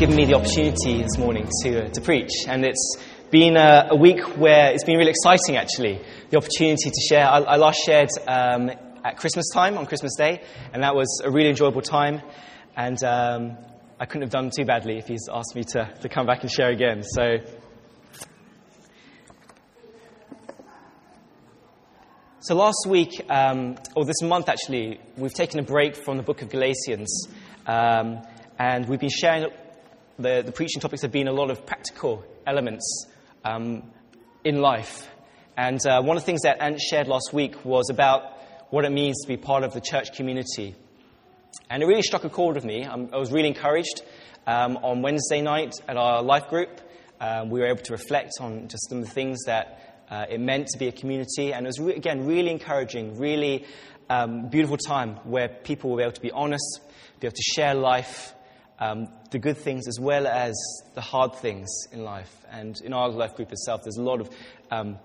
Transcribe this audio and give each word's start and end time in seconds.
given 0.00 0.16
me 0.16 0.24
the 0.24 0.32
opportunity 0.32 1.02
this 1.02 1.18
morning 1.18 1.46
to, 1.62 1.84
uh, 1.84 1.88
to 1.90 2.00
preach. 2.00 2.30
And 2.48 2.64
it's 2.64 2.96
been 3.30 3.58
a, 3.58 3.88
a, 3.90 3.94
week 3.94 4.22
where 4.38 4.72
it's 4.72 4.82
been 4.82 4.96
really 4.96 5.10
exciting, 5.10 5.58
actually. 5.58 6.00
The 6.30 6.38
opportunity 6.38 6.88
to 6.88 7.00
share. 7.06 7.26
I, 7.26 7.40
I 7.40 7.56
last 7.56 7.82
shared 7.84 8.08
um, 8.26 8.70
at 9.04 9.18
Christmas 9.18 9.50
time, 9.52 9.76
on 9.76 9.84
Christmas 9.84 10.12
Day, 10.16 10.42
and 10.72 10.82
that 10.84 10.94
was 10.94 11.20
a 11.22 11.30
really 11.30 11.50
enjoyable 11.50 11.82
time. 11.82 12.22
And 12.74 12.96
um, 13.04 13.58
I 14.00 14.06
couldn't 14.06 14.22
have 14.22 14.30
done 14.30 14.50
too 14.56 14.64
badly 14.64 14.96
if 14.96 15.06
he's 15.06 15.28
asked 15.30 15.54
me 15.54 15.64
to, 15.64 15.92
to 16.00 16.08
come 16.08 16.24
back 16.24 16.40
and 16.44 16.50
share 16.50 16.70
again. 16.70 17.02
So. 17.02 17.36
So 22.38 22.54
last 22.54 22.86
week, 22.88 23.22
um, 23.28 23.76
or 23.94 24.06
this 24.06 24.22
month 24.22 24.48
actually, 24.48 24.98
we've 25.18 25.34
taken 25.34 25.60
a 25.60 25.62
break 25.62 25.94
from 25.94 26.16
the 26.16 26.22
book 26.22 26.40
of 26.40 26.48
Galatians. 26.48 27.28
Um, 27.66 28.22
and 28.58 28.88
we've 28.88 29.00
been 29.00 29.10
sharing, 29.10 29.46
the, 30.20 30.42
the 30.44 30.52
preaching 30.52 30.80
topics 30.80 31.02
have 31.02 31.12
been 31.12 31.28
a 31.28 31.32
lot 31.32 31.50
of 31.50 31.64
practical 31.64 32.24
elements 32.46 33.06
um, 33.44 33.90
in 34.44 34.60
life. 34.60 35.08
And 35.56 35.84
uh, 35.86 36.02
one 36.02 36.16
of 36.16 36.22
the 36.22 36.26
things 36.26 36.42
that 36.42 36.62
Ant 36.62 36.80
shared 36.80 37.08
last 37.08 37.32
week 37.32 37.64
was 37.64 37.90
about 37.90 38.22
what 38.70 38.84
it 38.84 38.92
means 38.92 39.20
to 39.22 39.28
be 39.28 39.36
part 39.36 39.64
of 39.64 39.72
the 39.72 39.80
church 39.80 40.14
community. 40.14 40.74
And 41.68 41.82
it 41.82 41.86
really 41.86 42.02
struck 42.02 42.24
a 42.24 42.30
chord 42.30 42.54
with 42.54 42.64
me. 42.64 42.84
I'm, 42.84 43.08
i 43.12 43.16
was 43.16 43.32
really 43.32 43.48
encouraged. 43.48 44.02
Um, 44.46 44.78
on 44.78 45.02
Wednesday 45.02 45.42
night 45.42 45.74
at 45.86 45.96
our 45.96 46.22
life 46.22 46.48
group, 46.48 46.80
um, 47.20 47.50
we 47.50 47.60
were 47.60 47.66
able 47.66 47.82
to 47.82 47.92
reflect 47.92 48.32
on 48.40 48.68
just 48.68 48.88
some 48.88 48.98
of 48.98 49.04
the 49.04 49.10
things 49.10 49.38
that 49.46 50.04
uh, 50.10 50.26
it 50.28 50.40
meant 50.40 50.68
to 50.68 50.78
be 50.78 50.88
a 50.88 50.92
community. 50.92 51.52
And 51.52 51.66
it 51.66 51.68
was, 51.68 51.78
re- 51.78 51.94
again, 51.94 52.26
really 52.26 52.50
encouraging, 52.50 53.18
really 53.18 53.66
um, 54.08 54.48
beautiful 54.48 54.76
time 54.76 55.16
where 55.24 55.48
people 55.48 55.90
were 55.90 56.02
able 56.02 56.12
to 56.12 56.20
be 56.20 56.30
honest, 56.30 56.80
be 57.20 57.26
able 57.26 57.36
to 57.36 57.42
share 57.42 57.74
life, 57.74 58.34
um, 58.80 59.08
the 59.30 59.38
good 59.38 59.58
things 59.58 59.86
as 59.86 60.00
well 60.00 60.26
as 60.26 60.54
the 60.94 61.00
hard 61.00 61.34
things 61.34 61.68
in 61.92 62.02
life. 62.02 62.34
And 62.50 62.74
in 62.82 62.92
our 62.92 63.08
life 63.08 63.36
group 63.36 63.52
itself, 63.52 63.82
there's 63.84 63.98
a 63.98 64.02
lot 64.02 64.20
of 64.20 64.30
um, 64.70 64.98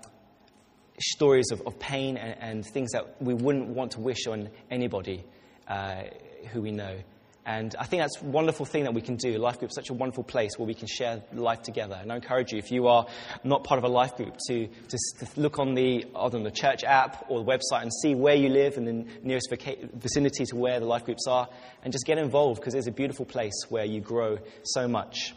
stories 0.98 1.50
of, 1.52 1.62
of 1.66 1.78
pain 1.78 2.16
and, 2.16 2.36
and, 2.40 2.66
things 2.66 2.92
that 2.92 3.20
we 3.20 3.34
wouldn't 3.34 3.68
want 3.68 3.92
to 3.92 4.00
wish 4.00 4.26
on 4.26 4.48
anybody 4.70 5.24
uh, 5.68 6.04
who 6.52 6.62
we 6.62 6.72
know. 6.72 6.98
And 7.46 7.76
I 7.78 7.84
think 7.84 8.02
that's 8.02 8.20
a 8.20 8.24
wonderful 8.24 8.66
thing 8.66 8.84
that 8.84 8.92
we 8.92 9.00
can 9.00 9.14
do. 9.14 9.38
Life 9.38 9.60
group 9.60 9.70
is 9.70 9.76
such 9.76 9.88
a 9.88 9.94
wonderful 9.94 10.24
place 10.24 10.58
where 10.58 10.66
we 10.66 10.74
can 10.74 10.88
share 10.88 11.22
life 11.32 11.62
together. 11.62 11.96
And 11.98 12.10
I 12.10 12.16
encourage 12.16 12.50
you, 12.50 12.58
if 12.58 12.72
you 12.72 12.88
are 12.88 13.06
not 13.44 13.62
part 13.62 13.78
of 13.78 13.84
a 13.84 13.88
life 13.88 14.16
group, 14.16 14.36
to, 14.48 14.66
to, 14.66 14.98
to 15.20 15.40
look 15.40 15.60
on 15.60 15.74
the, 15.74 16.06
on 16.12 16.42
the 16.42 16.50
church 16.50 16.82
app 16.82 17.24
or 17.28 17.44
the 17.44 17.48
website 17.48 17.82
and 17.82 17.92
see 18.02 18.16
where 18.16 18.34
you 18.34 18.48
live 18.48 18.76
and 18.76 18.88
the 18.88 19.06
nearest 19.22 19.48
vicinity 19.94 20.44
to 20.46 20.56
where 20.56 20.80
the 20.80 20.86
life 20.86 21.04
groups 21.04 21.28
are. 21.28 21.48
And 21.84 21.92
just 21.92 22.04
get 22.04 22.18
involved 22.18 22.60
because 22.60 22.74
it's 22.74 22.88
a 22.88 22.92
beautiful 22.92 23.24
place 23.24 23.54
where 23.68 23.84
you 23.84 24.00
grow 24.00 24.38
so 24.64 24.88
much. 24.88 25.32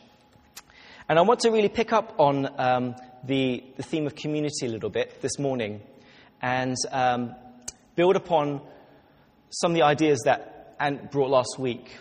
And 1.07 1.19
I 1.19 1.21
want 1.21 1.41
to 1.41 1.51
really 1.51 1.69
pick 1.69 1.93
up 1.93 2.15
on 2.17 2.49
um, 2.59 2.95
the, 3.23 3.63
the 3.77 3.83
theme 3.83 4.07
of 4.07 4.15
community 4.15 4.65
a 4.65 4.69
little 4.69 4.89
bit 4.89 5.21
this 5.21 5.37
morning 5.37 5.81
and 6.41 6.75
um, 6.91 7.35
build 7.95 8.15
upon 8.15 8.61
some 9.51 9.71
of 9.71 9.75
the 9.75 9.83
ideas 9.83 10.21
that 10.25 10.58
Ant 10.79 11.11
brought 11.11 11.29
last 11.29 11.59
week 11.59 11.97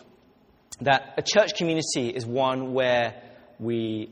that 0.81 1.15
a 1.17 1.23
church 1.23 1.57
community 1.57 2.09
is 2.09 2.25
one 2.25 2.73
where 2.73 3.21
we 3.59 4.11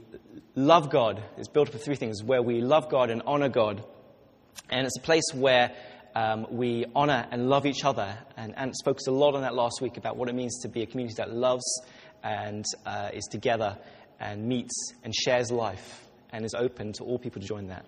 love 0.56 0.90
God. 0.90 1.22
It's 1.36 1.48
built 1.48 1.68
up 1.68 1.74
of 1.74 1.82
three 1.82 1.94
things 1.94 2.24
where 2.24 2.42
we 2.42 2.60
love 2.60 2.90
God 2.90 3.10
and 3.10 3.22
honor 3.26 3.48
God. 3.48 3.84
And 4.68 4.86
it's 4.86 4.98
a 4.98 5.02
place 5.02 5.24
where 5.32 5.72
um, 6.16 6.46
we 6.50 6.84
honor 6.96 7.26
and 7.30 7.48
love 7.48 7.66
each 7.66 7.84
other. 7.84 8.18
And 8.36 8.58
Ant 8.58 8.74
spoke 8.76 8.98
a 9.06 9.10
lot 9.12 9.34
on 9.34 9.42
that 9.42 9.54
last 9.54 9.80
week 9.80 9.96
about 9.98 10.16
what 10.16 10.28
it 10.28 10.34
means 10.34 10.60
to 10.62 10.68
be 10.68 10.82
a 10.82 10.86
community 10.86 11.14
that 11.18 11.32
loves 11.32 11.64
and 12.24 12.64
uh, 12.84 13.10
is 13.12 13.24
together 13.30 13.78
and 14.18 14.48
meets 14.48 14.94
and 15.04 15.14
shares 15.14 15.52
life 15.52 16.08
and 16.30 16.44
is 16.44 16.54
open 16.54 16.92
to 16.94 17.04
all 17.04 17.18
people 17.18 17.40
to 17.40 17.46
join 17.46 17.68
that. 17.68 17.86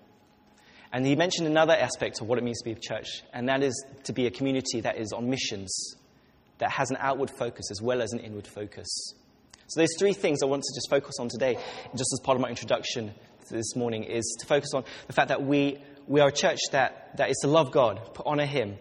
And 0.92 1.04
he 1.04 1.16
mentioned 1.16 1.48
another 1.48 1.74
aspect 1.74 2.20
of 2.20 2.28
what 2.28 2.38
it 2.38 2.44
means 2.44 2.60
to 2.60 2.64
be 2.64 2.72
a 2.72 2.80
church, 2.80 3.22
and 3.34 3.48
that 3.48 3.62
is 3.62 3.84
to 4.04 4.12
be 4.12 4.26
a 4.26 4.30
community 4.30 4.80
that 4.80 4.96
is 4.96 5.12
on 5.12 5.28
missions 5.28 5.96
that 6.58 6.70
has 6.70 6.90
an 6.90 6.98
outward 7.00 7.30
focus 7.30 7.70
as 7.70 7.80
well 7.80 8.02
as 8.02 8.12
an 8.12 8.20
inward 8.20 8.46
focus. 8.46 8.88
So, 9.68 9.80
those 9.80 9.94
three 9.98 10.12
things 10.12 10.42
I 10.42 10.46
want 10.46 10.62
to 10.62 10.74
just 10.74 10.88
focus 10.88 11.16
on 11.20 11.28
today, 11.28 11.54
just 11.92 12.12
as 12.12 12.20
part 12.22 12.36
of 12.36 12.40
my 12.40 12.48
introduction 12.48 13.14
this 13.50 13.76
morning, 13.76 14.04
is 14.04 14.36
to 14.40 14.46
focus 14.46 14.70
on 14.74 14.84
the 15.06 15.12
fact 15.12 15.28
that 15.28 15.42
we, 15.42 15.78
we 16.06 16.20
are 16.20 16.28
a 16.28 16.32
church 16.32 16.58
that, 16.72 17.16
that 17.18 17.30
is 17.30 17.36
to 17.42 17.48
love 17.48 17.70
God, 17.70 18.14
to 18.14 18.22
honor 18.24 18.46
Him. 18.46 18.76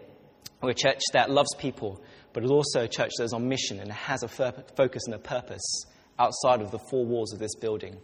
We're 0.62 0.70
a 0.70 0.74
church 0.74 1.00
that 1.12 1.30
loves 1.30 1.54
people, 1.58 2.02
but 2.32 2.42
it's 2.42 2.50
also 2.52 2.84
a 2.84 2.88
church 2.88 3.12
that 3.18 3.24
is 3.24 3.32
on 3.32 3.48
mission 3.48 3.80
and 3.80 3.92
has 3.92 4.22
a 4.22 4.28
focus 4.28 5.02
and 5.06 5.14
a 5.14 5.18
purpose 5.18 5.84
outside 6.18 6.60
of 6.60 6.70
the 6.70 6.78
four 6.90 7.04
walls 7.04 7.32
of 7.32 7.38
this 7.38 7.54
building. 7.54 7.98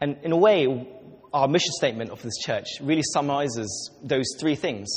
And 0.00 0.18
in 0.22 0.32
a 0.32 0.36
way, 0.36 0.86
our 1.32 1.48
mission 1.48 1.72
statement 1.72 2.10
of 2.10 2.22
this 2.22 2.36
church 2.36 2.66
really 2.80 3.02
summarizes 3.02 3.90
those 4.02 4.26
three 4.38 4.54
things 4.54 4.88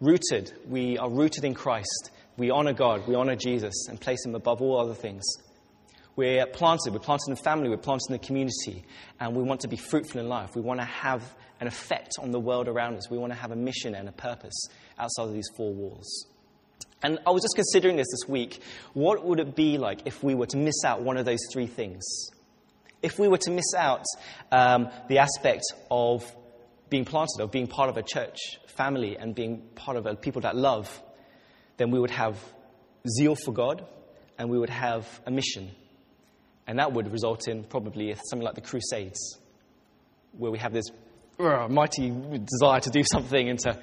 Rooted. 0.00 0.52
We 0.66 0.96
are 0.96 1.10
rooted 1.10 1.44
in 1.44 1.52
Christ. 1.52 2.10
We 2.38 2.50
honor 2.50 2.72
God. 2.72 3.06
We 3.06 3.14
honor 3.14 3.36
Jesus 3.36 3.74
and 3.88 4.00
place 4.00 4.24
Him 4.24 4.34
above 4.34 4.62
all 4.62 4.80
other 4.80 4.94
things. 4.94 5.22
We're 6.16 6.46
planted. 6.46 6.94
We're 6.94 7.00
planted 7.00 7.28
in 7.28 7.34
the 7.34 7.42
family. 7.42 7.68
We're 7.68 7.76
planted 7.76 8.06
in 8.08 8.12
the 8.14 8.26
community. 8.26 8.84
And 9.20 9.36
we 9.36 9.42
want 9.42 9.60
to 9.60 9.68
be 9.68 9.76
fruitful 9.76 10.20
in 10.20 10.28
life. 10.28 10.56
We 10.56 10.62
want 10.62 10.80
to 10.80 10.86
have 10.86 11.22
an 11.60 11.66
effect 11.66 12.12
on 12.18 12.30
the 12.30 12.40
world 12.40 12.66
around 12.66 12.96
us. 12.96 13.10
We 13.10 13.18
want 13.18 13.32
to 13.32 13.38
have 13.38 13.52
a 13.52 13.56
mission 13.56 13.94
and 13.94 14.08
a 14.08 14.12
purpose 14.12 14.68
outside 14.98 15.24
of 15.24 15.34
these 15.34 15.48
four 15.54 15.72
walls. 15.72 16.26
And 17.02 17.18
I 17.26 17.30
was 17.30 17.42
just 17.42 17.54
considering 17.54 17.96
this 17.96 18.08
this 18.10 18.28
week. 18.28 18.62
What 18.94 19.24
would 19.24 19.38
it 19.38 19.54
be 19.54 19.76
like 19.78 20.06
if 20.06 20.22
we 20.22 20.34
were 20.34 20.46
to 20.46 20.56
miss 20.56 20.82
out 20.84 21.02
one 21.02 21.18
of 21.18 21.26
those 21.26 21.40
three 21.52 21.66
things? 21.66 22.02
If 23.02 23.18
we 23.18 23.28
were 23.28 23.38
to 23.38 23.50
miss 23.50 23.74
out 23.76 24.04
um, 24.50 24.88
the 25.08 25.18
aspect 25.18 25.64
of 25.90 26.24
being 26.90 27.04
planted, 27.04 27.40
of 27.40 27.50
being 27.50 27.66
part 27.66 27.88
of 27.88 27.96
a 27.96 28.02
church 28.02 28.38
family 28.66 29.16
and 29.16 29.34
being 29.34 29.62
part 29.74 29.96
of 29.96 30.06
a 30.06 30.14
people 30.14 30.42
that 30.42 30.56
love, 30.56 31.02
then 31.76 31.90
we 31.90 31.98
would 31.98 32.10
have 32.10 32.36
zeal 33.08 33.34
for 33.34 33.52
God 33.52 33.86
and 34.38 34.50
we 34.50 34.58
would 34.58 34.70
have 34.70 35.06
a 35.26 35.30
mission. 35.30 35.70
And 36.66 36.78
that 36.78 36.92
would 36.92 37.10
result 37.10 37.48
in 37.48 37.64
probably 37.64 38.14
something 38.14 38.44
like 38.44 38.54
the 38.54 38.60
Crusades, 38.60 39.38
where 40.36 40.50
we 40.50 40.58
have 40.58 40.72
this 40.72 40.86
uh, 41.38 41.68
mighty 41.68 42.10
desire 42.10 42.80
to 42.80 42.90
do 42.90 43.02
something 43.04 43.48
and 43.48 43.58
to 43.60 43.78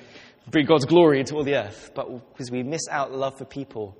bring 0.50 0.66
God's 0.66 0.86
glory 0.86 1.20
into 1.20 1.36
all 1.36 1.44
the 1.44 1.56
earth. 1.56 1.92
But 1.94 2.32
because 2.32 2.52
we 2.52 2.64
miss 2.64 2.88
out 2.90 3.12
love 3.12 3.38
for 3.38 3.46
people, 3.46 3.98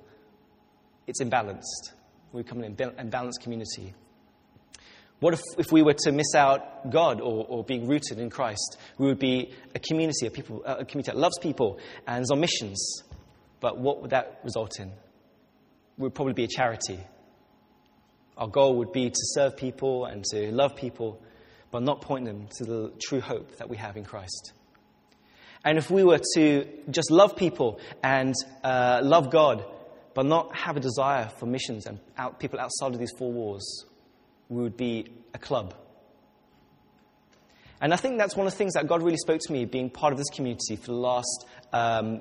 it's 1.06 1.22
imbalanced. 1.22 1.92
We 2.32 2.42
become 2.42 2.62
an 2.62 2.74
imbalanced 2.74 3.40
community. 3.42 3.94
What 5.20 5.34
if, 5.34 5.40
if 5.58 5.72
we 5.72 5.82
were 5.82 5.94
to 6.04 6.12
miss 6.12 6.34
out 6.36 6.90
God 6.90 7.20
or, 7.20 7.44
or 7.48 7.64
being 7.64 7.88
rooted 7.88 8.18
in 8.18 8.30
Christ? 8.30 8.78
We 8.98 9.08
would 9.08 9.18
be 9.18 9.52
a 9.74 9.80
community 9.80 10.26
of 10.26 10.32
people, 10.32 10.62
a 10.64 10.84
community 10.84 11.10
that 11.10 11.16
loves 11.16 11.38
people 11.38 11.80
and 12.06 12.22
is 12.22 12.30
on 12.30 12.40
missions. 12.40 13.02
But 13.60 13.78
what 13.78 14.00
would 14.00 14.10
that 14.10 14.40
result 14.44 14.78
in? 14.78 14.92
We 15.96 16.04
would 16.04 16.14
probably 16.14 16.34
be 16.34 16.44
a 16.44 16.48
charity. 16.48 17.00
Our 18.36 18.46
goal 18.46 18.76
would 18.76 18.92
be 18.92 19.10
to 19.10 19.20
serve 19.34 19.56
people 19.56 20.04
and 20.04 20.24
to 20.26 20.52
love 20.52 20.76
people, 20.76 21.20
but 21.72 21.82
not 21.82 22.00
point 22.00 22.24
them 22.24 22.46
to 22.58 22.64
the 22.64 22.92
true 23.02 23.20
hope 23.20 23.56
that 23.56 23.68
we 23.68 23.76
have 23.76 23.96
in 23.96 24.04
Christ. 24.04 24.52
And 25.64 25.76
if 25.76 25.90
we 25.90 26.04
were 26.04 26.20
to 26.34 26.64
just 26.88 27.10
love 27.10 27.34
people 27.34 27.80
and 28.04 28.32
uh, 28.62 29.00
love 29.02 29.30
God, 29.30 29.64
but 30.14 30.24
not 30.24 30.56
have 30.56 30.76
a 30.76 30.80
desire 30.80 31.28
for 31.38 31.46
missions 31.46 31.86
and 31.86 31.98
out, 32.16 32.38
people 32.38 32.60
outside 32.60 32.92
of 32.92 33.00
these 33.00 33.12
four 33.18 33.32
walls, 33.32 33.84
would 34.48 34.76
be 34.76 35.06
a 35.34 35.38
club. 35.38 35.74
And 37.80 37.92
I 37.92 37.96
think 37.96 38.18
that's 38.18 38.34
one 38.34 38.46
of 38.46 38.52
the 38.52 38.56
things 38.56 38.74
that 38.74 38.88
God 38.88 39.02
really 39.02 39.18
spoke 39.18 39.40
to 39.40 39.52
me 39.52 39.64
being 39.64 39.88
part 39.88 40.12
of 40.12 40.18
this 40.18 40.30
community 40.30 40.76
for 40.76 40.86
the 40.86 40.92
last 40.94 41.46
um, 41.72 42.20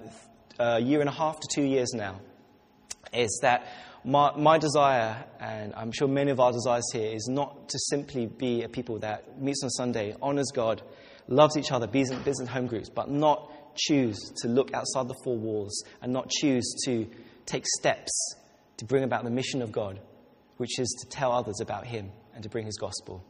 uh, 0.60 0.80
year 0.82 1.00
and 1.00 1.10
a 1.10 1.14
half 1.14 1.40
to 1.40 1.48
two 1.54 1.64
years 1.64 1.94
now. 1.94 2.20
Is 3.12 3.40
that 3.42 3.68
my, 4.04 4.36
my 4.36 4.58
desire, 4.58 5.26
and 5.40 5.74
I'm 5.74 5.92
sure 5.92 6.08
many 6.08 6.30
of 6.30 6.40
our 6.40 6.52
desires 6.52 6.84
here, 6.94 7.12
is 7.12 7.28
not 7.28 7.70
to 7.70 7.80
simply 7.80 8.28
be 8.28 8.64
a 8.64 8.70
people 8.70 9.00
that 9.00 9.42
meets 9.42 9.64
on 9.64 9.70
Sunday, 9.72 10.16
honors 10.22 10.52
God, 10.54 10.84
loves 11.28 11.58
each 11.58 11.72
other, 11.72 11.88
business, 11.88 12.24
business 12.24 12.50
home 12.50 12.68
groups, 12.68 12.90
but 12.90 13.10
not 13.10 13.52
choose 13.76 14.18
to 14.42 14.48
look 14.48 14.74
outside 14.74 15.08
the 15.08 15.16
four 15.24 15.38
walls 15.38 15.84
and 16.02 16.14
not 16.14 16.30
choose 16.30 16.76
to 16.86 17.08
take 17.46 17.66
steps 17.80 18.36
to 18.78 18.86
bring 18.86 19.04
about 19.04 19.24
the 19.24 19.30
mission 19.30 19.62
of 19.62 19.72
God 19.72 20.00
which 20.58 20.80
is 20.80 20.90
to 21.02 21.10
tell 21.10 21.32
others 21.32 21.60
about 21.62 21.86
Him 21.86 22.12
and 22.38 22.44
to 22.44 22.50
bring 22.50 22.68
His 22.68 22.78
gospel. 22.78 23.24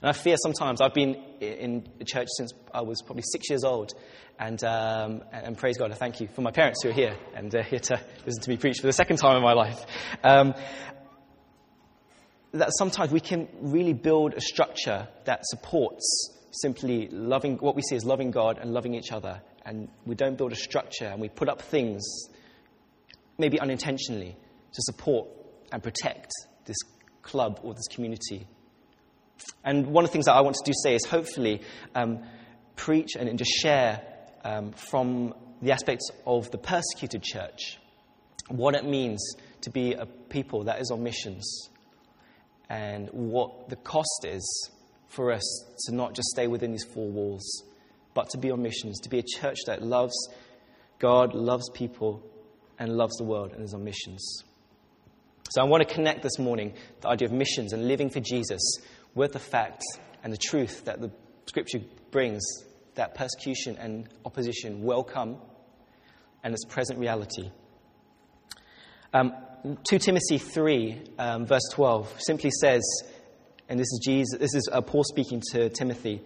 And 0.00 0.08
I 0.08 0.12
fear 0.12 0.36
sometimes, 0.38 0.80
I've 0.80 0.94
been 0.94 1.16
in 1.40 1.86
the 1.98 2.04
church 2.04 2.28
since 2.38 2.54
I 2.72 2.82
was 2.82 3.02
probably 3.02 3.24
six 3.24 3.50
years 3.50 3.64
old, 3.64 3.92
and, 4.38 4.62
um, 4.62 5.24
and 5.32 5.58
praise 5.58 5.76
God, 5.76 5.90
I 5.90 5.96
thank 5.96 6.20
you 6.20 6.28
for 6.28 6.42
my 6.42 6.52
parents 6.52 6.82
who 6.82 6.90
are 6.90 6.92
here 6.92 7.16
and 7.34 7.52
here 7.52 7.80
to 7.80 8.00
listen 8.24 8.42
to 8.42 8.50
me 8.50 8.56
preach 8.56 8.78
for 8.78 8.86
the 8.86 8.92
second 8.92 9.16
time 9.16 9.36
in 9.36 9.42
my 9.42 9.52
life. 9.52 9.84
Um, 10.22 10.54
that 12.52 12.70
sometimes 12.78 13.10
we 13.10 13.20
can 13.20 13.48
really 13.60 13.92
build 13.92 14.34
a 14.34 14.40
structure 14.40 15.08
that 15.24 15.40
supports 15.42 16.30
simply 16.52 17.08
loving 17.08 17.56
what 17.58 17.74
we 17.74 17.82
see 17.82 17.96
as 17.96 18.04
loving 18.04 18.30
God 18.30 18.58
and 18.58 18.72
loving 18.72 18.94
each 18.94 19.10
other. 19.10 19.42
And 19.66 19.88
we 20.06 20.14
don't 20.14 20.38
build 20.38 20.52
a 20.52 20.56
structure 20.56 21.06
and 21.06 21.20
we 21.20 21.28
put 21.28 21.48
up 21.48 21.62
things, 21.62 22.02
maybe 23.38 23.58
unintentionally, 23.60 24.36
to 24.72 24.82
support 24.82 25.28
and 25.72 25.82
protect 25.82 26.30
this 26.64 26.78
club 27.30 27.60
or 27.62 27.74
this 27.74 27.86
community. 27.88 28.46
And 29.64 29.86
one 29.88 30.04
of 30.04 30.10
the 30.10 30.12
things 30.12 30.26
that 30.26 30.34
I 30.34 30.40
want 30.40 30.56
to 30.56 30.70
do 30.70 30.72
today 30.82 30.94
is 30.94 31.04
hopefully 31.04 31.62
um, 31.94 32.22
preach 32.76 33.16
and, 33.18 33.28
and, 33.28 33.38
just 33.38 33.50
share 33.50 34.02
um, 34.44 34.72
from 34.72 35.34
the 35.62 35.72
aspects 35.72 36.10
of 36.26 36.50
the 36.50 36.58
persecuted 36.58 37.22
church 37.22 37.78
what 38.48 38.74
it 38.74 38.84
means 38.84 39.34
to 39.62 39.70
be 39.70 39.94
a 39.94 40.06
people 40.06 40.64
that 40.64 40.80
is 40.80 40.90
on 40.90 41.02
missions 41.02 41.68
and 42.68 43.08
what 43.12 43.68
the 43.68 43.76
cost 43.76 44.24
is 44.24 44.70
for 45.08 45.32
us 45.32 45.64
to 45.86 45.94
not 45.94 46.14
just 46.14 46.28
stay 46.28 46.46
within 46.46 46.70
these 46.70 46.84
four 46.84 47.08
walls, 47.08 47.64
but 48.14 48.28
to 48.30 48.38
be 48.38 48.50
on 48.50 48.62
missions, 48.62 48.98
to 49.00 49.08
be 49.08 49.18
a 49.18 49.22
church 49.22 49.58
that 49.66 49.82
loves 49.82 50.14
God, 50.98 51.34
loves 51.34 51.68
people, 51.70 52.22
and 52.78 52.96
loves 52.96 53.16
the 53.16 53.24
world 53.24 53.52
and 53.52 53.62
is 53.62 53.74
on 53.74 53.84
missions. 53.84 54.44
So 55.50 55.60
I 55.60 55.64
want 55.64 55.86
to 55.86 55.94
connect 55.94 56.22
this 56.22 56.38
morning 56.38 56.74
the 57.00 57.08
idea 57.08 57.26
of 57.26 57.32
missions 57.32 57.72
and 57.72 57.88
living 57.88 58.08
for 58.08 58.20
Jesus 58.20 58.60
with 59.14 59.32
the 59.32 59.38
fact 59.38 59.82
and 60.22 60.32
the 60.32 60.38
truth 60.38 60.84
that 60.84 61.00
the 61.00 61.10
scripture 61.46 61.80
brings 62.10 62.40
that 62.94 63.14
persecution 63.14 63.76
and 63.76 64.08
opposition 64.24 64.82
will 64.82 65.02
come 65.02 65.38
and 66.44 66.54
its 66.54 66.64
present 66.64 66.98
reality. 66.98 67.50
Um, 69.12 69.32
2 69.88 69.98
Timothy 69.98 70.38
3, 70.38 71.02
um, 71.18 71.46
verse 71.46 71.68
12, 71.72 72.20
simply 72.20 72.50
says, 72.50 72.82
and 73.68 73.78
this 73.78 73.86
is, 73.92 74.00
Jesus, 74.04 74.38
this 74.38 74.54
is 74.54 74.68
uh, 74.72 74.80
Paul 74.80 75.04
speaking 75.04 75.42
to 75.52 75.68
Timothy 75.68 76.22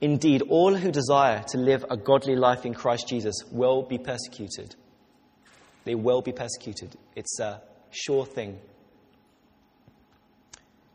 Indeed, 0.00 0.42
all 0.42 0.74
who 0.74 0.90
desire 0.90 1.42
to 1.48 1.58
live 1.58 1.84
a 1.88 1.96
godly 1.96 2.36
life 2.36 2.66
in 2.66 2.74
Christ 2.74 3.08
Jesus 3.08 3.36
will 3.50 3.82
be 3.82 3.96
persecuted. 3.96 4.74
They 5.84 5.94
will 5.94 6.20
be 6.20 6.32
persecuted. 6.32 6.96
It's 7.14 7.38
a 7.40 7.62
sure 7.94 8.26
thing. 8.26 8.58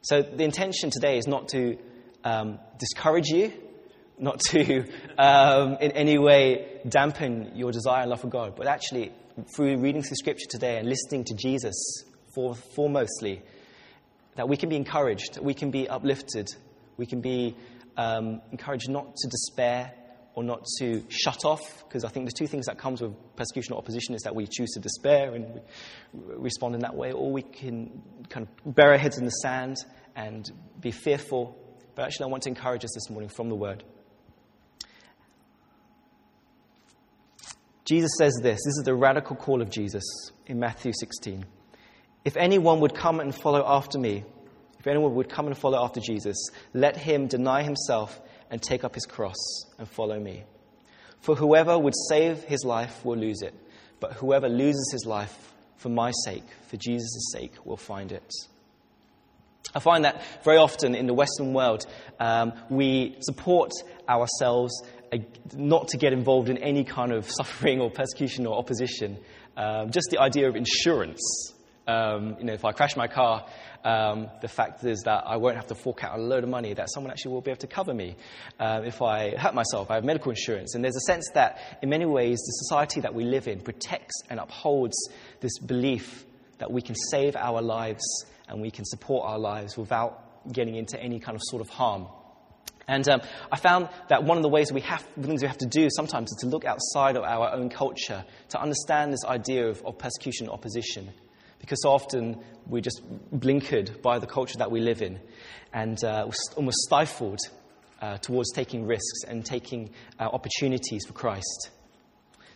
So, 0.01 0.21
the 0.21 0.43
intention 0.43 0.89
today 0.91 1.17
is 1.17 1.27
not 1.27 1.49
to 1.49 1.77
um, 2.23 2.59
discourage 2.77 3.27
you, 3.27 3.51
not 4.17 4.39
to 4.51 4.85
um, 5.17 5.77
in 5.81 5.91
any 5.91 6.17
way 6.17 6.81
dampen 6.87 7.51
your 7.55 7.71
desire 7.71 8.01
and 8.01 8.09
love 8.09 8.21
for 8.21 8.27
God, 8.27 8.55
but 8.55 8.67
actually, 8.67 9.11
through 9.55 9.77
reading 9.77 10.01
through 10.01 10.17
Scripture 10.17 10.47
today 10.49 10.77
and 10.77 10.87
listening 10.87 11.23
to 11.25 11.35
Jesus 11.35 12.03
for, 12.33 12.55
foremostly, 12.75 13.41
that 14.35 14.47
we 14.47 14.57
can 14.57 14.69
be 14.69 14.75
encouraged, 14.75 15.39
we 15.41 15.53
can 15.53 15.71
be 15.71 15.87
uplifted, 15.87 16.47
we 16.97 17.05
can 17.05 17.21
be 17.21 17.55
um, 17.97 18.41
encouraged 18.51 18.89
not 18.89 19.15
to 19.15 19.27
despair 19.27 19.91
or 20.39 20.43
not 20.43 20.65
to 20.77 21.03
shut 21.09 21.43
off, 21.43 21.83
because 21.85 22.05
I 22.05 22.07
think 22.07 22.25
the 22.25 22.31
two 22.31 22.47
things 22.47 22.67
that 22.67 22.77
comes 22.77 23.01
with 23.01 23.13
persecution 23.35 23.73
or 23.73 23.77
opposition 23.77 24.15
is 24.15 24.21
that 24.21 24.33
we 24.33 24.47
choose 24.47 24.71
to 24.71 24.79
despair 24.79 25.35
and 25.35 25.59
respond 26.13 26.75
in 26.75 26.81
that 26.81 26.95
way, 26.95 27.11
or 27.11 27.29
we 27.29 27.41
can 27.41 28.01
kind 28.29 28.47
of 28.47 28.75
bury 28.75 28.93
our 28.93 28.97
heads 28.97 29.17
in 29.17 29.25
the 29.25 29.31
sand 29.31 29.75
and 30.15 30.49
be 30.79 30.91
fearful. 30.91 31.57
But 31.93 32.05
actually, 32.05 32.27
I 32.27 32.27
want 32.29 32.43
to 32.43 32.49
encourage 32.49 32.85
us 32.85 32.91
this 32.93 33.09
morning 33.09 33.27
from 33.27 33.49
the 33.49 33.55
Word. 33.55 33.83
Jesus 37.83 38.11
says 38.17 38.33
this 38.41 38.59
this 38.63 38.77
is 38.77 38.83
the 38.85 38.95
radical 38.95 39.35
call 39.35 39.61
of 39.61 39.69
Jesus 39.69 40.05
in 40.45 40.57
Matthew 40.57 40.93
16. 40.97 41.45
If 42.23 42.37
anyone 42.37 42.79
would 42.79 42.95
come 42.95 43.19
and 43.19 43.35
follow 43.35 43.61
after 43.67 43.99
me, 43.99 44.23
if 44.79 44.87
anyone 44.87 45.15
would 45.15 45.27
come 45.27 45.47
and 45.47 45.57
follow 45.57 45.83
after 45.83 45.99
Jesus, 45.99 46.37
let 46.73 46.95
him 46.95 47.27
deny 47.27 47.63
himself 47.63 48.21
and 48.49 48.61
take 48.61 48.83
up 48.83 48.95
his 48.95 49.05
cross 49.05 49.37
and 49.77 49.87
follow 49.87 50.19
me. 50.19 50.43
For 51.21 51.35
whoever 51.35 51.77
would 51.77 51.93
save 52.07 52.43
his 52.43 52.63
life 52.63 53.03
will 53.03 53.17
lose 53.17 53.41
it, 53.41 53.53
but 53.99 54.13
whoever 54.13 54.47
loses 54.47 54.89
his 54.91 55.05
life 55.05 55.53
for 55.77 55.89
my 55.89 56.11
sake, 56.23 56.45
for 56.67 56.77
Jesus' 56.77 57.31
sake, 57.33 57.53
will 57.65 57.77
find 57.77 58.11
it. 58.11 58.31
I 59.73 59.79
find 59.79 60.05
that 60.05 60.23
very 60.43 60.57
often 60.57 60.95
in 60.95 61.05
the 61.05 61.13
Western 61.13 61.53
world, 61.53 61.85
um, 62.19 62.53
we 62.69 63.17
support 63.21 63.71
ourselves 64.07 64.71
not 65.55 65.89
to 65.89 65.97
get 65.97 66.13
involved 66.13 66.49
in 66.49 66.57
any 66.57 66.83
kind 66.83 67.11
of 67.11 67.29
suffering 67.39 67.81
or 67.81 67.89
persecution 67.89 68.45
or 68.45 68.57
opposition. 68.57 69.17
Um, 69.57 69.91
just 69.91 70.09
the 70.09 70.19
idea 70.19 70.47
of 70.47 70.55
insurance. 70.55 71.53
Um, 71.87 72.35
you 72.39 72.45
know, 72.45 72.53
if 72.53 72.65
I 72.65 72.71
crash 72.71 72.95
my 72.95 73.07
car, 73.07 73.45
um, 73.83 74.29
the 74.41 74.47
fact 74.47 74.83
is 74.83 75.03
that 75.03 75.23
I 75.25 75.37
won't 75.37 75.55
have 75.55 75.67
to 75.67 75.75
fork 75.75 76.03
out 76.03 76.17
a 76.17 76.21
load 76.21 76.43
of 76.43 76.49
money, 76.49 76.73
that 76.73 76.89
someone 76.93 77.11
actually 77.11 77.33
will 77.33 77.41
be 77.41 77.51
able 77.51 77.61
to 77.61 77.67
cover 77.67 77.93
me. 77.93 78.15
Uh, 78.59 78.81
if 78.83 79.01
I 79.01 79.35
hurt 79.35 79.53
myself, 79.53 79.89
I 79.89 79.95
have 79.95 80.03
medical 80.03 80.31
insurance. 80.31 80.75
And 80.75 80.83
there's 80.83 80.95
a 80.95 81.01
sense 81.01 81.29
that, 81.33 81.59
in 81.81 81.89
many 81.89 82.05
ways, 82.05 82.37
the 82.39 82.51
society 82.67 83.01
that 83.01 83.13
we 83.13 83.23
live 83.23 83.47
in 83.47 83.61
protects 83.61 84.21
and 84.29 84.39
upholds 84.39 84.95
this 85.39 85.57
belief 85.59 86.25
that 86.57 86.71
we 86.71 86.81
can 86.81 86.95
save 87.11 87.35
our 87.35 87.61
lives 87.61 88.03
and 88.47 88.61
we 88.61 88.71
can 88.71 88.85
support 88.85 89.25
our 89.25 89.39
lives 89.39 89.77
without 89.77 90.51
getting 90.51 90.75
into 90.75 91.01
any 91.01 91.19
kind 91.19 91.35
of 91.35 91.41
sort 91.45 91.61
of 91.61 91.69
harm. 91.69 92.07
And 92.87 93.07
um, 93.07 93.21
I 93.51 93.57
found 93.57 93.87
that 94.09 94.23
one 94.23 94.37
of 94.37 94.43
the 94.43 94.49
ways 94.49 94.71
we 94.71 94.81
have, 94.81 95.01
things 95.21 95.43
we 95.43 95.47
have 95.47 95.59
to 95.59 95.67
do 95.67 95.89
sometimes 95.95 96.31
is 96.31 96.37
to 96.41 96.47
look 96.47 96.65
outside 96.65 97.17
of 97.17 97.23
our 97.23 97.53
own 97.53 97.69
culture 97.69 98.25
to 98.49 98.59
understand 98.59 99.13
this 99.13 99.23
idea 99.25 99.67
of, 99.67 99.85
of 99.85 99.99
persecution 99.99 100.47
and 100.47 100.53
opposition 100.53 101.13
because 101.59 101.83
often 101.85 102.41
we're 102.67 102.81
just 102.81 103.01
blinkered 103.33 104.01
by 104.01 104.19
the 104.19 104.27
culture 104.27 104.57
that 104.57 104.71
we 104.71 104.79
live 104.79 105.01
in 105.01 105.19
and 105.73 106.03
uh, 106.03 106.29
almost 106.55 106.77
stifled 106.77 107.39
uh, 108.01 108.17
towards 108.17 108.51
taking 108.53 108.85
risks 108.85 109.23
and 109.27 109.45
taking 109.45 109.89
uh, 110.19 110.23
opportunities 110.23 111.05
for 111.05 111.13
Christ. 111.13 111.69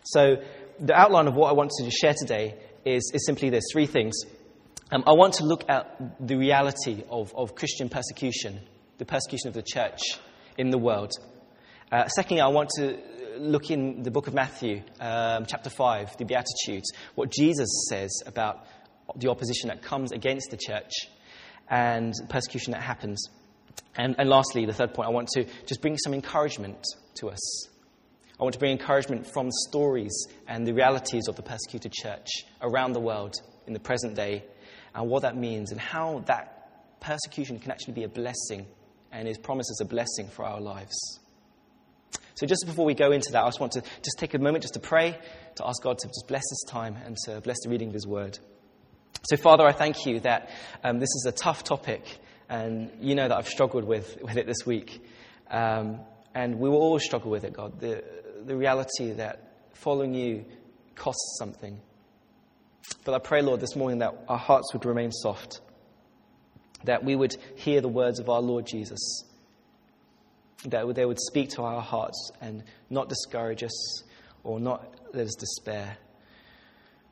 So, 0.04 0.38
the 0.80 0.94
outline 0.94 1.28
of 1.28 1.36
what 1.36 1.50
I 1.50 1.54
want 1.54 1.72
to 1.78 1.92
share 1.92 2.14
today 2.18 2.56
is, 2.86 3.12
is 3.14 3.26
simply 3.26 3.50
this 3.50 3.64
three 3.72 3.86
things. 3.86 4.16
Um, 4.92 5.04
I 5.08 5.14
want 5.14 5.36
to 5.36 5.46
look 5.46 5.64
at 5.70 6.26
the 6.26 6.36
reality 6.36 7.04
of, 7.10 7.34
of 7.36 7.56
Christian 7.56 7.90
persecution, 7.90 8.60
the 8.98 9.06
persecution 9.06 9.48
of 9.48 9.54
the 9.54 9.64
church 9.64 10.02
in 10.58 10.72
the 10.72 10.78
world. 10.78 11.12
Uh, 11.92 12.08
secondly, 12.08 12.42
I 12.42 12.48
want 12.48 12.70
to 12.78 12.98
look 13.38 13.72
in 13.72 14.04
the 14.04 14.12
book 14.12 14.28
of 14.28 14.34
Matthew, 14.34 14.82
um, 15.00 15.46
chapter 15.46 15.70
5, 15.70 16.18
the 16.18 16.26
Beatitudes, 16.26 16.92
what 17.16 17.32
Jesus 17.32 17.70
says 17.90 18.12
about 18.26 18.66
the 19.16 19.30
opposition 19.30 19.70
that 19.70 19.82
comes 19.82 20.12
against 20.12 20.52
the 20.52 20.58
church 20.58 20.92
and 21.70 22.14
persecution 22.30 22.72
that 22.72 22.82
happens. 22.82 23.30
And, 23.96 24.16
and 24.18 24.30
lastly, 24.30 24.66
the 24.66 24.74
third 24.74 24.94
point, 24.94 25.08
I 25.08 25.12
want 25.12 25.30
to 25.30 25.46
just 25.66 25.82
bring 25.82 25.98
some 25.98 26.14
encouragement 26.14 26.84
to 27.16 27.30
us. 27.30 27.68
I 28.40 28.44
want 28.44 28.54
to 28.54 28.60
bring 28.60 28.72
encouragement 28.72 29.28
from 29.32 29.50
stories 29.70 30.28
and 30.48 30.68
the 30.68 30.74
realities 30.74 31.28
of 31.28 31.36
the 31.36 31.44
persecuted 31.44 31.94
church 31.94 32.28
around 32.62 32.94
the 32.94 33.00
world 33.00 33.36
in 33.68 33.74
the 33.74 33.80
present 33.80 34.16
day 34.16 34.44
and 34.96 35.10
what 35.10 35.22
that 35.22 35.38
means 35.38 35.72
and 35.72 35.80
how 35.80 36.24
that 36.28 37.00
persecution 37.00 37.60
can 37.60 37.72
actually 37.72 37.94
be 37.94 38.04
a 38.04 38.10
blessing 38.10 38.66
and 39.12 39.28
is 39.28 39.38
promised 39.38 39.70
as 39.72 39.86
a 39.86 39.88
blessing 39.88 40.28
for 40.28 40.44
our 40.46 40.60
lives. 40.60 40.96
So, 42.36 42.48
just 42.48 42.66
before 42.66 42.86
we 42.86 42.96
go 42.96 43.12
into 43.12 43.32
that, 43.34 43.44
I 43.44 43.48
just 43.48 43.60
want 43.60 43.74
to 43.74 43.82
just 43.82 44.18
take 44.18 44.34
a 44.34 44.40
moment 44.40 44.64
just 44.64 44.74
to 44.74 44.80
pray, 44.80 45.18
to 45.56 45.68
ask 45.68 45.82
God 45.84 46.00
to 46.00 46.08
just 46.08 46.26
bless 46.28 46.42
this 46.42 46.64
time 46.68 46.98
and 47.06 47.16
to 47.26 47.42
bless 47.42 47.58
the 47.64 47.70
reading 47.70 47.90
of 47.90 47.94
His 47.94 48.08
word. 48.08 48.40
So, 49.26 49.38
Father, 49.38 49.66
I 49.66 49.72
thank 49.72 50.06
you 50.06 50.20
that 50.20 50.50
um, 50.84 51.00
this 51.00 51.08
is 51.08 51.26
a 51.26 51.32
tough 51.32 51.64
topic, 51.64 52.04
and 52.50 52.92
you 53.00 53.16
know 53.16 53.26
that 53.26 53.38
I've 53.38 53.48
struggled 53.48 53.86
with, 53.86 54.18
with 54.22 54.36
it 54.36 54.46
this 54.46 54.66
week. 54.66 55.02
Um, 55.50 56.02
and 56.36 56.60
we 56.60 56.68
will 56.68 56.80
all 56.80 57.00
struggle 57.00 57.32
with 57.32 57.46
it, 57.46 57.54
God. 57.54 57.80
The, 57.80 58.04
the 58.46 58.58
reality 58.58 59.14
that 59.14 59.70
following 59.76 60.14
you 60.14 60.44
costs 60.96 61.38
something. 61.40 61.80
But 63.06 63.16
I 63.16 63.20
pray, 63.20 63.42
Lord, 63.42 63.62
this 63.62 63.78
morning 63.78 64.00
that 64.00 64.14
our 64.28 64.38
hearts 64.38 64.74
would 64.74 64.84
remain 64.86 65.14
soft, 65.14 65.62
that 66.84 67.06
we 67.06 67.16
would 67.16 67.38
hear 67.56 67.80
the 67.80 67.88
words 67.88 68.20
of 68.20 68.28
our 68.28 68.42
Lord 68.42 68.66
Jesus, 68.66 69.24
that 70.66 70.96
they 70.96 71.06
would 71.06 71.20
speak 71.22 71.52
to 71.52 71.62
our 71.62 71.82
hearts 71.82 72.32
and 72.42 72.62
not 72.90 73.08
discourage 73.08 73.64
us 73.64 74.04
or 74.44 74.60
not 74.60 74.96
let 75.14 75.28
us 75.28 75.36
despair, 75.36 75.96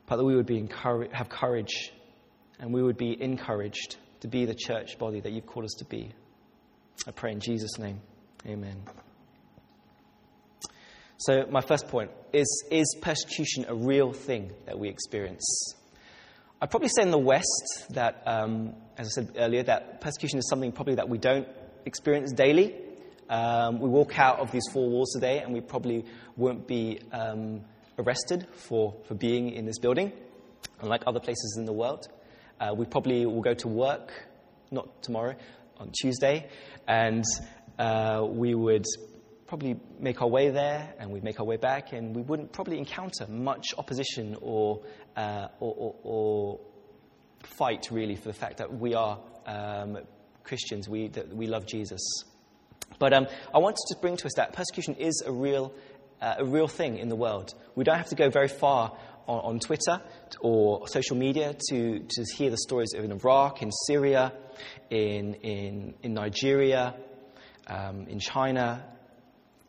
but 0.04 0.16
that 0.16 0.24
we 0.24 0.36
would 0.36 0.44
be 0.44 0.58
encourage, 0.58 1.10
have 1.12 1.30
courage 1.30 1.90
and 2.62 2.72
we 2.72 2.80
would 2.80 2.96
be 2.96 3.20
encouraged 3.20 3.96
to 4.20 4.28
be 4.28 4.46
the 4.46 4.54
church 4.54 4.96
body 4.96 5.20
that 5.20 5.32
you've 5.32 5.46
called 5.46 5.64
us 5.64 5.74
to 5.78 5.84
be. 5.84 6.12
I 7.06 7.10
pray 7.10 7.32
in 7.32 7.40
Jesus' 7.40 7.76
name. 7.76 8.00
Amen. 8.46 8.80
So, 11.18 11.44
my 11.50 11.60
first 11.60 11.88
point 11.88 12.10
is 12.32 12.64
Is 12.70 12.96
persecution 13.02 13.66
a 13.68 13.74
real 13.74 14.12
thing 14.12 14.52
that 14.66 14.78
we 14.78 14.88
experience? 14.88 15.74
I'd 16.60 16.70
probably 16.70 16.88
say 16.88 17.02
in 17.02 17.10
the 17.10 17.18
West 17.18 17.86
that, 17.90 18.22
um, 18.26 18.74
as 18.96 19.08
I 19.08 19.10
said 19.10 19.34
earlier, 19.36 19.64
that 19.64 20.00
persecution 20.00 20.38
is 20.38 20.48
something 20.48 20.70
probably 20.70 20.94
that 20.94 21.08
we 21.08 21.18
don't 21.18 21.48
experience 21.84 22.32
daily. 22.32 22.76
Um, 23.28 23.80
we 23.80 23.88
walk 23.88 24.16
out 24.20 24.38
of 24.38 24.52
these 24.52 24.68
four 24.72 24.88
walls 24.88 25.10
today 25.12 25.40
and 25.40 25.52
we 25.52 25.60
probably 25.60 26.04
won't 26.36 26.68
be 26.68 27.00
um, 27.10 27.62
arrested 27.98 28.46
for, 28.52 28.94
for 29.08 29.14
being 29.14 29.50
in 29.50 29.64
this 29.64 29.80
building, 29.80 30.12
unlike 30.80 31.02
other 31.08 31.18
places 31.18 31.56
in 31.58 31.64
the 31.64 31.72
world. 31.72 32.06
Uh, 32.62 32.72
we 32.72 32.84
probably 32.84 33.26
will 33.26 33.40
go 33.40 33.54
to 33.54 33.66
work, 33.66 34.12
not 34.70 35.02
tomorrow, 35.02 35.34
on 35.78 35.90
Tuesday, 36.00 36.48
and 36.86 37.24
uh, 37.76 38.24
we 38.24 38.54
would 38.54 38.84
probably 39.48 39.74
make 39.98 40.22
our 40.22 40.28
way 40.28 40.48
there 40.48 40.94
and 41.00 41.10
we'd 41.10 41.24
make 41.24 41.40
our 41.40 41.46
way 41.46 41.56
back, 41.56 41.92
and 41.92 42.14
we 42.14 42.22
wouldn't 42.22 42.52
probably 42.52 42.78
encounter 42.78 43.26
much 43.26 43.74
opposition 43.78 44.36
or, 44.40 44.80
uh, 45.16 45.48
or, 45.58 45.74
or, 45.76 45.96
or 46.04 46.60
fight 47.42 47.88
really 47.90 48.14
for 48.14 48.28
the 48.28 48.32
fact 48.32 48.58
that 48.58 48.72
we 48.72 48.94
are 48.94 49.18
um, 49.44 49.98
Christians, 50.44 50.88
we, 50.88 51.08
that 51.08 51.34
we 51.34 51.48
love 51.48 51.66
Jesus. 51.66 52.00
But 53.00 53.12
um, 53.12 53.26
I 53.52 53.58
wanted 53.58 53.82
to 53.88 53.96
bring 54.00 54.16
to 54.18 54.26
us 54.26 54.34
that 54.36 54.52
persecution 54.52 54.94
is 54.94 55.20
a 55.26 55.32
real, 55.32 55.74
uh, 56.20 56.36
a 56.38 56.44
real 56.44 56.68
thing 56.68 56.98
in 56.98 57.08
the 57.08 57.16
world. 57.16 57.54
We 57.74 57.82
don't 57.82 57.98
have 57.98 58.10
to 58.10 58.14
go 58.14 58.30
very 58.30 58.46
far 58.46 58.96
on, 59.26 59.58
Twitter 59.60 60.00
or 60.40 60.86
social 60.88 61.16
media 61.16 61.54
to, 61.70 62.00
to 62.00 62.24
hear 62.36 62.50
the 62.50 62.58
stories 62.58 62.92
of 62.94 63.04
in 63.04 63.12
Iraq, 63.12 63.62
in 63.62 63.70
Syria, 63.86 64.32
in, 64.90 65.34
in, 65.34 65.94
in 66.02 66.14
Nigeria, 66.14 66.94
um, 67.66 68.06
in 68.08 68.18
China. 68.18 68.84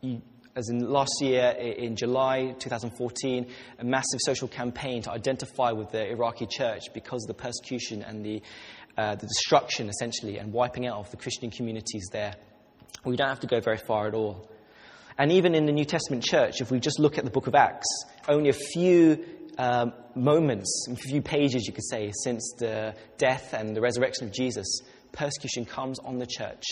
You, 0.00 0.20
as 0.56 0.68
in 0.68 0.88
last 0.88 1.20
year, 1.20 1.50
in 1.50 1.96
July 1.96 2.54
2014, 2.58 3.46
a 3.80 3.84
massive 3.84 4.20
social 4.24 4.46
campaign 4.46 5.02
to 5.02 5.10
identify 5.10 5.72
with 5.72 5.90
the 5.90 6.08
Iraqi 6.08 6.46
church 6.46 6.82
because 6.94 7.24
of 7.24 7.36
the 7.36 7.42
persecution 7.42 8.02
and 8.02 8.24
the, 8.24 8.40
uh, 8.96 9.16
the 9.16 9.26
destruction, 9.26 9.88
essentially, 9.88 10.38
and 10.38 10.52
wiping 10.52 10.86
out 10.86 10.98
of 10.98 11.10
the 11.10 11.16
Christian 11.16 11.50
communities 11.50 12.08
there. 12.12 12.34
We 13.04 13.16
don't 13.16 13.28
have 13.28 13.40
to 13.40 13.48
go 13.48 13.60
very 13.60 13.78
far 13.78 14.06
at 14.06 14.14
all. 14.14 14.48
And 15.18 15.32
even 15.32 15.54
in 15.54 15.66
the 15.66 15.72
New 15.72 15.84
Testament 15.84 16.24
church, 16.24 16.60
if 16.60 16.70
we 16.70 16.80
just 16.80 16.98
look 16.98 17.18
at 17.18 17.24
the 17.24 17.30
book 17.30 17.46
of 17.46 17.54
Acts, 17.54 17.86
only 18.28 18.50
a 18.50 18.54
few 18.54 19.24
um, 19.58 19.92
moments, 20.14 20.86
a 20.90 20.96
few 20.96 21.22
pages, 21.22 21.66
you 21.66 21.72
could 21.72 21.84
say, 21.84 22.12
since 22.22 22.54
the 22.58 22.94
death 23.18 23.52
and 23.52 23.76
the 23.76 23.80
resurrection 23.80 24.26
of 24.26 24.32
Jesus, 24.32 24.66
persecution 25.12 25.64
comes 25.64 25.98
on 26.00 26.18
the 26.18 26.26
church. 26.26 26.64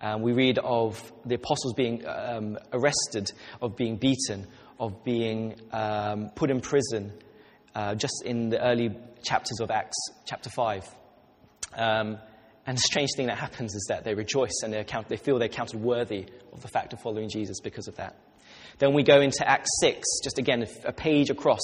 Um, 0.00 0.22
we 0.22 0.32
read 0.32 0.58
of 0.58 1.12
the 1.24 1.34
apostles 1.34 1.74
being 1.74 2.06
um, 2.06 2.56
arrested, 2.72 3.32
of 3.60 3.76
being 3.76 3.96
beaten, 3.96 4.46
of 4.78 5.02
being 5.02 5.56
um, 5.72 6.30
put 6.34 6.50
in 6.50 6.60
prison, 6.60 7.12
uh, 7.74 7.94
just 7.94 8.22
in 8.24 8.48
the 8.48 8.62
early 8.62 8.96
chapters 9.24 9.58
of 9.60 9.70
Acts, 9.70 9.96
chapter 10.24 10.50
5. 10.50 10.88
Um, 11.74 12.18
and 12.66 12.76
the 12.76 12.82
strange 12.82 13.10
thing 13.16 13.26
that 13.26 13.38
happens 13.38 13.74
is 13.74 13.86
that 13.88 14.04
they 14.04 14.14
rejoice 14.14 14.60
and 14.62 14.72
they, 14.72 14.78
account, 14.78 15.08
they 15.08 15.16
feel 15.16 15.38
they're 15.38 15.48
counted 15.48 15.80
worthy 15.80 16.26
of 16.52 16.60
the 16.60 16.68
fact 16.68 16.92
of 16.92 17.00
following 17.00 17.28
Jesus 17.28 17.60
because 17.60 17.88
of 17.88 17.96
that. 17.96 18.14
Then 18.78 18.92
we 18.92 19.02
go 19.02 19.20
into 19.20 19.48
Acts 19.48 19.70
6, 19.80 20.06
just 20.22 20.38
again 20.38 20.64
a 20.84 20.92
page 20.92 21.30
across 21.30 21.60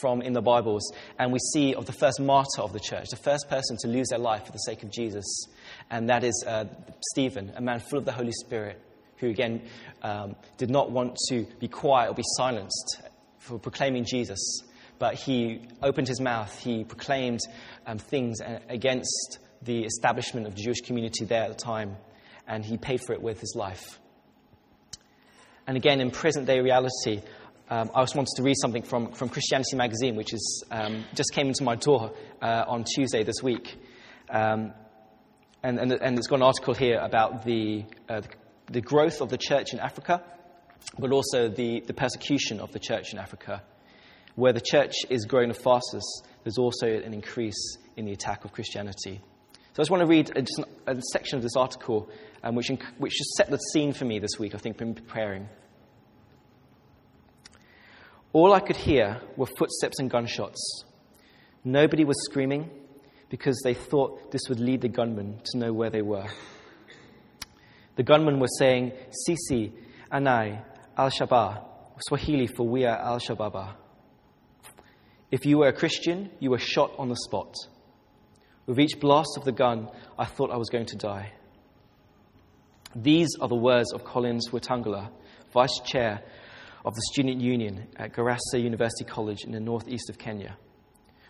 from 0.00 0.20
in 0.20 0.32
the 0.32 0.42
Bibles, 0.42 0.92
and 1.18 1.32
we 1.32 1.38
see 1.52 1.74
of 1.74 1.86
the 1.86 1.92
first 1.92 2.20
martyr 2.20 2.60
of 2.60 2.72
the 2.72 2.80
church, 2.80 3.08
the 3.10 3.16
first 3.16 3.48
person 3.48 3.76
to 3.82 3.88
lose 3.88 4.08
their 4.08 4.18
life 4.18 4.46
for 4.46 4.52
the 4.52 4.58
sake 4.58 4.82
of 4.82 4.90
Jesus, 4.90 5.24
and 5.90 6.08
that 6.08 6.24
is 6.24 6.44
uh, 6.46 6.64
Stephen, 7.12 7.52
a 7.54 7.60
man 7.60 7.78
full 7.78 8.00
of 8.00 8.04
the 8.04 8.12
Holy 8.12 8.32
Spirit, 8.32 8.80
who 9.18 9.28
again 9.28 9.62
um, 10.02 10.34
did 10.58 10.68
not 10.68 10.90
want 10.90 11.16
to 11.28 11.46
be 11.60 11.68
quiet 11.68 12.10
or 12.10 12.14
be 12.14 12.24
silenced 12.36 13.00
for 13.38 13.60
proclaiming 13.60 14.04
Jesus, 14.04 14.60
but 14.98 15.14
he 15.14 15.68
opened 15.82 16.08
his 16.08 16.20
mouth, 16.20 16.58
he 16.58 16.82
proclaimed 16.82 17.40
um, 17.86 17.98
things 17.98 18.38
against 18.68 19.38
the 19.62 19.84
establishment 19.84 20.48
of 20.48 20.56
the 20.56 20.62
Jewish 20.62 20.80
community 20.80 21.24
there 21.24 21.44
at 21.44 21.48
the 21.48 21.64
time, 21.64 21.96
and 22.48 22.64
he 22.64 22.76
paid 22.76 23.00
for 23.06 23.12
it 23.12 23.22
with 23.22 23.38
his 23.40 23.54
life. 23.56 24.00
And 25.66 25.76
again, 25.76 26.00
in 26.00 26.10
present 26.10 26.46
day 26.46 26.60
reality, 26.60 27.22
um, 27.68 27.90
I 27.92 28.02
just 28.02 28.14
wanted 28.14 28.34
to 28.36 28.44
read 28.44 28.54
something 28.60 28.82
from, 28.82 29.10
from 29.12 29.28
Christianity 29.28 29.74
Magazine, 29.76 30.14
which 30.14 30.32
is, 30.32 30.64
um, 30.70 31.04
just 31.14 31.32
came 31.32 31.48
into 31.48 31.64
my 31.64 31.74
door 31.74 32.12
uh, 32.40 32.64
on 32.68 32.84
Tuesday 32.84 33.24
this 33.24 33.42
week. 33.42 33.76
Um, 34.30 34.72
and, 35.64 35.80
and, 35.80 35.92
and, 35.92 36.18
it's 36.18 36.28
got 36.28 36.36
an 36.36 36.42
article 36.42 36.74
here 36.74 36.98
about 36.98 37.44
the, 37.44 37.84
uh, 38.08 38.20
the 38.70 38.80
growth 38.80 39.20
of 39.20 39.30
the 39.30 39.38
church 39.38 39.72
in 39.72 39.80
Africa, 39.80 40.22
but 40.98 41.10
also 41.10 41.48
the, 41.48 41.80
the 41.80 41.94
persecution 41.94 42.60
of 42.60 42.70
the 42.70 42.78
church 42.78 43.12
in 43.12 43.18
Africa. 43.18 43.64
Where 44.36 44.52
the 44.52 44.60
church 44.60 44.94
is 45.10 45.24
growing 45.24 45.48
the 45.48 45.54
fastest, 45.54 46.28
there's 46.44 46.58
also 46.58 46.86
an 46.86 47.12
increase 47.12 47.78
in 47.96 48.04
the 48.04 48.12
attack 48.12 48.44
of 48.44 48.52
Christianity. 48.52 49.20
So 49.76 49.82
I 49.82 49.84
just 49.84 49.90
want 49.90 50.00
to 50.04 50.06
read 50.06 50.32
a, 50.34 50.90
a 50.90 51.02
section 51.12 51.36
of 51.36 51.42
this 51.42 51.54
article 51.54 52.08
um, 52.42 52.54
which, 52.54 52.70
which 52.96 53.12
just 53.12 53.34
set 53.34 53.50
the 53.50 53.58
scene 53.58 53.92
for 53.92 54.06
me 54.06 54.18
this 54.18 54.38
week, 54.38 54.54
I 54.54 54.58
think, 54.58 54.80
in 54.80 54.94
preparing. 54.94 55.50
All 58.32 58.54
I 58.54 58.60
could 58.60 58.76
hear 58.76 59.20
were 59.36 59.44
footsteps 59.44 59.98
and 59.98 60.10
gunshots. 60.10 60.84
Nobody 61.62 62.06
was 62.06 62.16
screaming 62.24 62.70
because 63.28 63.60
they 63.64 63.74
thought 63.74 64.32
this 64.32 64.48
would 64.48 64.60
lead 64.60 64.80
the 64.80 64.88
gunmen 64.88 65.42
to 65.44 65.58
know 65.58 65.74
where 65.74 65.90
they 65.90 66.00
were. 66.00 66.26
The 67.96 68.02
gunmen 68.02 68.40
were 68.40 68.48
saying, 68.58 68.92
Sisi, 69.28 69.72
Anai, 70.10 70.64
Al 70.96 71.10
Shabaab, 71.10 71.66
Swahili 72.00 72.46
for 72.46 72.66
we 72.66 72.86
are 72.86 72.96
Al 72.96 73.18
Shabaab. 73.18 73.74
If 75.30 75.44
you 75.44 75.58
were 75.58 75.68
a 75.68 75.74
Christian, 75.74 76.30
you 76.40 76.48
were 76.48 76.58
shot 76.58 76.92
on 76.96 77.10
the 77.10 77.16
spot. 77.16 77.54
With 78.66 78.80
each 78.80 78.98
blast 78.98 79.36
of 79.36 79.44
the 79.44 79.52
gun, 79.52 79.88
I 80.18 80.24
thought 80.24 80.50
I 80.50 80.56
was 80.56 80.68
going 80.68 80.86
to 80.86 80.96
die. 80.96 81.32
These 82.96 83.28
are 83.40 83.48
the 83.48 83.54
words 83.54 83.92
of 83.92 84.04
Collins 84.04 84.48
Wetangula, 84.50 85.10
Vice 85.52 85.80
Chair 85.84 86.22
of 86.84 86.94
the 86.94 87.02
Student 87.12 87.40
Union 87.40 87.88
at 87.96 88.12
Garissa 88.12 88.60
University 88.60 89.04
College 89.04 89.44
in 89.44 89.52
the 89.52 89.60
northeast 89.60 90.10
of 90.10 90.18
Kenya, 90.18 90.56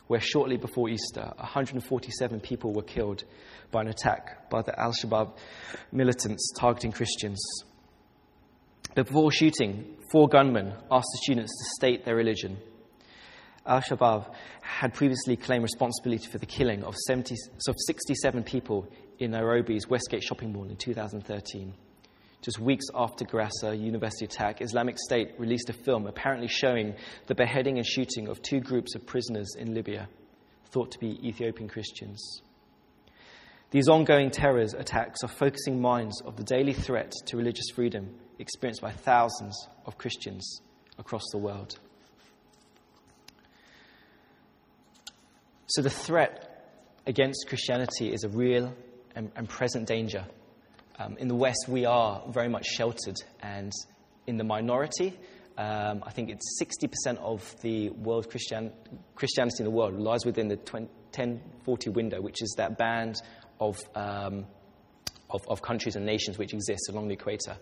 where 0.07 0.21
shortly 0.21 0.57
before 0.57 0.89
Easter, 0.89 1.33
147 1.37 2.41
people 2.41 2.73
were 2.73 2.83
killed 2.83 3.25
by 3.71 3.83
an 3.83 3.89
attack 3.89 4.49
by 4.49 4.63
the 4.63 4.79
Al 4.79 4.93
Shabaab 4.93 5.37
militants 5.93 6.53
targeting 6.59 6.93
Christians. 6.93 7.39
Before 8.95 9.31
shooting, 9.31 9.97
four 10.11 10.29
gunmen 10.29 10.69
asked 10.91 11.09
the 11.13 11.21
students 11.23 11.53
to 11.53 11.65
state 11.77 12.05
their 12.05 12.17
religion. 12.17 12.59
Al 13.67 13.81
Shabaab 13.81 14.33
had 14.63 14.95
previously 14.95 15.37
claimed 15.37 15.65
responsibility 15.65 16.27
for 16.27 16.39
the 16.39 16.47
killing 16.47 16.85
of, 16.85 16.95
70, 16.95 17.35
of 17.69 17.75
67 17.87 18.45
people 18.45 18.87
in 19.19 19.33
Nairobi's 19.33 19.89
Westgate 19.89 20.23
shopping 20.23 20.53
mall 20.53 20.65
in 20.65 20.77
2013. 20.77 21.75
Just 22.43 22.61
weeks 22.61 22.85
after 22.95 23.25
Garissa 23.25 23.77
University 23.77 24.25
attack, 24.25 24.61
Islamic 24.61 24.99
State 24.99 25.33
released 25.39 25.69
a 25.69 25.73
film 25.73 26.07
apparently 26.07 26.47
showing 26.47 26.95
the 27.27 27.35
beheading 27.35 27.79
and 27.79 27.87
shooting 27.87 28.29
of 28.29 28.41
two 28.43 28.61
groups 28.61 28.95
of 28.95 29.05
prisoners 29.05 29.57
in 29.59 29.75
Libya, 29.75 30.09
thought 30.67 30.93
to 30.93 30.99
be 31.01 31.19
Ethiopian 31.27 31.69
Christians. 31.69 32.43
These 33.73 33.89
ongoing 33.89 34.31
terror 34.31 34.61
attacks 34.61 35.25
are 35.25 35.29
focusing 35.29 35.81
minds 35.81 36.23
of 36.23 36.37
the 36.37 36.45
daily 36.45 36.73
threat 36.73 37.13
to 37.27 37.37
religious 37.37 37.67
freedom 37.75 38.15
experienced 38.39 38.81
by 38.81 38.93
thousands 38.93 39.57
of 39.87 39.99
Christians 39.99 40.61
across 40.99 41.25
the 41.33 41.39
world. 41.39 41.81
So 45.69 45.83
the 45.83 45.91
threat 45.91 46.87
against 47.09 47.47
Christianity 47.49 48.13
is 48.13 48.23
a 48.23 48.29
real 48.29 48.73
and, 49.17 49.33
and 49.35 49.49
present 49.49 49.89
danger. 49.89 50.25
Um, 50.97 51.17
in 51.19 51.27
the 51.27 51.35
West, 51.35 51.67
we 51.69 51.85
are 51.85 52.23
very 52.29 52.49
much 52.49 52.67
sheltered, 52.67 53.17
and 53.43 53.73
in 54.29 54.37
the 54.37 54.45
minority, 54.45 55.19
um, 55.59 56.05
I 56.07 56.13
think 56.13 56.31
it's 56.31 56.63
60% 56.63 57.19
of 57.19 57.61
the 57.63 57.91
world 57.91 58.31
Christian, 58.31 58.71
Christianity 59.17 59.57
in 59.59 59.65
the 59.65 59.73
world 59.73 59.99
lies 59.99 60.25
within 60.25 60.47
the 60.47 60.57
1040 60.57 61.91
window, 61.91 62.21
which 62.21 62.43
is 62.43 62.55
that 62.59 62.79
band 62.79 63.17
of, 63.59 63.77
um, 63.97 64.47
of, 65.31 65.41
of 65.49 65.63
countries 65.63 65.97
and 65.97 66.07
nations 66.07 66.39
which 66.39 66.55
exist 66.55 66.89
along 66.91 67.09
the 67.09 67.15
equator. 67.15 67.57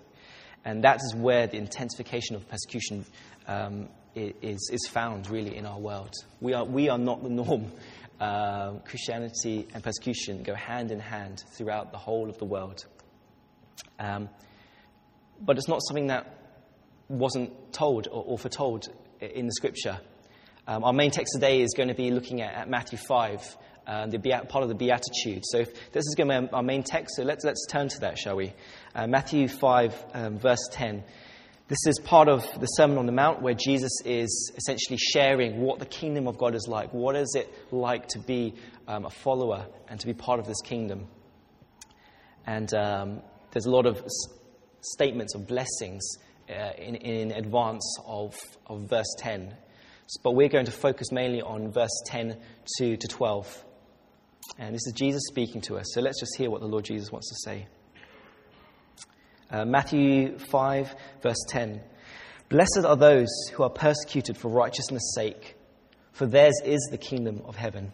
And 0.63 0.85
that 0.85 0.97
is 0.97 1.15
where 1.15 1.47
the 1.47 1.57
intensification 1.57 2.37
of 2.37 2.47
persecution 2.49 3.07
um, 3.47 3.89
is, 4.15 4.71
is 4.73 4.87
found 4.89 5.29
really 5.29 5.57
in 5.57 5.67
our 5.67 5.79
world. 5.79 6.13
We 6.41 6.55
are, 6.55 6.65
we 6.65 6.89
are 6.89 6.99
not 6.99 7.23
the 7.23 7.29
norm. 7.29 7.73
Uh, 8.21 8.75
Christianity 8.85 9.67
and 9.75 9.83
persecution 9.83 10.45
go 10.45 10.55
hand 10.55 10.93
in 10.93 11.01
hand 11.01 11.43
throughout 11.57 11.91
the 11.91 11.99
whole 11.99 12.31
of 12.31 12.39
the 12.39 12.45
world. 12.45 12.87
Um, 13.99 14.29
but 15.41 15.59
it's 15.59 15.69
not 15.69 15.81
something 15.83 16.07
that 16.07 16.39
wasn't 17.09 17.73
told 17.73 18.07
or, 18.07 18.25
or 18.25 18.39
foretold 18.39 18.89
in 19.21 19.47
the 19.47 19.53
scripture. 19.53 19.99
Um, 20.67 20.85
our 20.85 20.93
main 20.93 21.11
text 21.11 21.33
today 21.35 21.61
is 21.61 21.75
going 21.77 21.89
to 21.89 21.95
be 21.95 22.11
looking 22.11 22.41
at, 22.41 22.55
at 22.55 22.71
Matthew 22.71 22.99
5, 22.99 23.57
uh, 23.87 24.07
the 24.07 24.19
part 24.19 24.63
of 24.63 24.69
the 24.69 24.75
Beatitude. 24.75 25.43
So 25.45 25.59
if 25.59 25.93
this 25.93 26.05
is 26.07 26.15
going 26.17 26.29
to 26.29 26.43
be 26.43 26.53
our 26.55 26.63
main 26.63 26.83
text, 26.83 27.17
so 27.17 27.23
let's, 27.23 27.45
let's 27.45 27.67
turn 27.67 27.89
to 27.89 28.01
that, 28.01 28.19
shall 28.19 28.37
we? 28.37 28.55
Uh, 28.95 29.07
Matthew 29.07 29.49
5, 29.49 30.05
um, 30.15 30.39
verse 30.39 30.67
10. 30.73 31.05
This 31.75 31.99
is 31.99 31.99
part 31.99 32.29
of 32.29 32.45
the 32.61 32.67
Sermon 32.67 32.99
on 32.99 33.07
the 33.07 33.11
Mount 33.11 33.43
where 33.43 33.55
Jesus 33.55 33.91
is 34.05 34.53
essentially 34.57 34.97
sharing 34.97 35.61
what 35.61 35.81
the 35.81 35.87
kingdom 35.87 36.29
of 36.29 36.39
God 36.39 36.55
is 36.55 36.69
like. 36.69 36.95
What 36.95 37.17
is 37.17 37.35
it 37.37 37.53
like 37.73 38.07
to 38.11 38.21
be 38.21 38.55
um, 38.87 39.07
a 39.07 39.11
follower 39.11 39.67
and 39.89 39.99
to 39.99 40.07
be 40.07 40.15
part 40.15 40.39
of 40.39 40.47
this 40.47 40.61
kingdom? 40.61 41.09
And 42.47 42.73
um, 42.75 43.23
there's 43.51 43.67
a 43.67 43.73
lot 43.73 43.87
of 43.87 43.97
s- 43.97 44.29
statements 44.83 45.35
of 45.35 45.49
blessings 45.49 46.09
uh, 46.49 46.75
in, 46.79 46.95
in 46.95 47.33
advance 47.33 47.99
of, 48.07 48.37
of 48.69 48.89
verse 48.89 49.13
10. 49.19 49.57
But 50.23 50.37
we're 50.37 50.51
going 50.51 50.67
to 50.67 50.71
focus 50.71 51.11
mainly 51.11 51.43
on 51.43 51.73
verse 51.73 52.03
10 52.07 52.39
to, 52.79 52.97
to 52.97 53.09
12. 53.09 53.65
And 54.61 54.77
this 54.77 54.87
is 54.87 54.93
Jesus 54.95 55.23
speaking 55.27 55.61
to 55.63 55.79
us. 55.79 55.87
So 55.93 56.01
let's 56.01 56.21
just 56.21 56.37
hear 56.39 56.53
what 56.53 56.61
the 56.61 56.69
Lord 56.69 56.85
Jesus 56.85 57.11
wants 57.11 57.31
to 57.31 57.51
say. 57.51 57.67
Uh, 59.55 59.65
Matthew 59.65 60.37
5, 60.37 60.97
verse 61.23 61.45
10. 61.49 61.81
Blessed 62.49 62.85
are 62.85 62.97
those 62.97 63.29
who 63.53 63.63
are 63.63 63.71
persecuted 63.71 64.37
for 64.37 64.49
righteousness' 64.49 65.15
sake, 65.15 65.55
for 66.11 66.27
theirs 66.27 66.61
is 66.65 66.89
the 66.91 66.99
kingdom 66.99 67.41
of 67.45 67.55
heaven. 67.55 67.93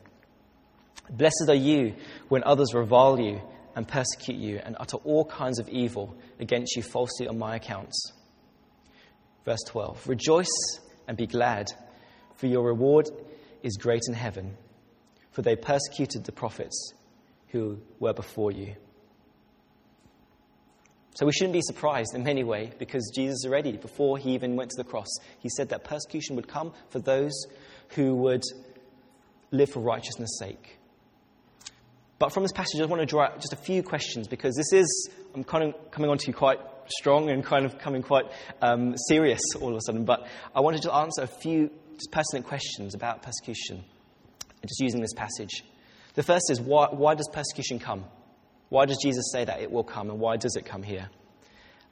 Blessed 1.10 1.48
are 1.48 1.54
you 1.54 1.96
when 2.30 2.42
others 2.44 2.72
revile 2.72 3.20
you 3.20 3.42
and 3.76 3.86
persecute 3.86 4.38
you 4.38 4.58
and 4.64 4.74
utter 4.80 4.96
all 5.04 5.26
kinds 5.26 5.58
of 5.58 5.68
evil 5.68 6.16
against 6.38 6.76
you 6.76 6.82
falsely 6.82 7.28
on 7.28 7.38
my 7.38 7.56
account. 7.56 7.92
Verse 9.44 9.60
12 9.66 10.08
Rejoice 10.08 10.80
and 11.08 11.18
be 11.18 11.26
glad, 11.26 11.66
for 12.36 12.46
your 12.46 12.64
reward 12.64 13.06
is 13.62 13.76
great 13.76 14.04
in 14.08 14.14
heaven, 14.14 14.56
for 15.30 15.42
they 15.42 15.56
persecuted 15.56 16.24
the 16.24 16.32
prophets 16.32 16.94
who 17.48 17.82
were 17.98 18.14
before 18.14 18.50
you. 18.50 18.76
So 21.14 21.26
we 21.26 21.32
shouldn't 21.32 21.52
be 21.52 21.62
surprised 21.62 22.14
in 22.14 22.22
many 22.22 22.44
ways 22.44 22.72
because 22.78 23.10
Jesus 23.14 23.44
already, 23.44 23.76
before 23.76 24.16
he 24.16 24.32
even 24.34 24.56
went 24.56 24.70
to 24.70 24.76
the 24.76 24.88
cross, 24.88 25.08
he 25.40 25.48
said 25.48 25.68
that 25.70 25.84
persecution 25.84 26.36
would 26.36 26.48
come 26.48 26.72
for 26.90 27.00
those 27.00 27.32
who 27.90 28.14
would 28.16 28.42
live 29.50 29.70
for 29.70 29.80
righteousness' 29.80 30.38
sake. 30.38 30.78
But 32.18 32.32
from 32.32 32.42
this 32.44 32.52
passage, 32.52 32.80
I 32.80 32.84
want 32.84 33.00
to 33.00 33.06
draw 33.06 33.24
out 33.24 33.36
just 33.36 33.52
a 33.52 33.56
few 33.56 33.82
questions 33.82 34.28
because 34.28 34.54
this 34.54 34.72
is, 34.72 35.10
I'm 35.34 35.42
kind 35.42 35.64
of 35.64 35.90
coming 35.90 36.10
on 36.10 36.18
to 36.18 36.26
you 36.26 36.34
quite 36.34 36.58
strong 36.98 37.30
and 37.30 37.44
kind 37.44 37.64
of 37.64 37.78
coming 37.78 38.02
quite 38.02 38.26
um, 38.60 38.94
serious 39.08 39.40
all 39.60 39.70
of 39.70 39.76
a 39.76 39.80
sudden. 39.86 40.04
But 40.04 40.26
I 40.54 40.60
wanted 40.60 40.82
to 40.82 40.94
answer 40.94 41.22
a 41.22 41.26
few 41.26 41.70
pertinent 42.12 42.46
questions 42.46 42.94
about 42.94 43.22
persecution, 43.22 43.84
just 44.62 44.80
using 44.80 45.00
this 45.00 45.14
passage. 45.14 45.64
The 46.14 46.22
first 46.22 46.50
is 46.50 46.60
why, 46.60 46.88
why 46.90 47.14
does 47.14 47.28
persecution 47.32 47.78
come? 47.78 48.04
Why 48.70 48.86
does 48.86 48.98
Jesus 49.02 49.30
say 49.32 49.44
that 49.44 49.60
it 49.60 49.70
will 49.70 49.84
come, 49.84 50.10
and 50.10 50.18
why 50.18 50.36
does 50.36 50.56
it 50.56 50.64
come 50.64 50.82
here? 50.82 51.10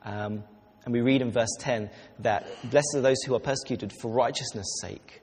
Um, 0.05 0.45
and 0.85 0.95
we 0.95 1.01
read 1.01 1.21
in 1.21 1.31
verse 1.31 1.55
10 1.59 1.91
that 2.21 2.47
blessed 2.71 2.95
are 2.95 3.01
those 3.01 3.23
who 3.27 3.35
are 3.35 3.41
persecuted 3.41 3.93
for 4.01 4.11
righteousness' 4.11 4.79
sake. 4.81 5.21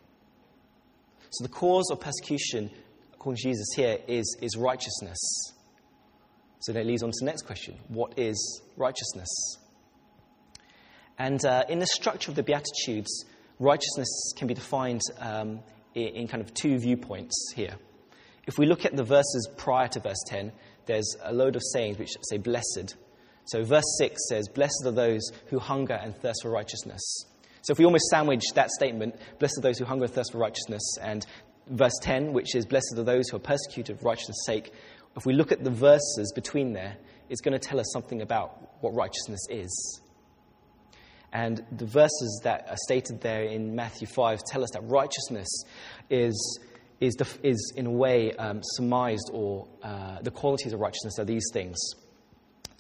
So 1.31 1.43
the 1.43 1.49
cause 1.49 1.89
of 1.91 1.99
persecution, 1.99 2.69
according 3.13 3.37
to 3.37 3.43
Jesus 3.43 3.67
here, 3.75 3.97
is, 4.07 4.37
is 4.41 4.57
righteousness. 4.57 5.17
So 6.59 6.73
that 6.73 6.85
leads 6.85 7.03
on 7.03 7.09
to 7.09 7.17
the 7.19 7.25
next 7.25 7.43
question 7.43 7.77
What 7.87 8.19
is 8.19 8.61
righteousness? 8.75 9.29
And 11.17 11.43
uh, 11.45 11.63
in 11.69 11.79
the 11.79 11.87
structure 11.87 12.31
of 12.31 12.35
the 12.35 12.43
Beatitudes, 12.43 13.25
righteousness 13.59 14.33
can 14.35 14.47
be 14.47 14.53
defined 14.53 15.01
um, 15.19 15.61
in, 15.93 16.07
in 16.09 16.27
kind 16.27 16.43
of 16.43 16.53
two 16.53 16.77
viewpoints 16.77 17.53
here. 17.55 17.75
If 18.45 18.57
we 18.57 18.65
look 18.65 18.85
at 18.85 18.95
the 18.95 19.03
verses 19.03 19.49
prior 19.57 19.87
to 19.87 19.99
verse 19.99 20.21
10, 20.27 20.51
there's 20.85 21.15
a 21.23 21.33
load 21.33 21.55
of 21.55 21.61
sayings 21.73 21.97
which 21.97 22.11
say 22.21 22.37
blessed. 22.37 22.95
So 23.45 23.63
verse 23.63 23.85
6 23.99 24.21
says, 24.29 24.47
Blessed 24.47 24.83
are 24.85 24.91
those 24.91 25.31
who 25.47 25.59
hunger 25.59 25.93
and 25.93 26.15
thirst 26.15 26.41
for 26.41 26.49
righteousness. 26.49 27.25
So 27.61 27.71
if 27.71 27.79
we 27.79 27.85
almost 27.85 28.05
sandwich 28.09 28.43
that 28.55 28.69
statement, 28.71 29.15
Blessed 29.39 29.59
are 29.59 29.61
those 29.61 29.77
who 29.77 29.85
hunger 29.85 30.05
and 30.05 30.13
thirst 30.13 30.31
for 30.31 30.37
righteousness, 30.39 30.97
and 31.01 31.25
verse 31.67 31.97
10, 32.01 32.33
which 32.33 32.55
is, 32.55 32.65
Blessed 32.65 32.95
are 32.97 33.03
those 33.03 33.29
who 33.29 33.37
are 33.37 33.39
persecuted 33.39 33.99
for 33.99 34.05
righteousness' 34.05 34.45
sake, 34.45 34.71
if 35.15 35.25
we 35.25 35.33
look 35.33 35.51
at 35.51 35.63
the 35.63 35.71
verses 35.71 36.31
between 36.35 36.73
there, 36.73 36.97
it's 37.29 37.41
going 37.41 37.57
to 37.57 37.67
tell 37.67 37.79
us 37.79 37.87
something 37.93 38.21
about 38.21 38.81
what 38.81 38.93
righteousness 38.93 39.39
is. 39.49 40.01
And 41.31 41.65
the 41.71 41.85
verses 41.85 42.41
that 42.43 42.67
are 42.69 42.77
stated 42.85 43.21
there 43.21 43.43
in 43.43 43.75
Matthew 43.75 44.07
5 44.07 44.41
tell 44.43 44.63
us 44.63 44.69
that 44.73 44.81
righteousness 44.83 45.47
is 46.09 46.59
is, 46.99 47.15
is 47.43 47.73
in 47.75 47.85
a 47.85 47.91
way 47.91 48.33
um, 48.33 48.61
surmised, 48.63 49.29
or 49.33 49.67
uh, 49.83 50.21
the 50.21 50.31
qualities 50.31 50.73
of 50.73 50.79
righteousness 50.79 51.19
are 51.19 51.25
these 51.25 51.45
things. 51.53 51.77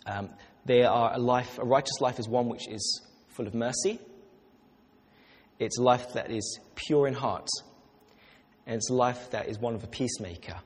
Um, 0.05 0.29
they 0.65 0.83
are 0.83 1.13
a 1.13 1.19
life, 1.19 1.57
a 1.59 1.65
righteous 1.65 1.99
life 1.99 2.19
is 2.19 2.27
one 2.27 2.47
which 2.47 2.67
is 2.67 3.01
full 3.29 3.47
of 3.47 3.53
mercy. 3.53 3.99
It's 5.59 5.77
a 5.79 5.83
life 5.83 6.13
that 6.13 6.31
is 6.31 6.59
pure 6.75 7.07
in 7.07 7.13
heart, 7.13 7.47
and 8.65 8.75
it's 8.75 8.89
a 8.89 8.93
life 8.93 9.31
that 9.31 9.47
is 9.47 9.59
one 9.59 9.75
of 9.75 9.83
a 9.83 9.87
peacemaker. 9.87 10.59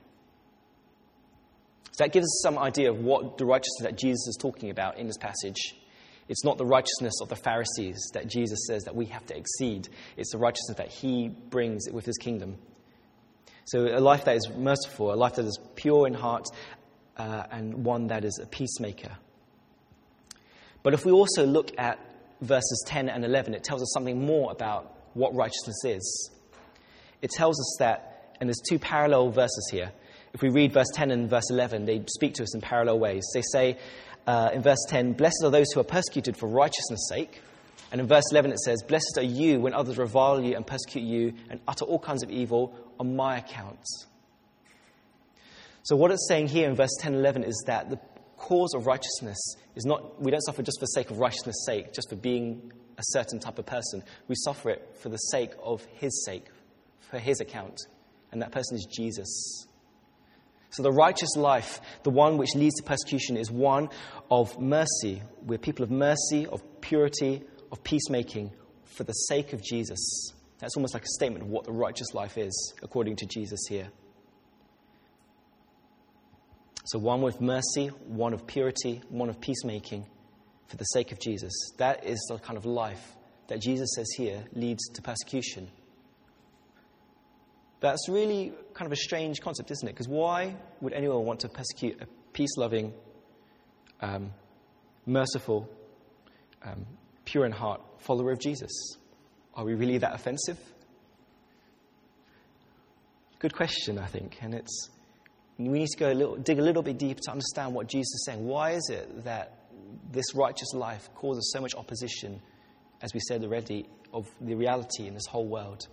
So 1.92 2.04
that 2.04 2.12
gives 2.12 2.24
us 2.24 2.40
some 2.42 2.58
idea 2.58 2.90
of 2.90 3.00
what 3.00 3.36
the 3.36 3.44
righteousness 3.44 3.82
that 3.82 3.98
Jesus 3.98 4.26
is 4.28 4.38
talking 4.40 4.70
about 4.70 4.98
in 4.98 5.06
this 5.06 5.18
passage. 5.18 5.74
It's 6.28 6.44
not 6.44 6.58
the 6.58 6.64
righteousness 6.64 7.14
of 7.20 7.28
the 7.28 7.36
Pharisees 7.36 7.98
that 8.14 8.28
Jesus 8.28 8.60
says 8.68 8.84
that 8.84 8.94
we 8.94 9.06
have 9.06 9.26
to 9.26 9.36
exceed. 9.36 9.88
It's 10.16 10.30
the 10.30 10.38
righteousness 10.38 10.76
that 10.78 10.88
he 10.88 11.28
brings 11.28 11.90
with 11.92 12.06
his 12.06 12.16
kingdom. 12.16 12.56
So, 13.64 13.86
a 13.86 14.00
life 14.00 14.24
that 14.24 14.36
is 14.36 14.48
merciful, 14.56 15.12
a 15.12 15.14
life 15.14 15.34
that 15.34 15.44
is 15.44 15.58
pure 15.76 16.06
in 16.06 16.14
heart, 16.14 16.46
uh, 17.16 17.44
and 17.50 17.84
one 17.84 18.08
that 18.08 18.24
is 18.24 18.40
a 18.42 18.46
peacemaker. 18.46 19.16
But 20.82 20.94
if 20.94 21.04
we 21.04 21.12
also 21.12 21.44
look 21.44 21.70
at 21.78 21.98
verses 22.40 22.84
10 22.86 23.08
and 23.08 23.24
11, 23.24 23.54
it 23.54 23.62
tells 23.62 23.82
us 23.82 23.92
something 23.92 24.24
more 24.24 24.50
about 24.50 24.96
what 25.14 25.34
righteousness 25.34 25.84
is. 25.84 26.30
It 27.20 27.30
tells 27.30 27.60
us 27.60 27.76
that, 27.80 28.36
and 28.40 28.48
there's 28.48 28.62
two 28.66 28.78
parallel 28.78 29.30
verses 29.30 29.68
here. 29.70 29.92
If 30.32 30.42
we 30.42 30.48
read 30.48 30.72
verse 30.72 30.86
10 30.94 31.10
and 31.10 31.28
verse 31.28 31.50
11, 31.50 31.84
they 31.84 32.02
speak 32.06 32.34
to 32.34 32.44
us 32.44 32.54
in 32.54 32.60
parallel 32.60 32.98
ways. 32.98 33.24
They 33.34 33.42
say 33.52 33.78
uh, 34.26 34.50
in 34.54 34.62
verse 34.62 34.84
10, 34.88 35.14
Blessed 35.14 35.42
are 35.44 35.50
those 35.50 35.70
who 35.72 35.80
are 35.80 35.84
persecuted 35.84 36.36
for 36.36 36.48
righteousness' 36.48 37.08
sake. 37.08 37.42
And 37.92 38.00
in 38.00 38.06
verse 38.06 38.24
11 38.30 38.52
it 38.52 38.60
says, 38.60 38.82
Blessed 38.86 39.18
are 39.18 39.22
you 39.22 39.60
when 39.60 39.74
others 39.74 39.98
revile 39.98 40.40
you 40.40 40.56
and 40.56 40.66
persecute 40.66 41.02
you 41.02 41.34
and 41.48 41.60
utter 41.66 41.84
all 41.84 41.98
kinds 41.98 42.22
of 42.22 42.30
evil 42.30 42.74
on 42.98 43.16
my 43.16 43.38
account. 43.38 43.84
So, 45.82 45.96
what 45.96 46.10
it's 46.10 46.28
saying 46.28 46.48
here 46.48 46.68
in 46.68 46.76
verse 46.76 46.94
10 47.00 47.14
and 47.14 47.20
11 47.20 47.44
is 47.44 47.64
that 47.66 47.90
the 47.90 47.98
cause 48.36 48.74
of 48.74 48.86
righteousness 48.86 49.38
is 49.74 49.84
not, 49.84 50.20
we 50.20 50.30
don't 50.30 50.42
suffer 50.42 50.62
just 50.62 50.78
for 50.78 50.84
the 50.84 50.92
sake 50.92 51.10
of 51.10 51.18
righteousness' 51.18 51.64
sake, 51.66 51.92
just 51.92 52.08
for 52.10 52.16
being 52.16 52.72
a 52.98 53.02
certain 53.02 53.38
type 53.38 53.58
of 53.58 53.66
person. 53.66 54.02
We 54.28 54.34
suffer 54.36 54.70
it 54.70 54.96
for 55.00 55.08
the 55.08 55.16
sake 55.16 55.52
of 55.62 55.84
His 55.94 56.24
sake, 56.24 56.46
for 57.10 57.18
His 57.18 57.40
account. 57.40 57.80
And 58.30 58.42
that 58.42 58.52
person 58.52 58.76
is 58.76 58.86
Jesus. 58.86 59.66
So, 60.70 60.82
the 60.82 60.92
righteous 60.92 61.34
life, 61.36 61.80
the 62.04 62.10
one 62.10 62.36
which 62.36 62.54
leads 62.54 62.76
to 62.76 62.82
persecution, 62.84 63.36
is 63.36 63.50
one 63.50 63.88
of 64.30 64.60
mercy. 64.60 65.22
We're 65.42 65.58
people 65.58 65.82
of 65.82 65.90
mercy, 65.90 66.46
of 66.46 66.62
purity, 66.80 67.42
of 67.72 67.82
peacemaking 67.82 68.52
for 68.84 69.04
the 69.04 69.12
sake 69.12 69.52
of 69.52 69.62
Jesus. 69.62 70.32
That's 70.58 70.76
almost 70.76 70.94
like 70.94 71.04
a 71.04 71.08
statement 71.08 71.44
of 71.44 71.50
what 71.50 71.64
the 71.64 71.72
righteous 71.72 72.12
life 72.12 72.36
is, 72.36 72.74
according 72.82 73.16
to 73.16 73.26
Jesus 73.26 73.60
here. 73.68 73.88
So, 76.84 76.98
one 76.98 77.22
with 77.22 77.40
mercy, 77.40 77.88
one 78.06 78.34
of 78.34 78.46
purity, 78.46 79.00
one 79.08 79.28
of 79.28 79.40
peacemaking 79.40 80.06
for 80.66 80.76
the 80.76 80.84
sake 80.84 81.12
of 81.12 81.20
Jesus. 81.20 81.52
That 81.78 82.04
is 82.04 82.18
the 82.28 82.38
kind 82.38 82.56
of 82.56 82.66
life 82.66 83.16
that 83.48 83.60
Jesus 83.60 83.90
says 83.94 84.08
here 84.16 84.44
leads 84.52 84.88
to 84.94 85.02
persecution. 85.02 85.68
That's 87.80 88.08
really 88.08 88.52
kind 88.74 88.86
of 88.86 88.92
a 88.92 88.96
strange 88.96 89.40
concept, 89.40 89.70
isn't 89.70 89.88
it? 89.88 89.92
Because 89.92 90.08
why 90.08 90.56
would 90.80 90.92
anyone 90.92 91.24
want 91.24 91.40
to 91.40 91.48
persecute 91.48 92.00
a 92.02 92.06
peace 92.32 92.56
loving, 92.56 92.92
um, 94.00 94.32
merciful, 95.06 95.68
um, 96.62 96.86
pure 97.30 97.46
in 97.46 97.52
heart 97.52 97.80
follower 97.98 98.32
of 98.32 98.40
Jesus? 98.40 98.70
Are 99.54 99.64
we 99.64 99.74
really 99.74 99.98
that 99.98 100.14
offensive? 100.14 100.58
Good 103.38 103.54
question, 103.54 103.98
I 103.98 104.06
think. 104.06 104.38
And 104.42 104.54
it's, 104.54 104.90
we 105.58 105.78
need 105.78 105.88
to 105.88 105.98
go 105.98 106.10
a 106.10 106.14
little, 106.14 106.36
dig 106.36 106.58
a 106.58 106.62
little 106.62 106.82
bit 106.82 106.98
deeper 106.98 107.20
to 107.22 107.30
understand 107.30 107.74
what 107.74 107.88
Jesus 107.88 108.12
is 108.14 108.24
saying. 108.26 108.44
Why 108.44 108.72
is 108.72 108.90
it 108.90 109.24
that 109.24 109.58
this 110.10 110.34
righteous 110.34 110.74
life 110.74 111.08
causes 111.14 111.50
so 111.54 111.60
much 111.60 111.74
opposition, 111.74 112.40
as 113.00 113.14
we 113.14 113.20
said 113.20 113.42
already, 113.44 113.86
of 114.12 114.26
the 114.40 114.54
reality 114.54 115.06
in 115.06 115.14
this 115.14 115.26
whole 115.26 115.46
world? 115.46 115.86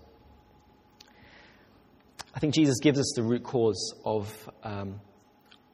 I 2.33 2.39
think 2.39 2.53
Jesus 2.53 2.79
gives 2.81 2.99
us 2.99 3.13
the 3.15 3.23
root 3.23 3.43
cause 3.43 3.95
of, 4.05 4.49
um, 4.63 4.99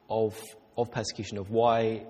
of, 0.08 0.40
of 0.76 0.90
persecution, 0.90 1.38
of 1.38 1.50
why 1.50 2.06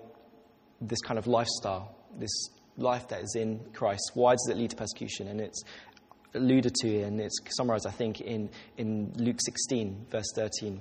this 0.81 1.01
kind 1.01 1.19
of 1.19 1.27
lifestyle, 1.27 1.97
this 2.19 2.51
life 2.77 3.09
that 3.09 3.23
is 3.23 3.35
in 3.37 3.61
Christ, 3.73 4.13
why 4.15 4.33
does 4.33 4.49
it 4.51 4.57
lead 4.57 4.71
to 4.71 4.77
persecution? 4.77 5.29
And 5.29 5.41
it's 5.41 5.63
alluded 6.35 6.75
to 6.75 7.03
and 7.03 7.21
it's 7.21 7.39
summarized, 7.57 7.87
I 7.87 7.91
think, 7.91 8.21
in, 8.21 8.51
in 8.77 9.13
Luke 9.17 9.39
16, 9.45 10.07
verse 10.11 10.33
13, 10.35 10.81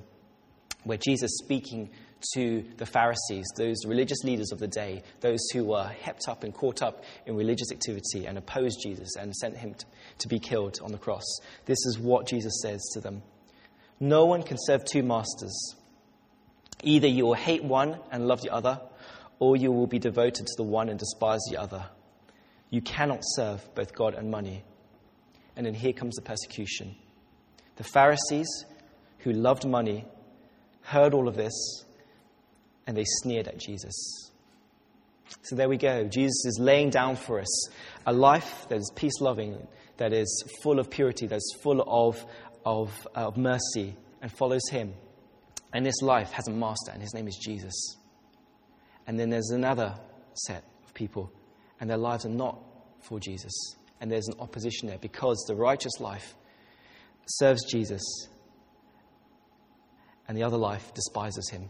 where 0.83 0.97
Jesus 0.97 1.31
speaking 1.43 1.89
to 2.33 2.63
the 2.77 2.85
Pharisees, 2.85 3.45
those 3.57 3.85
religious 3.85 4.23
leaders 4.23 4.51
of 4.51 4.59
the 4.59 4.67
day, 4.67 5.03
those 5.19 5.39
who 5.51 5.65
were 5.65 5.91
hepped 6.03 6.27
up 6.27 6.43
and 6.43 6.53
caught 6.53 6.81
up 6.81 7.03
in 7.25 7.35
religious 7.35 7.71
activity 7.71 8.25
and 8.25 8.37
opposed 8.37 8.79
Jesus 8.81 9.15
and 9.17 9.35
sent 9.35 9.57
him 9.57 9.73
to, 9.73 9.85
to 10.19 10.27
be 10.27 10.39
killed 10.39 10.79
on 10.81 10.91
the 10.91 10.97
cross. 10.97 11.25
This 11.65 11.85
is 11.85 11.99
what 11.99 12.27
Jesus 12.27 12.61
says 12.61 12.81
to 12.93 13.01
them 13.01 13.21
No 13.99 14.25
one 14.25 14.43
can 14.43 14.57
serve 14.59 14.85
two 14.85 15.03
masters. 15.03 15.75
Either 16.81 17.07
you 17.07 17.25
will 17.25 17.33
hate 17.33 17.63
one 17.63 17.97
and 18.11 18.27
love 18.27 18.41
the 18.41 18.49
other, 18.49 18.81
or 19.39 19.55
you 19.55 19.71
will 19.71 19.87
be 19.87 19.99
devoted 19.99 20.45
to 20.45 20.53
the 20.57 20.63
one 20.63 20.89
and 20.89 20.99
despise 20.99 21.41
the 21.49 21.57
other. 21.57 21.85
You 22.69 22.81
cannot 22.81 23.19
serve 23.21 23.67
both 23.75 23.93
God 23.93 24.13
and 24.13 24.31
money. 24.31 24.63
And 25.55 25.65
then 25.65 25.73
here 25.73 25.93
comes 25.93 26.15
the 26.15 26.21
persecution. 26.21 26.95
The 27.75 27.83
Pharisees, 27.83 28.47
who 29.19 29.31
loved 29.31 29.67
money, 29.67 30.05
heard 30.81 31.13
all 31.13 31.27
of 31.27 31.35
this 31.35 31.85
and 32.85 32.97
they 32.97 33.05
sneered 33.05 33.47
at 33.47 33.59
Jesus. 33.59 33.93
So 35.43 35.55
there 35.55 35.69
we 35.69 35.77
go. 35.77 36.03
Jesus 36.05 36.45
is 36.45 36.57
laying 36.59 36.89
down 36.89 37.15
for 37.15 37.39
us 37.39 37.69
a 38.05 38.13
life 38.13 38.67
that 38.69 38.77
is 38.77 38.91
peace 38.95 39.19
loving, 39.21 39.67
that 39.97 40.13
is 40.13 40.43
full 40.61 40.79
of 40.79 40.89
purity, 40.89 41.27
that 41.27 41.37
is 41.37 41.57
full 41.61 41.81
of, 41.87 42.23
of, 42.65 43.07
of 43.15 43.37
mercy, 43.37 43.95
and 44.21 44.31
follows 44.31 44.67
Him. 44.69 44.93
And 45.73 45.85
this 45.85 46.01
life 46.01 46.31
has 46.31 46.47
a 46.47 46.51
master, 46.51 46.91
and 46.91 47.01
his 47.01 47.13
name 47.13 47.27
is 47.27 47.35
Jesus. 47.35 47.97
And 49.07 49.19
then 49.19 49.29
there's 49.29 49.49
another 49.49 49.95
set 50.33 50.63
of 50.85 50.93
people, 50.93 51.31
and 51.79 51.89
their 51.89 51.97
lives 51.97 52.25
are 52.25 52.29
not 52.29 52.59
for 53.01 53.19
Jesus. 53.19 53.53
And 53.99 54.11
there's 54.11 54.27
an 54.27 54.35
opposition 54.39 54.87
there 54.87 54.97
because 54.97 55.43
the 55.47 55.55
righteous 55.55 55.99
life 55.99 56.35
serves 57.25 57.63
Jesus, 57.69 58.03
and 60.27 60.37
the 60.37 60.43
other 60.43 60.57
life 60.57 60.93
despises 60.93 61.49
him. 61.49 61.69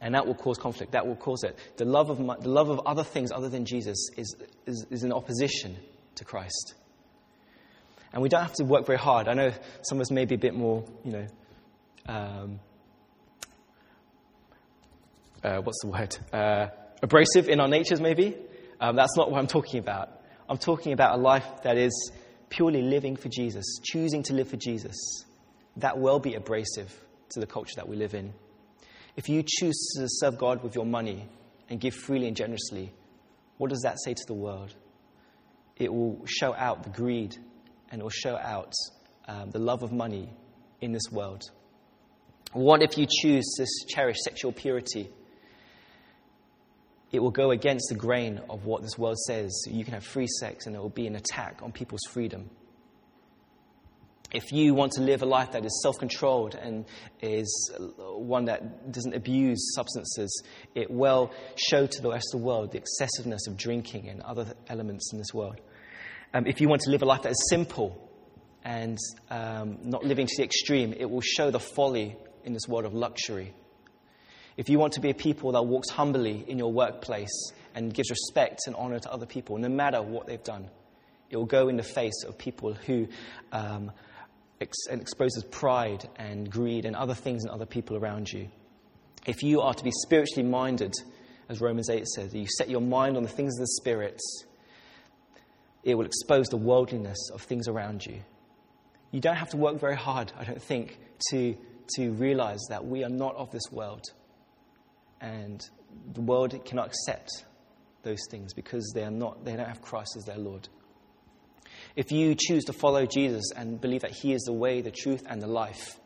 And 0.00 0.16
that 0.16 0.26
will 0.26 0.34
cause 0.34 0.58
conflict. 0.58 0.92
That 0.92 1.06
will 1.06 1.16
cause 1.16 1.44
it. 1.44 1.56
The 1.76 1.84
love 1.84 2.10
of, 2.10 2.18
the 2.18 2.48
love 2.48 2.68
of 2.70 2.80
other 2.86 3.04
things 3.04 3.30
other 3.30 3.48
than 3.48 3.64
Jesus 3.64 4.10
is, 4.16 4.34
is, 4.66 4.84
is 4.90 5.04
in 5.04 5.12
opposition 5.12 5.76
to 6.16 6.24
Christ. 6.24 6.74
And 8.12 8.20
we 8.20 8.28
don't 8.28 8.42
have 8.42 8.52
to 8.54 8.64
work 8.64 8.84
very 8.84 8.98
hard. 8.98 9.28
I 9.28 9.34
know 9.34 9.52
some 9.82 9.98
of 9.98 10.02
us 10.02 10.10
may 10.10 10.24
be 10.24 10.34
a 10.34 10.38
bit 10.38 10.54
more, 10.54 10.84
you 11.04 11.12
know, 11.12 11.26
um, 12.06 12.60
uh, 15.42 15.58
what's 15.58 15.80
the 15.82 15.88
word? 15.88 16.16
Uh, 16.32 16.68
abrasive 17.02 17.48
in 17.48 17.60
our 17.60 17.68
natures, 17.68 18.00
maybe. 18.00 18.36
Um, 18.80 18.96
that's 18.96 19.16
not 19.16 19.30
what 19.30 19.38
I'm 19.38 19.46
talking 19.46 19.80
about. 19.80 20.20
I'm 20.48 20.58
talking 20.58 20.92
about 20.92 21.18
a 21.18 21.20
life 21.20 21.46
that 21.62 21.76
is 21.76 22.12
purely 22.48 22.82
living 22.82 23.16
for 23.16 23.28
Jesus, 23.28 23.80
choosing 23.82 24.22
to 24.24 24.34
live 24.34 24.48
for 24.48 24.56
Jesus. 24.56 24.96
That 25.76 25.98
will 25.98 26.18
be 26.18 26.34
abrasive 26.34 26.92
to 27.30 27.40
the 27.40 27.46
culture 27.46 27.74
that 27.76 27.88
we 27.88 27.96
live 27.96 28.14
in. 28.14 28.32
If 29.16 29.28
you 29.28 29.42
choose 29.46 29.94
to 29.96 30.06
serve 30.08 30.38
God 30.38 30.62
with 30.62 30.74
your 30.74 30.86
money 30.86 31.28
and 31.68 31.80
give 31.80 31.94
freely 31.94 32.28
and 32.28 32.36
generously, 32.36 32.92
what 33.58 33.70
does 33.70 33.82
that 33.82 33.96
say 34.04 34.14
to 34.14 34.24
the 34.26 34.34
world? 34.34 34.74
It 35.76 35.92
will 35.92 36.24
show 36.26 36.54
out 36.54 36.82
the 36.82 36.90
greed 36.90 37.36
and 37.90 38.00
it 38.00 38.02
will 38.02 38.10
show 38.10 38.36
out 38.36 38.72
um, 39.28 39.50
the 39.50 39.58
love 39.58 39.82
of 39.82 39.92
money 39.92 40.30
in 40.80 40.92
this 40.92 41.10
world. 41.10 41.42
What 42.52 42.82
if 42.82 42.98
you 42.98 43.06
choose 43.08 43.54
to 43.56 43.66
cherish 43.94 44.16
sexual 44.24 44.52
purity? 44.52 45.10
It 47.12 47.20
will 47.20 47.30
go 47.30 47.50
against 47.50 47.90
the 47.90 47.94
grain 47.94 48.40
of 48.48 48.64
what 48.64 48.82
this 48.82 48.98
world 48.98 49.18
says. 49.18 49.66
You 49.68 49.84
can 49.84 49.94
have 49.94 50.04
free 50.04 50.26
sex 50.26 50.66
and 50.66 50.74
it 50.74 50.78
will 50.78 50.88
be 50.88 51.06
an 51.06 51.14
attack 51.14 51.60
on 51.62 51.70
people's 51.70 52.04
freedom. 52.10 52.50
If 54.32 54.50
you 54.50 54.72
want 54.72 54.92
to 54.92 55.02
live 55.02 55.20
a 55.20 55.26
life 55.26 55.52
that 55.52 55.66
is 55.66 55.82
self 55.82 55.98
controlled 55.98 56.54
and 56.54 56.86
is 57.20 57.70
one 57.98 58.46
that 58.46 58.90
doesn't 58.90 59.14
abuse 59.14 59.74
substances, 59.74 60.42
it 60.74 60.90
will 60.90 61.32
show 61.56 61.86
to 61.86 62.02
the 62.02 62.10
rest 62.10 62.28
of 62.32 62.40
the 62.40 62.46
world 62.46 62.72
the 62.72 62.78
excessiveness 62.78 63.46
of 63.46 63.58
drinking 63.58 64.08
and 64.08 64.22
other 64.22 64.54
elements 64.68 65.12
in 65.12 65.18
this 65.18 65.34
world. 65.34 65.60
Um, 66.32 66.46
if 66.46 66.62
you 66.62 66.68
want 66.68 66.80
to 66.82 66.90
live 66.90 67.02
a 67.02 67.04
life 67.04 67.22
that 67.22 67.32
is 67.32 67.46
simple 67.50 68.10
and 68.64 68.96
um, 69.28 69.78
not 69.82 70.02
living 70.02 70.26
to 70.26 70.34
the 70.38 70.44
extreme, 70.44 70.94
it 70.94 71.10
will 71.10 71.20
show 71.20 71.50
the 71.50 71.60
folly 71.60 72.16
in 72.44 72.54
this 72.54 72.66
world 72.66 72.86
of 72.86 72.94
luxury. 72.94 73.52
If 74.56 74.68
you 74.68 74.78
want 74.78 74.92
to 74.94 75.00
be 75.00 75.10
a 75.10 75.14
people 75.14 75.52
that 75.52 75.62
walks 75.62 75.90
humbly 75.90 76.44
in 76.46 76.58
your 76.58 76.72
workplace 76.72 77.52
and 77.74 77.92
gives 77.92 78.10
respect 78.10 78.60
and 78.66 78.76
honor 78.76 78.98
to 78.98 79.12
other 79.12 79.26
people, 79.26 79.56
no 79.58 79.68
matter 79.68 80.02
what 80.02 80.26
they've 80.26 80.42
done, 80.42 80.68
it 81.30 81.36
will 81.36 81.46
go 81.46 81.68
in 81.68 81.76
the 81.76 81.82
face 81.82 82.24
of 82.26 82.36
people 82.36 82.74
who 82.74 83.08
um, 83.52 83.90
ex- 84.60 84.86
exposes 84.90 85.44
pride 85.44 86.06
and 86.16 86.50
greed 86.50 86.84
and 86.84 86.94
other 86.94 87.14
things 87.14 87.44
in 87.44 87.50
other 87.50 87.66
people 87.66 87.96
around 87.96 88.30
you. 88.30 88.48
If 89.26 89.42
you 89.42 89.60
are 89.62 89.72
to 89.72 89.84
be 89.84 89.92
spiritually 90.02 90.48
minded, 90.48 90.92
as 91.48 91.60
Romans 91.60 91.88
8 91.88 92.06
says, 92.06 92.32
that 92.32 92.38
you 92.38 92.46
set 92.58 92.68
your 92.68 92.80
mind 92.80 93.16
on 93.16 93.22
the 93.22 93.28
things 93.28 93.56
of 93.56 93.60
the 93.60 93.68
Spirit, 93.68 94.20
it 95.82 95.94
will 95.94 96.06
expose 96.06 96.48
the 96.48 96.56
worldliness 96.56 97.30
of 97.32 97.40
things 97.42 97.68
around 97.68 98.04
you. 98.04 98.20
You 99.10 99.20
don't 99.20 99.36
have 99.36 99.50
to 99.50 99.56
work 99.56 99.80
very 99.80 99.96
hard, 99.96 100.32
I 100.38 100.44
don't 100.44 100.62
think, 100.62 100.98
to, 101.30 101.56
to 101.96 102.12
realize 102.12 102.60
that 102.68 102.84
we 102.84 103.04
are 103.04 103.10
not 103.10 103.36
of 103.36 103.50
this 103.50 103.70
world. 103.70 104.04
And 105.22 105.64
the 106.12 106.20
world 106.20 106.54
cannot 106.66 106.88
accept 106.88 107.30
those 108.02 108.20
things 108.30 108.52
because 108.52 108.92
they, 108.94 109.04
are 109.04 109.10
not, 109.10 109.44
they 109.44 109.56
don't 109.56 109.68
have 109.68 109.80
Christ 109.80 110.16
as 110.18 110.24
their 110.24 110.36
Lord. 110.36 110.68
If 111.96 112.10
you 112.10 112.34
choose 112.34 112.64
to 112.64 112.72
follow 112.72 113.06
Jesus 113.06 113.44
and 113.56 113.80
believe 113.80 114.02
that 114.02 114.10
He 114.10 114.32
is 114.32 114.42
the 114.42 114.52
way, 114.52 114.80
the 114.80 114.90
truth, 114.90 115.22
and 115.26 115.40
the 115.40 115.46
life, 115.46 115.98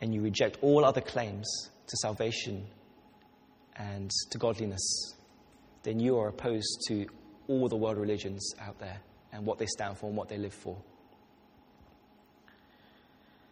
and 0.00 0.12
you 0.12 0.20
reject 0.20 0.58
all 0.62 0.84
other 0.84 1.00
claims 1.00 1.70
to 1.86 1.96
salvation 1.98 2.66
and 3.76 4.10
to 4.30 4.38
godliness, 4.38 5.14
then 5.84 6.00
you 6.00 6.18
are 6.18 6.28
opposed 6.28 6.84
to 6.88 7.06
all 7.48 7.68
the 7.68 7.76
world 7.76 7.98
religions 7.98 8.52
out 8.60 8.78
there 8.78 9.00
and 9.32 9.46
what 9.46 9.58
they 9.58 9.66
stand 9.66 9.96
for 9.96 10.06
and 10.06 10.16
what 10.16 10.28
they 10.28 10.38
live 10.38 10.54
for. 10.54 10.76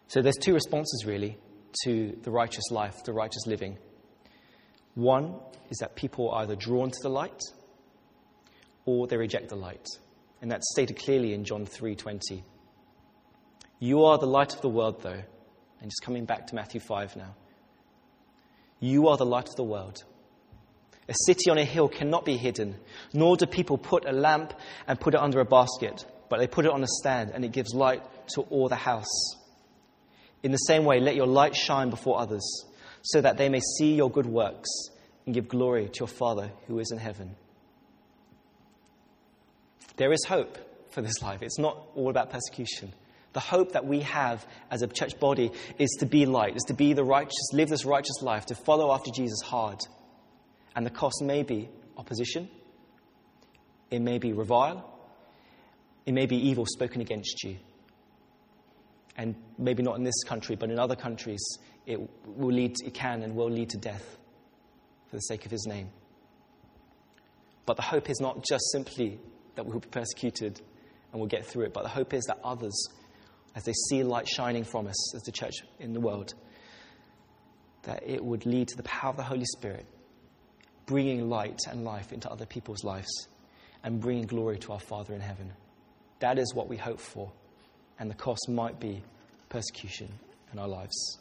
So 0.07 0.21
there's 0.21 0.37
two 0.37 0.53
responses 0.53 1.05
really 1.05 1.37
to 1.85 2.17
the 2.23 2.31
righteous 2.31 2.69
life, 2.69 3.03
the 3.05 3.13
righteous 3.13 3.47
living. 3.47 3.77
One 4.95 5.35
is 5.69 5.77
that 5.77 5.95
people 5.95 6.29
are 6.31 6.41
either 6.41 6.55
drawn 6.55 6.89
to 6.89 6.99
the 7.01 7.09
light 7.09 7.41
or 8.85 9.07
they 9.07 9.17
reject 9.17 9.49
the 9.49 9.55
light. 9.55 9.85
And 10.41 10.51
that's 10.51 10.69
stated 10.71 10.97
clearly 10.97 11.33
in 11.33 11.45
John 11.45 11.65
3:20. 11.65 12.43
You 13.79 14.05
are 14.05 14.17
the 14.17 14.27
light 14.27 14.53
of 14.53 14.61
the 14.61 14.69
world 14.69 15.01
though. 15.01 15.23
And 15.81 15.89
just 15.89 16.03
coming 16.03 16.25
back 16.25 16.47
to 16.47 16.55
Matthew 16.55 16.79
5 16.79 17.15
now. 17.15 17.35
You 18.79 19.07
are 19.07 19.17
the 19.17 19.25
light 19.25 19.47
of 19.47 19.55
the 19.55 19.63
world. 19.63 20.03
A 21.09 21.13
city 21.25 21.49
on 21.49 21.57
a 21.57 21.65
hill 21.65 21.89
cannot 21.89 22.25
be 22.25 22.37
hidden, 22.37 22.77
nor 23.13 23.35
do 23.35 23.45
people 23.45 23.77
put 23.77 24.07
a 24.07 24.11
lamp 24.11 24.53
and 24.87 24.99
put 24.99 25.13
it 25.13 25.19
under 25.19 25.39
a 25.39 25.45
basket, 25.45 26.05
but 26.29 26.37
they 26.37 26.47
put 26.47 26.65
it 26.65 26.71
on 26.71 26.83
a 26.83 26.87
stand 26.87 27.31
and 27.31 27.43
it 27.43 27.51
gives 27.51 27.73
light 27.73 28.03
to 28.29 28.41
all 28.43 28.69
the 28.69 28.75
house. 28.75 29.35
In 30.43 30.51
the 30.51 30.57
same 30.57 30.85
way, 30.85 30.99
let 30.99 31.15
your 31.15 31.27
light 31.27 31.55
shine 31.55 31.89
before 31.89 32.19
others, 32.19 32.65
so 33.01 33.21
that 33.21 33.37
they 33.37 33.49
may 33.49 33.61
see 33.77 33.93
your 33.93 34.09
good 34.09 34.25
works 34.25 34.69
and 35.25 35.35
give 35.35 35.47
glory 35.47 35.89
to 35.89 35.99
your 35.99 36.07
Father 36.07 36.51
who 36.67 36.79
is 36.79 36.91
in 36.91 36.97
heaven. 36.97 37.35
There 39.97 40.13
is 40.13 40.23
hope 40.27 40.57
for 40.91 41.01
this 41.01 41.21
life. 41.21 41.41
It's 41.41 41.59
not 41.59 41.77
all 41.95 42.09
about 42.09 42.31
persecution. 42.31 42.93
The 43.33 43.39
hope 43.39 43.73
that 43.73 43.85
we 43.85 44.01
have 44.01 44.45
as 44.69 44.81
a 44.81 44.87
church 44.87 45.19
body 45.19 45.51
is 45.77 45.89
to 45.99 46.05
be 46.05 46.25
light, 46.25 46.55
is 46.55 46.63
to 46.63 46.73
be 46.73 46.93
the 46.93 47.03
righteous, 47.03 47.53
live 47.53 47.69
this 47.69 47.85
righteous 47.85 48.21
life, 48.21 48.47
to 48.47 48.55
follow 48.55 48.91
after 48.91 49.09
Jesus 49.11 49.41
hard. 49.41 49.79
And 50.75 50.85
the 50.85 50.89
cost 50.89 51.21
may 51.21 51.43
be 51.43 51.69
opposition, 51.97 52.49
it 53.89 54.01
may 54.01 54.17
be 54.17 54.33
revile, 54.33 54.87
it 56.05 56.13
may 56.13 56.25
be 56.25 56.49
evil 56.49 56.65
spoken 56.65 57.01
against 57.01 57.43
you. 57.43 57.57
And 59.17 59.35
maybe 59.57 59.83
not 59.83 59.97
in 59.97 60.03
this 60.03 60.23
country, 60.23 60.55
but 60.55 60.71
in 60.71 60.79
other 60.79 60.95
countries, 60.95 61.57
it 61.85 61.99
will 62.25 62.53
lead, 62.53 62.75
it 62.85 62.93
can 62.93 63.23
and 63.23 63.35
will 63.35 63.49
lead 63.49 63.69
to 63.71 63.77
death 63.77 64.17
for 65.07 65.15
the 65.15 65.21
sake 65.21 65.45
of 65.45 65.51
his 65.51 65.65
name. 65.67 65.89
But 67.65 67.75
the 67.75 67.83
hope 67.83 68.09
is 68.09 68.19
not 68.19 68.43
just 68.43 68.63
simply 68.71 69.19
that 69.55 69.65
we 69.65 69.73
will 69.73 69.79
be 69.79 69.89
persecuted 69.89 70.61
and 71.11 71.19
we'll 71.19 71.29
get 71.29 71.45
through 71.45 71.65
it, 71.65 71.73
but 71.73 71.83
the 71.83 71.89
hope 71.89 72.13
is 72.13 72.23
that 72.25 72.39
others, 72.43 72.87
as 73.55 73.63
they 73.63 73.73
see 73.89 74.03
light 74.03 74.27
shining 74.27 74.63
from 74.63 74.87
us 74.87 75.15
as 75.15 75.21
the 75.23 75.31
church 75.31 75.55
in 75.79 75.93
the 75.93 75.99
world, 75.99 76.33
that 77.83 78.03
it 78.05 78.23
would 78.23 78.45
lead 78.45 78.67
to 78.69 78.77
the 78.77 78.83
power 78.83 79.09
of 79.09 79.17
the 79.17 79.23
Holy 79.23 79.45
Spirit 79.45 79.85
bringing 80.85 81.29
light 81.29 81.59
and 81.69 81.83
life 81.83 82.11
into 82.11 82.29
other 82.29 82.45
people's 82.45 82.83
lives 82.83 83.27
and 83.83 84.01
bringing 84.01 84.25
glory 84.25 84.57
to 84.59 84.73
our 84.73 84.79
Father 84.79 85.13
in 85.13 85.21
heaven. 85.21 85.51
That 86.19 86.37
is 86.37 86.53
what 86.53 86.67
we 86.67 86.77
hope 86.77 86.99
for, 86.99 87.31
and 87.97 88.09
the 88.09 88.15
cost 88.15 88.49
might 88.49 88.79
be 88.79 89.01
persecution 89.49 90.09
in 90.51 90.59
our 90.59 90.67
lives. 90.67 91.20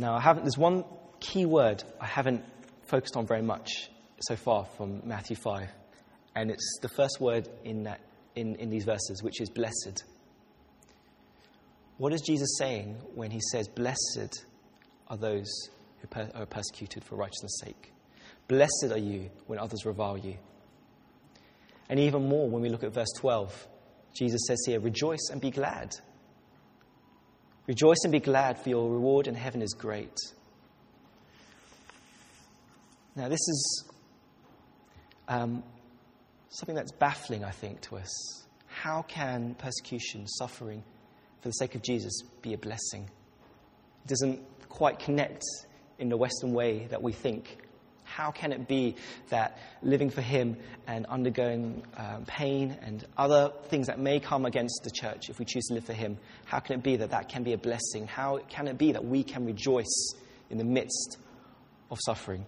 Now, 0.00 0.14
I 0.14 0.20
haven't, 0.20 0.44
there's 0.44 0.56
one 0.56 0.84
key 1.18 1.44
word 1.44 1.82
I 2.00 2.06
haven't 2.06 2.44
focused 2.86 3.16
on 3.16 3.26
very 3.26 3.42
much 3.42 3.90
so 4.20 4.36
far 4.36 4.64
from 4.76 5.02
Matthew 5.04 5.34
5, 5.34 5.68
and 6.36 6.52
it's 6.52 6.78
the 6.80 6.88
first 6.88 7.20
word 7.20 7.48
in, 7.64 7.82
that, 7.82 8.00
in, 8.36 8.54
in 8.54 8.70
these 8.70 8.84
verses, 8.84 9.24
which 9.24 9.40
is 9.40 9.50
blessed. 9.50 10.04
What 11.96 12.12
is 12.12 12.20
Jesus 12.20 12.56
saying 12.58 12.96
when 13.16 13.32
he 13.32 13.40
says, 13.50 13.66
Blessed 13.66 14.44
are 15.08 15.16
those 15.16 15.68
who 16.00 16.06
per- 16.06 16.30
are 16.32 16.46
persecuted 16.46 17.02
for 17.02 17.16
righteousness' 17.16 17.60
sake. 17.64 17.92
Blessed 18.46 18.92
are 18.92 18.98
you 18.98 19.30
when 19.48 19.58
others 19.58 19.84
revile 19.84 20.16
you. 20.16 20.36
And 21.88 21.98
even 21.98 22.28
more, 22.28 22.48
when 22.48 22.62
we 22.62 22.68
look 22.68 22.84
at 22.84 22.92
verse 22.92 23.12
12, 23.16 23.66
Jesus 24.14 24.42
says 24.46 24.62
here, 24.64 24.78
Rejoice 24.78 25.28
and 25.32 25.40
be 25.40 25.50
glad. 25.50 25.90
Rejoice 27.68 27.98
and 28.02 28.10
be 28.10 28.18
glad, 28.18 28.58
for 28.58 28.70
your 28.70 28.90
reward 28.90 29.26
in 29.26 29.34
heaven 29.34 29.60
is 29.60 29.74
great. 29.74 30.16
Now, 33.14 33.28
this 33.28 33.40
is 33.40 33.84
um, 35.28 35.62
something 36.48 36.74
that's 36.74 36.92
baffling, 36.92 37.44
I 37.44 37.50
think, 37.50 37.82
to 37.82 37.98
us. 37.98 38.46
How 38.68 39.02
can 39.02 39.54
persecution, 39.54 40.26
suffering 40.26 40.82
for 41.42 41.48
the 41.48 41.52
sake 41.52 41.74
of 41.74 41.82
Jesus 41.82 42.22
be 42.40 42.54
a 42.54 42.58
blessing? 42.58 43.10
It 44.04 44.08
doesn't 44.08 44.40
quite 44.70 44.98
connect 44.98 45.42
in 45.98 46.08
the 46.08 46.16
Western 46.16 46.54
way 46.54 46.86
that 46.86 47.02
we 47.02 47.12
think 47.12 47.58
How 48.08 48.30
can 48.30 48.52
it 48.52 48.66
be 48.66 48.96
that 49.28 49.58
living 49.82 50.10
for 50.10 50.22
Him 50.22 50.56
and 50.86 51.06
undergoing 51.06 51.82
um, 51.96 52.24
pain 52.26 52.76
and 52.82 53.04
other 53.16 53.52
things 53.68 53.86
that 53.86 53.98
may 53.98 54.18
come 54.18 54.44
against 54.44 54.80
the 54.84 54.90
church 54.90 55.28
if 55.28 55.38
we 55.38 55.44
choose 55.44 55.66
to 55.66 55.74
live 55.74 55.84
for 55.84 55.92
Him, 55.92 56.18
how 56.46 56.58
can 56.58 56.78
it 56.78 56.82
be 56.82 56.96
that 56.96 57.10
that 57.10 57.28
can 57.28 57.42
be 57.42 57.52
a 57.52 57.58
blessing? 57.58 58.06
How 58.06 58.38
can 58.48 58.66
it 58.66 58.78
be 58.78 58.92
that 58.92 59.04
we 59.04 59.22
can 59.22 59.44
rejoice 59.44 60.14
in 60.50 60.58
the 60.58 60.64
midst 60.64 61.18
of 61.90 61.98
suffering? 62.04 62.44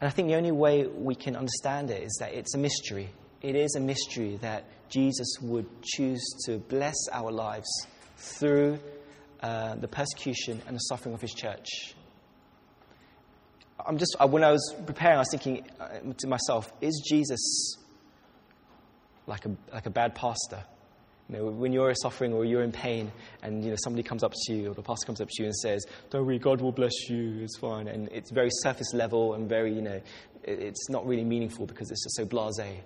And 0.00 0.08
I 0.08 0.10
think 0.10 0.28
the 0.28 0.36
only 0.36 0.52
way 0.52 0.86
we 0.86 1.14
can 1.14 1.34
understand 1.34 1.90
it 1.90 2.02
is 2.02 2.16
that 2.20 2.34
it's 2.34 2.54
a 2.54 2.58
mystery. 2.58 3.08
It 3.40 3.56
is 3.56 3.74
a 3.74 3.80
mystery 3.80 4.36
that 4.42 4.64
Jesus 4.90 5.38
would 5.40 5.66
choose 5.82 6.22
to 6.44 6.58
bless 6.58 6.96
our 7.10 7.32
lives 7.32 7.68
through 8.16 8.78
uh, 9.40 9.76
the 9.76 9.88
persecution 9.88 10.62
and 10.66 10.76
the 10.76 10.80
suffering 10.80 11.14
of 11.14 11.20
his 11.20 11.32
church. 11.32 11.94
I'm 13.84 13.98
just, 13.98 14.16
when 14.28 14.44
I 14.44 14.52
was 14.52 14.74
preparing, 14.86 15.16
I 15.16 15.20
was 15.20 15.30
thinking 15.30 15.64
uh, 15.80 15.88
to 16.18 16.26
myself, 16.26 16.72
is 16.80 17.02
Jesus 17.08 17.76
like 19.26 19.44
a, 19.46 19.56
like 19.72 19.86
a 19.86 19.90
bad 19.90 20.14
pastor? 20.14 20.64
You 21.28 21.36
know, 21.36 21.46
when 21.46 21.72
you're 21.72 21.92
suffering 21.94 22.32
or 22.32 22.44
you're 22.44 22.62
in 22.62 22.72
pain 22.72 23.10
and 23.42 23.64
you 23.64 23.70
know, 23.70 23.76
somebody 23.82 24.02
comes 24.02 24.22
up 24.22 24.32
to 24.34 24.54
you 24.54 24.70
or 24.70 24.74
the 24.74 24.82
pastor 24.82 25.06
comes 25.06 25.20
up 25.20 25.28
to 25.30 25.42
you 25.42 25.46
and 25.46 25.56
says, 25.56 25.84
don't 26.10 26.26
worry, 26.26 26.38
God 26.38 26.60
will 26.60 26.72
bless 26.72 27.08
you, 27.08 27.40
it's 27.42 27.56
fine. 27.58 27.88
And 27.88 28.08
it's 28.12 28.30
very 28.30 28.50
surface 28.50 28.92
level 28.92 29.34
and 29.34 29.48
very, 29.48 29.74
you 29.74 29.80
know, 29.80 30.00
it's 30.42 30.90
not 30.90 31.06
really 31.06 31.24
meaningful 31.24 31.66
because 31.66 31.90
it's 31.90 32.04
just 32.04 32.16
so 32.16 32.26
blasé. 32.26 32.80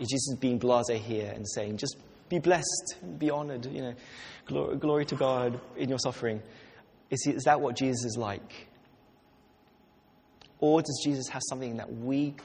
Is 0.00 0.08
Jesus 0.08 0.36
being 0.36 0.58
blasé 0.58 0.96
here 0.96 1.30
and 1.34 1.46
saying, 1.48 1.76
just 1.76 1.96
be 2.30 2.38
blessed, 2.38 2.96
be 3.18 3.30
honored, 3.30 3.66
you 3.66 3.82
know, 3.82 3.94
glory, 4.46 4.76
glory 4.76 5.04
to 5.04 5.14
God 5.14 5.60
in 5.76 5.90
your 5.90 5.98
suffering. 5.98 6.42
Is, 7.10 7.22
he, 7.24 7.32
is 7.32 7.44
that 7.44 7.60
what 7.60 7.76
Jesus 7.76 8.04
is 8.04 8.16
like? 8.16 8.68
Or 10.62 10.80
does 10.80 11.02
Jesus 11.04 11.26
have 11.28 11.42
something 11.48 11.78
that 11.78 11.92
we 11.92 12.36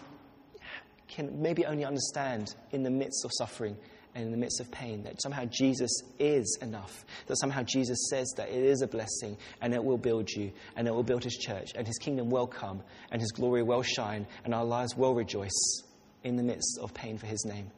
can 1.08 1.40
maybe 1.40 1.68
only 1.68 1.86
understand 1.86 2.56
in 2.72 2.82
the 2.82 2.90
midst 2.90 3.24
of 3.24 3.32
suffering 3.38 3.78
and 4.16 4.26
in 4.26 4.32
the 4.32 4.38
midst 4.38 4.60
of 4.60 4.72
pain? 4.72 5.04
That 5.04 5.22
somehow 5.22 5.46
Jesus 5.46 5.92
is 6.18 6.58
enough. 6.64 7.06
That 7.28 7.38
somehow 7.38 7.62
Jesus 7.62 8.10
says 8.10 8.34
that 8.38 8.50
it 8.50 8.64
is 8.64 8.82
a 8.82 8.88
blessing 8.88 9.38
and 9.62 9.72
it 9.72 9.84
will 9.84 10.00
build 10.00 10.32
you 10.32 10.52
and 10.76 10.88
it 10.88 10.92
will 10.96 11.04
build 11.04 11.24
his 11.24 11.36
church 11.36 11.74
and 11.76 11.86
his 11.86 12.00
kingdom 12.00 12.32
will 12.32 12.48
come 12.48 12.82
and 13.12 13.22
his 13.22 13.32
glory 13.32 13.62
will 13.62 13.84
shine 13.84 14.26
and 14.44 14.54
our 14.56 14.66
lives 14.66 14.98
will 14.98 15.14
rejoice 15.14 15.84
in 16.24 16.38
the 16.38 16.44
midst 16.44 16.80
of 16.82 16.96
pain 16.96 17.20
for 17.20 17.28
his 17.28 17.46
name. 17.46 17.70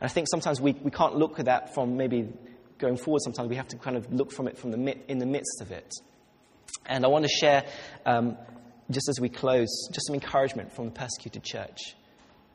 And 0.00 0.08
I 0.10 0.12
think 0.12 0.28
sometimes 0.30 0.58
we, 0.58 0.72
we 0.72 0.90
can't 0.90 1.16
look 1.16 1.38
at 1.38 1.44
that 1.44 1.74
from 1.74 1.98
maybe 1.98 2.32
going 2.78 2.96
forward. 2.96 3.20
Sometimes 3.24 3.50
we 3.50 3.56
have 3.56 3.68
to 3.68 3.76
kind 3.76 3.98
of 3.98 4.10
look 4.10 4.32
from 4.32 4.48
it 4.48 4.56
from 4.56 4.70
the 4.70 4.96
in 5.06 5.18
the 5.18 5.26
midst 5.26 5.60
of 5.60 5.70
it. 5.70 5.92
And 6.86 7.04
I 7.04 7.08
want 7.08 7.26
to 7.26 7.30
share, 7.30 7.64
um, 8.06 8.38
just 8.90 9.08
as 9.08 9.20
we 9.20 9.28
close, 9.28 9.88
just 9.92 10.06
some 10.06 10.14
encouragement 10.14 10.72
from 10.72 10.86
the 10.86 10.90
persecuted 10.90 11.42
church. 11.42 11.94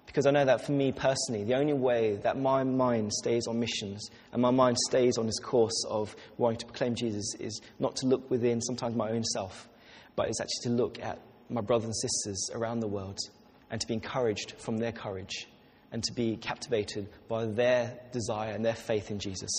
Because 0.05 0.25
I 0.25 0.31
know 0.31 0.45
that 0.45 0.65
for 0.65 0.73
me 0.73 0.91
personally, 0.91 1.43
the 1.43 1.55
only 1.55 1.73
way 1.73 2.17
that 2.17 2.37
my 2.37 2.63
mind 2.63 3.11
stays 3.13 3.47
on 3.47 3.59
missions 3.59 4.09
and 4.31 4.41
my 4.41 4.51
mind 4.51 4.77
stays 4.87 5.17
on 5.17 5.25
this 5.25 5.39
course 5.39 5.85
of 5.89 6.15
wanting 6.37 6.59
to 6.59 6.65
proclaim 6.65 6.95
Jesus 6.95 7.35
is 7.39 7.61
not 7.79 7.95
to 7.97 8.07
look 8.07 8.29
within 8.29 8.61
sometimes 8.61 8.95
my 8.95 9.09
own 9.09 9.23
self, 9.23 9.67
but 10.15 10.27
it's 10.27 10.41
actually 10.41 10.75
to 10.75 10.83
look 10.83 10.99
at 11.01 11.19
my 11.49 11.61
brothers 11.61 11.85
and 11.85 11.95
sisters 11.95 12.49
around 12.53 12.79
the 12.79 12.87
world 12.87 13.17
and 13.71 13.81
to 13.81 13.87
be 13.87 13.93
encouraged 13.93 14.53
from 14.59 14.77
their 14.77 14.91
courage 14.91 15.47
and 15.91 16.03
to 16.03 16.13
be 16.13 16.35
captivated 16.35 17.07
by 17.27 17.45
their 17.45 17.99
desire 18.11 18.53
and 18.53 18.65
their 18.65 18.75
faith 18.75 19.09
in 19.09 19.19
Jesus. 19.19 19.51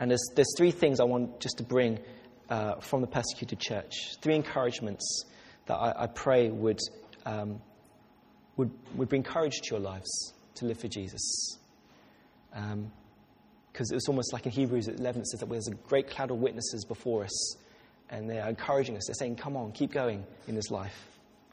And 0.00 0.10
there's, 0.10 0.26
there's 0.34 0.52
three 0.56 0.72
things 0.72 1.00
I 1.00 1.04
want 1.04 1.40
just 1.40 1.58
to 1.58 1.62
bring 1.62 2.00
uh, 2.48 2.76
from 2.80 3.00
the 3.00 3.06
persecuted 3.06 3.58
church, 3.58 4.16
three 4.20 4.34
encouragements 4.34 5.24
that 5.66 5.74
I, 5.74 6.04
I 6.04 6.06
pray 6.06 6.50
would, 6.50 6.78
um, 7.24 7.60
would, 8.56 8.70
would 8.96 9.08
bring 9.08 9.22
courage 9.22 9.60
to 9.62 9.74
your 9.74 9.80
lives 9.80 10.34
to 10.56 10.66
live 10.66 10.78
for 10.78 10.88
Jesus. 10.88 11.58
Because 12.50 13.90
um, 13.90 13.96
it's 13.96 14.08
almost 14.08 14.32
like 14.32 14.46
in 14.46 14.52
Hebrews 14.52 14.88
11, 14.88 15.22
it 15.22 15.26
says 15.28 15.40
that 15.40 15.48
there's 15.48 15.68
a 15.68 15.74
great 15.74 16.10
cloud 16.10 16.30
of 16.30 16.38
witnesses 16.38 16.84
before 16.84 17.24
us, 17.24 17.56
and 18.10 18.28
they're 18.28 18.48
encouraging 18.48 18.96
us. 18.96 19.04
They're 19.06 19.14
saying, 19.14 19.36
Come 19.36 19.56
on, 19.56 19.72
keep 19.72 19.92
going 19.92 20.24
in 20.46 20.54
this 20.54 20.70
life, 20.70 21.06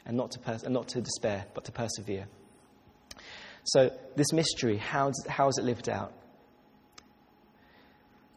and 0.06 0.17
not 0.17 0.32
to, 0.32 0.39
pers- 0.39 0.63
and 0.63 0.73
not 0.73 0.89
to 0.89 1.01
despair, 1.01 1.45
but 1.54 1.65
to 1.65 1.71
persevere. 1.71 2.27
So, 3.63 3.91
this 4.15 4.34
mystery, 4.34 4.77
how, 4.77 5.12
how 5.27 5.47
is 5.47 5.58
it 5.58 5.63
lived 5.63 5.88
out? 5.88 6.13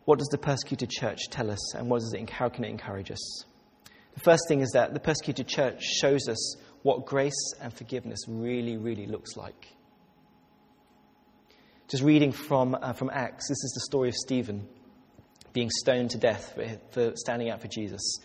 What 0.04 0.18
does 0.18 0.28
the 0.28 0.38
persecuted 0.38 0.90
church 0.90 1.30
tell 1.30 1.50
us, 1.50 1.74
and 1.74 1.88
what 1.88 2.00
does 2.00 2.12
it, 2.12 2.28
how 2.30 2.48
can 2.48 2.64
it 2.64 2.70
encourage 2.70 3.10
us? 3.10 3.44
The 4.14 4.20
first 4.20 4.42
thing 4.48 4.60
is 4.60 4.70
that 4.72 4.94
the 4.94 5.00
persecuted 5.00 5.48
church 5.48 5.82
shows 5.82 6.28
us 6.28 6.56
what 6.82 7.06
grace 7.06 7.52
and 7.60 7.72
forgiveness 7.72 8.20
really, 8.28 8.76
really 8.76 9.06
looks 9.06 9.36
like. 9.36 9.68
Just 11.88 12.02
reading 12.02 12.32
from, 12.32 12.76
uh, 12.80 12.92
from 12.92 13.10
Acts, 13.12 13.48
this 13.48 13.62
is 13.64 13.72
the 13.74 13.80
story 13.80 14.08
of 14.08 14.14
Stephen 14.14 14.66
being 15.52 15.70
stoned 15.70 16.10
to 16.10 16.18
death 16.18 16.52
for, 16.54 16.66
for 16.90 17.16
standing 17.16 17.48
out 17.48 17.60
for 17.60 17.68
Jesus. 17.68 18.18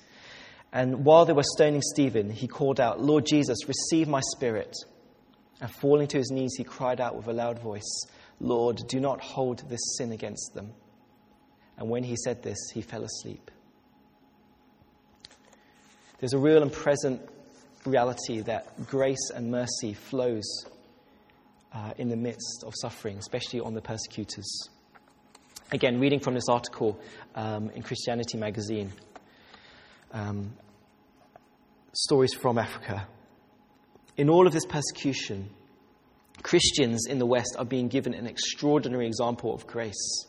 And 0.74 1.06
while 1.06 1.26
they 1.26 1.34
were 1.34 1.44
stoning 1.44 1.82
Stephen, 1.82 2.30
he 2.30 2.48
called 2.48 2.80
out, 2.80 3.02
Lord 3.02 3.26
Jesus, 3.26 3.58
receive 3.68 4.08
my 4.08 4.22
spirit. 4.36 4.76
And 5.62 5.72
falling 5.72 6.08
to 6.08 6.18
his 6.18 6.32
knees, 6.32 6.54
he 6.58 6.64
cried 6.64 7.02
out 7.02 7.16
with 7.16 7.28
a 7.28 7.34
loud 7.34 7.60
voice, 7.60 8.02
Lord, 8.40 8.82
do 8.88 9.00
not 9.00 9.22
hold 9.22 9.70
this 9.70 9.98
sin 9.98 10.12
against 10.12 10.54
them. 10.54 10.74
And 11.80 11.90
when 11.90 12.04
he 12.04 12.18
said 12.18 12.44
this, 12.44 12.58
he 12.74 12.82
fell 12.82 13.04
asleep. 13.06 13.50
There's 16.20 16.34
a 16.34 16.38
real 16.38 16.62
and 16.62 16.72
present 16.72 17.22
reality 17.86 18.42
that 18.42 18.86
grace 18.86 19.32
and 19.34 19.50
mercy 19.50 19.94
flows 19.94 20.66
uh, 21.74 21.94
in 21.98 22.10
the 22.10 22.18
midst 22.18 22.66
of 22.66 22.74
suffering, 22.82 23.18
especially 23.18 23.62
on 23.62 23.74
the 23.74 23.82
persecutors. 23.82 24.70
Again, 25.72 26.02
reading 26.02 26.20
from 26.20 26.34
this 26.34 26.50
article 26.50 27.00
um, 27.36 27.70
in 27.70 27.82
Christianity 27.82 28.38
magazine, 28.38 28.92
um, 30.12 30.52
stories 31.94 32.34
from 32.34 32.58
Africa. 32.58 33.08
In 34.18 34.30
all 34.30 34.46
of 34.46 34.52
this 34.52 34.66
persecution, 34.66 35.50
Christians 36.44 37.06
in 37.08 37.20
the 37.20 37.26
West 37.26 37.56
are 37.58 37.66
being 37.66 37.88
given 37.88 38.14
an 38.14 38.28
extraordinary 38.28 39.08
example 39.08 39.54
of 39.54 39.66
grace 39.66 40.26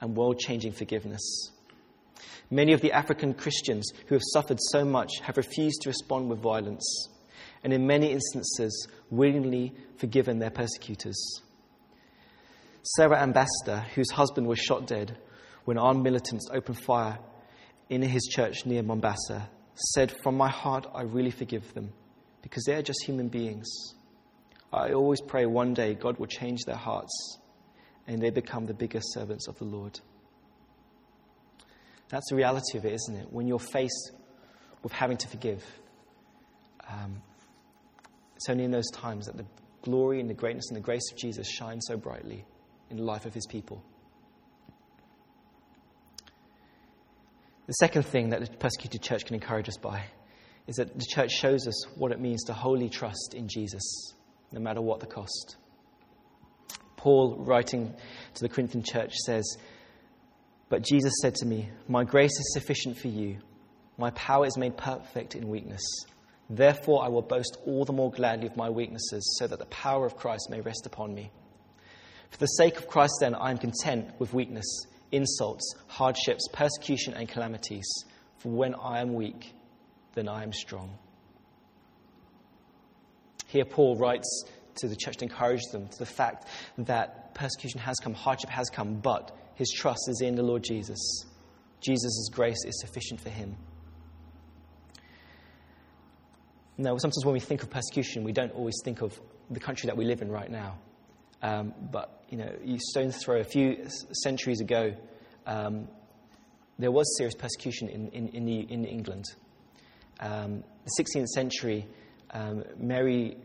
and 0.00 0.16
world 0.16 0.38
changing 0.38 0.72
forgiveness. 0.72 1.50
Many 2.50 2.72
of 2.72 2.80
the 2.80 2.92
African 2.92 3.34
Christians 3.34 3.90
who 4.06 4.14
have 4.14 4.22
suffered 4.32 4.58
so 4.72 4.84
much 4.84 5.10
have 5.22 5.36
refused 5.36 5.82
to 5.82 5.90
respond 5.90 6.28
with 6.28 6.40
violence, 6.40 7.08
and 7.62 7.72
in 7.72 7.86
many 7.86 8.10
instances, 8.10 8.88
willingly 9.10 9.72
forgiven 9.96 10.38
their 10.38 10.50
persecutors. 10.50 11.42
Sarah 12.82 13.20
Ambassador, 13.20 13.84
whose 13.94 14.10
husband 14.10 14.46
was 14.46 14.58
shot 14.58 14.86
dead 14.86 15.16
when 15.64 15.78
armed 15.78 16.02
militants 16.02 16.48
opened 16.50 16.78
fire 16.78 17.18
in 17.88 18.02
his 18.02 18.26
church 18.32 18.64
near 18.64 18.82
Mombasa, 18.82 19.48
said, 19.74 20.10
From 20.22 20.36
my 20.36 20.48
heart, 20.48 20.86
I 20.94 21.02
really 21.02 21.30
forgive 21.30 21.74
them 21.74 21.92
because 22.42 22.64
they're 22.64 22.82
just 22.82 23.04
human 23.04 23.28
beings. 23.28 23.68
I 24.72 24.92
always 24.92 25.20
pray 25.20 25.46
one 25.46 25.74
day 25.74 25.94
God 25.94 26.18
will 26.18 26.26
change 26.26 26.60
their 26.64 26.76
hearts 26.76 27.38
and 28.10 28.20
they 28.20 28.30
become 28.30 28.66
the 28.66 28.74
biggest 28.74 29.12
servants 29.12 29.46
of 29.46 29.56
the 29.58 29.64
Lord. 29.64 30.00
That's 32.08 32.28
the 32.28 32.34
reality 32.34 32.76
of 32.76 32.84
it, 32.84 32.92
isn't 32.92 33.16
it? 33.16 33.32
When 33.32 33.46
you're 33.46 33.60
faced 33.60 34.10
with 34.82 34.92
having 34.92 35.16
to 35.18 35.28
forgive, 35.28 35.64
um, 36.88 37.22
it's 38.34 38.48
only 38.48 38.64
in 38.64 38.72
those 38.72 38.90
times 38.90 39.26
that 39.26 39.36
the 39.36 39.46
glory 39.82 40.18
and 40.18 40.28
the 40.28 40.34
greatness 40.34 40.64
and 40.70 40.76
the 40.76 40.80
grace 40.82 41.08
of 41.12 41.18
Jesus 41.18 41.48
shine 41.48 41.80
so 41.80 41.96
brightly 41.96 42.44
in 42.90 42.96
the 42.96 43.04
life 43.04 43.26
of 43.26 43.32
his 43.32 43.46
people. 43.46 43.80
The 47.68 47.74
second 47.74 48.02
thing 48.06 48.30
that 48.30 48.40
the 48.40 48.56
persecuted 48.56 49.02
church 49.02 49.24
can 49.24 49.36
encourage 49.36 49.68
us 49.68 49.76
by 49.76 50.02
is 50.66 50.76
that 50.76 50.98
the 50.98 51.06
church 51.08 51.30
shows 51.30 51.68
us 51.68 51.86
what 51.96 52.10
it 52.10 52.18
means 52.18 52.42
to 52.44 52.54
wholly 52.54 52.88
trust 52.88 53.34
in 53.34 53.46
Jesus, 53.46 54.14
no 54.50 54.58
matter 54.58 54.80
what 54.80 54.98
the 54.98 55.06
cost. 55.06 55.58
Paul, 57.00 57.36
writing 57.38 57.94
to 58.34 58.42
the 58.42 58.48
Corinthian 58.50 58.84
church, 58.84 59.14
says, 59.24 59.56
But 60.68 60.84
Jesus 60.84 61.14
said 61.22 61.34
to 61.36 61.46
me, 61.46 61.70
My 61.88 62.04
grace 62.04 62.38
is 62.38 62.52
sufficient 62.52 62.98
for 62.98 63.08
you. 63.08 63.38
My 63.96 64.10
power 64.10 64.44
is 64.44 64.58
made 64.58 64.76
perfect 64.76 65.34
in 65.34 65.48
weakness. 65.48 65.80
Therefore, 66.50 67.02
I 67.02 67.08
will 67.08 67.22
boast 67.22 67.56
all 67.64 67.86
the 67.86 67.94
more 67.94 68.10
gladly 68.10 68.48
of 68.48 68.56
my 68.56 68.68
weaknesses, 68.68 69.36
so 69.38 69.46
that 69.46 69.58
the 69.58 69.64
power 69.66 70.04
of 70.04 70.16
Christ 70.16 70.48
may 70.50 70.60
rest 70.60 70.84
upon 70.84 71.14
me. 71.14 71.30
For 72.28 72.36
the 72.36 72.46
sake 72.46 72.76
of 72.76 72.86
Christ, 72.86 73.14
then, 73.20 73.34
I 73.34 73.50
am 73.50 73.56
content 73.56 74.10
with 74.18 74.34
weakness, 74.34 74.66
insults, 75.10 75.74
hardships, 75.86 76.46
persecution, 76.52 77.14
and 77.14 77.26
calamities. 77.26 77.86
For 78.36 78.50
when 78.50 78.74
I 78.74 79.00
am 79.00 79.14
weak, 79.14 79.54
then 80.12 80.28
I 80.28 80.42
am 80.42 80.52
strong. 80.52 80.98
Here, 83.46 83.64
Paul 83.64 83.96
writes 83.96 84.44
to 84.80 84.88
the 84.88 84.96
church 84.96 85.16
to 85.18 85.24
encourage 85.24 85.62
them 85.72 85.88
to 85.88 85.98
the 85.98 86.06
fact 86.06 86.46
that 86.78 87.34
persecution 87.34 87.80
has 87.80 87.96
come, 87.96 88.14
hardship 88.14 88.50
has 88.50 88.68
come, 88.70 88.96
but 88.96 89.36
his 89.54 89.70
trust 89.70 90.08
is 90.08 90.20
in 90.20 90.34
the 90.34 90.42
Lord 90.42 90.62
Jesus. 90.62 90.98
Jesus' 91.80 92.28
grace 92.30 92.64
is 92.64 92.80
sufficient 92.80 93.20
for 93.20 93.30
him. 93.30 93.56
Now, 96.76 96.96
sometimes 96.96 97.24
when 97.24 97.34
we 97.34 97.40
think 97.40 97.62
of 97.62 97.70
persecution, 97.70 98.24
we 98.24 98.32
don't 98.32 98.52
always 98.52 98.76
think 98.84 99.02
of 99.02 99.20
the 99.50 99.60
country 99.60 99.86
that 99.88 99.96
we 99.96 100.04
live 100.04 100.22
in 100.22 100.30
right 100.30 100.50
now. 100.50 100.78
Um, 101.42 101.74
but, 101.90 102.24
you 102.30 102.38
know, 102.38 102.50
you 102.64 102.78
stone's 102.78 103.16
throw 103.22 103.40
a 103.40 103.44
few 103.44 103.86
centuries 104.12 104.60
ago, 104.60 104.94
um, 105.46 105.88
there 106.78 106.90
was 106.90 107.06
serious 107.18 107.34
persecution 107.34 107.88
in, 107.88 108.08
in, 108.08 108.28
in, 108.28 108.44
the, 108.46 108.60
in 108.60 108.84
England. 108.84 109.26
Um, 110.20 110.64
the 110.84 111.02
16th 111.02 111.28
century, 111.28 111.86
um, 112.30 112.64
Mary 112.78 113.36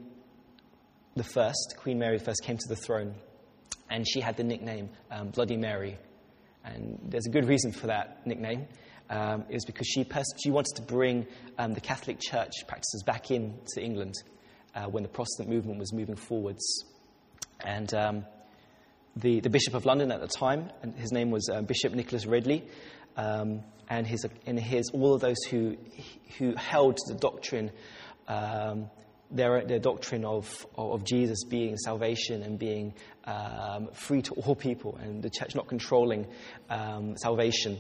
the 1.16 1.24
First, 1.24 1.76
Queen 1.78 1.98
Mary 1.98 2.20
First, 2.20 2.44
came 2.44 2.58
to 2.58 2.68
the 2.68 2.76
throne, 2.76 3.16
and 3.90 4.06
she 4.08 4.20
had 4.20 4.36
the 4.36 4.44
nickname 4.44 4.90
um, 5.10 5.30
Bloody 5.30 5.56
Mary. 5.56 5.98
And 6.66 7.00
there's 7.04 7.26
a 7.26 7.30
good 7.30 7.46
reason 7.48 7.72
for 7.72 7.88
that 7.88 8.26
nickname. 8.28 8.68
Um, 9.10 9.46
it 9.50 9.54
was 9.54 9.66
because 9.66 9.88
she, 9.88 10.04
pers- 10.04 10.34
she 10.44 10.52
wanted 10.52 10.76
to 10.76 10.82
bring 10.82 11.28
um, 11.58 11.74
the 11.74 11.80
Catholic 11.80 12.20
Church 12.20 12.52
practices 12.68 13.04
back 13.04 13.32
into 13.32 13.80
England 13.80 14.16
uh, 14.74 14.86
when 14.86 15.04
the 15.04 15.10
Protestant 15.10 15.48
movement 15.48 15.80
was 15.80 15.94
moving 15.94 16.16
forwards. 16.16 16.84
And 17.64 17.94
um, 17.94 18.26
the, 19.16 19.40
the 19.40 19.50
Bishop 19.50 19.74
of 19.74 19.86
London 19.86 20.12
at 20.12 20.20
the 20.20 20.28
time, 20.28 20.70
and 20.82 20.96
his 20.96 21.12
name 21.12 21.32
was 21.32 21.50
uh, 21.50 21.62
Bishop 21.62 21.94
Nicholas 21.94 22.26
Ridley, 22.26 22.68
um, 23.16 23.62
and 23.90 24.06
his, 24.06 24.26
and 24.46 24.60
his, 24.60 24.90
all 24.90 25.14
of 25.14 25.22
those 25.22 25.42
who, 25.50 25.78
who 26.40 26.56
held 26.56 26.98
the 27.08 27.14
doctrine, 27.14 27.72
um, 28.28 28.90
their, 29.32 29.66
their 29.66 29.80
doctrine 29.80 30.24
of, 30.26 30.66
of 30.78 31.04
Jesus 31.04 31.44
being 31.44 31.78
salvation 31.78 32.44
and 32.44 32.58
being 32.60 32.94
um, 33.26 33.90
free 33.94 34.22
to 34.24 34.34
all 34.34 34.56
people, 34.56 34.98
and 34.98 35.22
the 35.24 35.30
church 35.30 35.56
not 35.56 35.68
controlling 35.68 36.28
um, 36.70 37.18
salvation, 37.18 37.80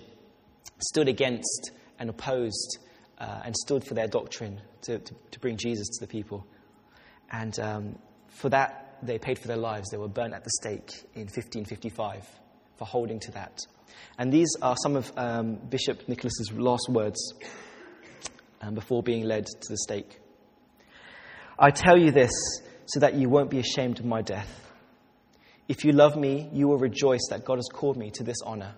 stood 0.80 1.08
against 1.08 1.72
and 2.00 2.10
opposed 2.10 2.80
uh, 3.20 3.42
and 3.46 3.56
stood 3.56 3.86
for 3.86 3.94
their 3.94 4.08
doctrine 4.08 4.60
to, 4.82 5.00
to, 5.00 5.16
to, 5.32 5.40
bring 5.40 5.58
Jesus 5.58 5.88
to 5.88 6.06
the 6.06 6.08
people. 6.08 6.46
And 7.32 7.58
um, 7.60 7.96
for 8.28 8.50
that, 8.50 8.98
they 9.02 9.18
paid 9.18 9.40
for 9.40 9.48
their 9.48 9.58
lives. 9.58 9.90
They 9.90 9.98
were 9.98 10.08
burnt 10.08 10.34
at 10.34 10.44
the 10.44 10.50
stake 10.62 10.92
in 11.14 11.22
1555 11.22 12.28
for 12.78 12.86
holding 12.86 13.20
to 13.22 13.32
that. 13.32 13.60
And 14.18 14.32
these 14.32 14.50
are 14.62 14.76
some 14.82 14.96
of 14.96 15.12
um, 15.18 15.56
Bishop 15.56 16.08
Nicholas's 16.10 16.52
last 16.52 16.90
words 16.90 17.34
um, 18.62 18.74
before 18.74 19.04
being 19.04 19.24
led 19.24 19.46
to 19.46 19.70
the 19.70 19.78
stake. 19.78 20.20
I 21.58 21.72
tell 21.72 21.98
you 21.98 22.12
this 22.12 22.32
so 22.86 23.00
that 23.00 23.16
you 23.16 23.30
won't 23.30 23.50
be 23.50 23.60
ashamed 23.60 24.00
of 24.00 24.06
my 24.06 24.22
death. 24.22 24.62
If 25.68 25.84
you 25.84 25.94
love 25.94 26.16
me, 26.16 26.50
you 26.54 26.68
will 26.68 26.78
rejoice 26.78 27.28
that 27.30 27.46
God 27.46 27.56
has 27.56 27.68
called 27.72 27.98
me 27.98 28.12
to 28.12 28.24
this 28.24 28.38
honor. 28.46 28.76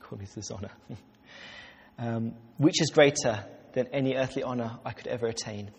Called 0.00 0.20
me 0.20 0.26
to 0.26 0.34
this 0.34 0.50
honor. 0.50 0.72
um, 1.98 2.34
which 2.58 2.82
is 2.82 2.90
greater 2.90 3.44
than 3.72 3.86
any 3.92 4.16
earthly 4.16 4.42
honor 4.42 4.78
I 4.84 4.92
could 4.92 5.06
ever 5.06 5.26
attain. 5.26 5.70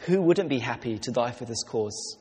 Who 0.00 0.20
wouldn't 0.20 0.48
be 0.48 0.58
happy 0.58 0.98
to 0.98 1.10
die 1.10 1.30
for 1.30 1.44
this 1.44 1.62
cause? 1.62 2.18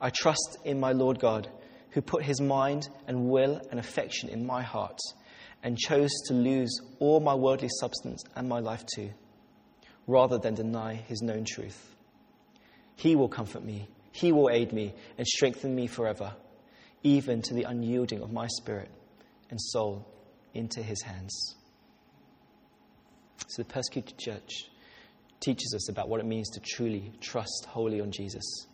I 0.00 0.10
trust 0.10 0.58
in 0.64 0.80
my 0.80 0.92
Lord 0.92 1.18
God 1.18 1.48
who 1.90 2.02
put 2.02 2.22
his 2.22 2.40
mind 2.40 2.88
and 3.06 3.28
will 3.28 3.60
and 3.70 3.80
affection 3.80 4.28
in 4.28 4.46
my 4.46 4.62
heart 4.62 4.98
and 5.62 5.78
chose 5.78 6.10
to 6.26 6.34
lose 6.34 6.80
all 6.98 7.20
my 7.20 7.34
worldly 7.34 7.70
substance 7.80 8.22
and 8.34 8.48
my 8.48 8.60
life 8.60 8.84
too, 8.94 9.10
rather 10.06 10.38
than 10.38 10.54
deny 10.54 10.94
his 10.94 11.22
known 11.22 11.44
truth. 11.44 11.94
He 12.96 13.16
will 13.16 13.28
comfort 13.28 13.64
me, 13.64 13.88
he 14.12 14.32
will 14.32 14.50
aid 14.50 14.72
me 14.72 14.94
and 15.18 15.26
strengthen 15.26 15.74
me 15.74 15.86
forever, 15.86 16.34
even 17.02 17.42
to 17.42 17.54
the 17.54 17.64
unyielding 17.64 18.22
of 18.22 18.32
my 18.32 18.46
spirit 18.46 18.90
and 19.50 19.60
soul 19.60 20.06
into 20.54 20.82
his 20.82 21.02
hands. 21.02 21.56
So 23.48 23.62
the 23.62 23.68
persecuted 23.68 24.18
church 24.18 24.50
teaches 25.40 25.72
us 25.74 25.88
about 25.88 26.08
what 26.08 26.20
it 26.20 26.26
means 26.26 26.48
to 26.50 26.60
truly 26.60 27.12
trust 27.20 27.66
wholly 27.68 28.00
on 28.00 28.10
Jesus 28.10 28.66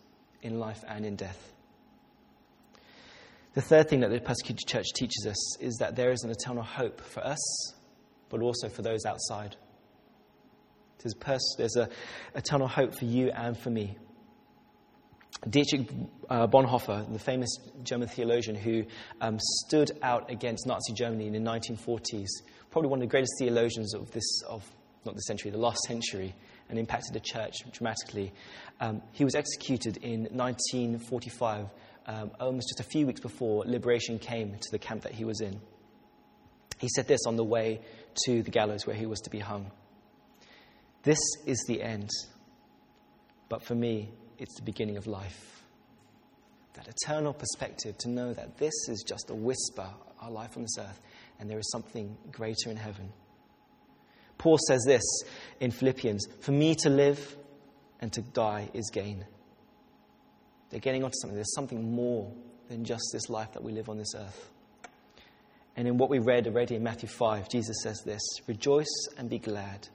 in 0.43 0.59
life 0.59 0.83
and 0.89 1.05
in 1.05 1.17
death. 1.17 1.53
The 3.55 3.61
third 3.61 3.89
thing 3.89 4.01
that 4.01 4.11
the 4.11 4.21
persecuted 4.21 4.67
church 4.67 4.87
teaches 4.95 5.27
us 5.29 5.59
is 5.59 5.77
that 5.79 5.95
there 5.95 6.11
is 6.11 6.23
an 6.23 6.31
eternal 6.31 6.63
hope 6.63 7.01
for 7.03 7.21
us, 7.21 7.75
but 8.31 8.41
also 8.41 8.69
for 8.69 8.81
those 8.81 9.05
outside. 9.05 9.57
There's, 11.03 11.15
pers- 11.15 11.55
there's 11.59 11.77
an 11.77 11.89
eternal 12.35 12.69
hope 12.69 12.95
for 12.95 13.05
you 13.05 13.31
and 13.31 13.57
for 13.57 13.71
me. 13.71 13.97
Dietrich 15.49 15.91
uh, 16.31 16.47
Bonhoeffer, 16.47 17.13
the 17.13 17.19
famous 17.19 17.57
German 17.83 18.07
theologian 18.07 18.55
who 18.55 18.85
um, 19.21 19.39
stood 19.41 19.91
out 20.03 20.31
against 20.31 20.67
Nazi 20.67 20.93
Germany 20.93 21.27
in 21.27 21.33
the 21.33 21.51
1940s, 21.51 22.29
probably 22.71 22.91
one 22.91 23.01
of 23.01 23.09
the 23.09 23.11
greatest 23.11 23.33
theologians 23.39 23.93
of 23.95 24.11
this, 24.13 24.43
of 24.49 24.65
not 25.05 25.17
the 25.17 25.23
century, 25.23 25.51
the 25.51 25.59
last 25.59 25.81
century, 25.89 26.33
and 26.69 26.79
impacted 26.79 27.13
the 27.13 27.21
church 27.21 27.57
dramatically. 27.73 28.33
Um, 28.81 29.03
he 29.11 29.25
was 29.25 29.35
executed 29.35 29.97
in 29.97 30.25
1945 30.31 31.67
um, 32.07 32.31
almost 32.41 32.69
just 32.69 32.81
a 32.81 32.91
few 32.91 33.07
weeks 33.07 33.21
before 33.21 33.65
liberation 33.65 34.19
came 34.19 34.53
to 34.53 34.71
the 34.71 34.79
camp 34.79 35.03
that 35.03 35.13
he 35.13 35.25
was 35.25 35.41
in. 35.41 35.61
He 36.79 36.89
said 36.89 37.09
this 37.09 37.21
on 37.27 37.37
the 37.37 37.45
way 37.45 37.81
to 38.27 38.43
the 38.43 38.51
gallows 38.51 38.87
where 38.87 38.97
he 38.97 39.07
was 39.07 39.21
to 39.21 39.31
be 39.31 39.39
hung 39.39 39.71
This 41.03 41.19
is 41.47 41.65
the 41.67 41.83
end, 41.83 42.11
but 43.49 43.65
for 43.65 43.75
me, 43.75 44.11
it's 44.39 44.55
the 44.57 44.63
beginning 44.63 44.97
of 44.97 45.07
life. 45.07 45.63
That 46.75 46.89
eternal 46.89 47.33
perspective 47.33 47.99
to 47.99 48.09
know 48.09 48.33
that 48.33 48.57
this 48.59 48.73
is 48.89 49.05
just 49.07 49.31
a 49.31 49.35
whisper, 49.35 49.89
our 50.21 50.31
life 50.31 50.57
on 50.57 50.63
this 50.63 50.79
earth, 50.79 51.01
and 51.39 51.51
there 51.51 51.59
is 51.59 51.71
something 51.71 52.17
greater 52.31 52.71
in 52.71 52.77
heaven. 52.77 53.13
Paul 54.39 54.59
says 54.67 54.83
this 54.87 55.03
in 55.61 55.71
Philippians 55.71 56.27
For 56.41 56.53
me 56.53 56.75
to 56.77 56.89
live 56.89 57.37
and 58.01 58.13
to 58.13 58.23
die 58.23 58.71
is 58.73 58.91
gain. 58.93 59.25
They're 60.71 60.81
getting 60.81 61.05
onto 61.05 61.15
something. 61.21 61.37
There's 61.37 61.55
something 61.55 61.95
more 61.95 62.33
than 62.69 62.85
just 62.85 63.05
this 63.13 63.29
life 63.29 63.53
that 63.53 63.63
we 63.63 63.73
live 63.73 63.89
on 63.89 63.99
this 63.99 64.15
earth. 64.17 64.51
And 65.77 65.87
in 65.87 65.97
what 65.97 66.11
we 66.11 66.19
read 66.19 66.47
already 66.47 66.75
in 66.75 66.83
Matthew 66.83 67.09
5, 67.09 67.49
Jesus 67.49 67.77
says 67.83 68.03
this 68.05 68.23
Rejoice 68.47 69.07
and 69.17 69.29
be 69.29 69.39
glad, 69.39 69.89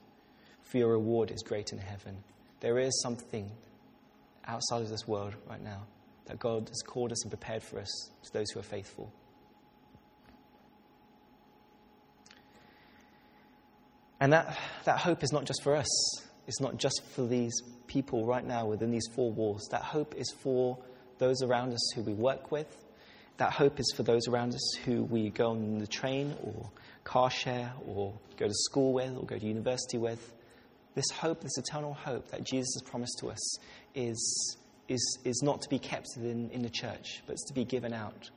for 0.69 0.77
your 0.77 0.89
reward 0.89 1.31
is 1.31 1.41
great 1.43 1.71
in 1.71 1.77
heaven. 1.77 2.17
There 2.59 2.77
is 2.79 3.01
something 3.01 3.51
outside 4.45 4.81
of 4.81 4.89
this 4.89 5.07
world 5.07 5.33
right 5.49 5.61
now 5.61 5.83
that 6.25 6.39
God 6.39 6.67
has 6.67 6.81
called 6.85 7.11
us 7.11 7.23
and 7.23 7.31
prepared 7.31 7.63
for 7.63 7.79
us 7.79 8.09
to 8.23 8.33
those 8.33 8.49
who 8.51 8.59
are 8.59 8.63
faithful. 8.63 9.11
And 14.19 14.33
that, 14.33 14.57
that 14.85 14.99
hope 14.99 15.23
is 15.23 15.31
not 15.31 15.45
just 15.45 15.63
for 15.63 15.75
us, 15.75 15.87
it's 16.47 16.59
not 16.59 16.77
just 16.77 17.01
for 17.15 17.25
these 17.25 17.53
people 17.87 18.25
right 18.25 18.45
now 18.45 18.65
within 18.65 18.91
these 18.91 19.07
four 19.15 19.31
walls. 19.31 19.67
That 19.71 19.83
hope 19.83 20.15
is 20.15 20.33
for 20.41 20.77
those 21.19 21.41
around 21.41 21.73
us 21.73 21.91
who 21.95 22.01
we 22.01 22.13
work 22.13 22.51
with. 22.51 22.67
That 23.37 23.53
hope 23.53 23.79
is 23.79 23.93
for 23.95 24.03
those 24.03 24.27
around 24.27 24.53
us 24.55 24.73
who 24.83 25.03
we 25.03 25.29
go 25.29 25.51
on 25.51 25.77
the 25.77 25.87
train 25.87 26.35
or 26.43 26.71
car 27.03 27.29
share 27.29 27.71
or 27.85 28.13
go 28.37 28.47
to 28.47 28.53
school 28.53 28.93
with 28.93 29.15
or 29.15 29.25
go 29.25 29.37
to 29.37 29.45
university 29.45 29.97
with. 29.97 30.33
This 30.97 31.11
hope, 31.11 31.41
this 31.41 31.59
eternal 31.59 31.93
hope 31.93 32.31
that 32.31 32.43
Jesus 32.43 32.73
has 32.73 32.81
promised 32.89 33.19
to 33.19 33.27
us, 33.27 33.59
is, 33.93 34.57
is, 34.87 35.19
is 35.23 35.43
not 35.43 35.61
to 35.61 35.69
be 35.69 35.77
kept 35.77 36.07
in, 36.15 36.49
in 36.49 36.63
the 36.63 36.71
church, 36.71 37.21
but 37.27 37.33
it's 37.33 37.45
to 37.49 37.53
be 37.53 37.65
given 37.65 37.93
out. 37.93 38.31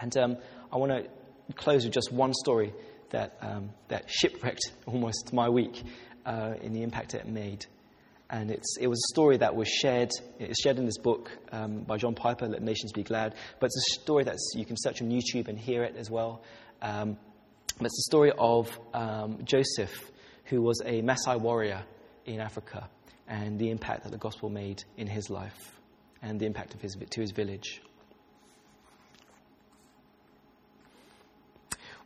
And 0.00 0.16
um, 0.16 0.36
I 0.72 0.78
want 0.78 0.92
to 0.92 1.52
close 1.52 1.84
with 1.84 1.92
just 1.92 2.10
one 2.10 2.32
story 2.32 2.72
that, 3.10 3.36
um, 3.42 3.72
that 3.88 4.10
shipwrecked 4.10 4.72
almost 4.86 5.34
my 5.34 5.50
week 5.50 5.82
uh, 6.24 6.54
in 6.62 6.72
the 6.72 6.82
impact 6.82 7.12
it 7.12 7.28
made. 7.28 7.66
And 8.30 8.50
it's, 8.50 8.78
it 8.80 8.86
was 8.86 8.98
a 9.10 9.12
story 9.12 9.36
that 9.36 9.54
was 9.54 9.68
shared, 9.68 10.12
it's 10.38 10.62
shared 10.62 10.78
in 10.78 10.86
this 10.86 10.96
book 10.96 11.30
um, 11.52 11.80
by 11.80 11.98
John 11.98 12.14
Piper, 12.14 12.48
Let 12.48 12.62
Nations 12.62 12.92
Be 12.92 13.02
Glad. 13.02 13.34
But 13.60 13.66
it's 13.66 13.98
a 13.98 14.00
story 14.00 14.24
that 14.24 14.38
you 14.54 14.64
can 14.64 14.78
search 14.78 15.02
on 15.02 15.10
YouTube 15.10 15.48
and 15.48 15.58
hear 15.58 15.84
it 15.84 15.96
as 15.98 16.10
well. 16.10 16.42
Um, 16.80 17.18
but 17.76 17.84
it's 17.84 17.98
the 17.98 18.08
story 18.08 18.32
of 18.38 18.70
um, 18.94 19.40
Joseph, 19.44 20.10
who 20.44 20.62
was 20.62 20.80
a 20.84 21.02
Maasai 21.02 21.40
warrior 21.40 21.84
in 22.26 22.40
Africa, 22.40 22.88
and 23.26 23.58
the 23.58 23.70
impact 23.70 24.04
that 24.04 24.12
the 24.12 24.18
gospel 24.18 24.50
made 24.50 24.84
in 24.96 25.06
his 25.06 25.30
life, 25.30 25.80
and 26.22 26.38
the 26.38 26.46
impact 26.46 26.74
of 26.74 26.80
his, 26.80 26.96
to 27.10 27.20
his 27.20 27.32
village. 27.32 27.82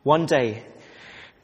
One 0.03 0.25
day, 0.25 0.65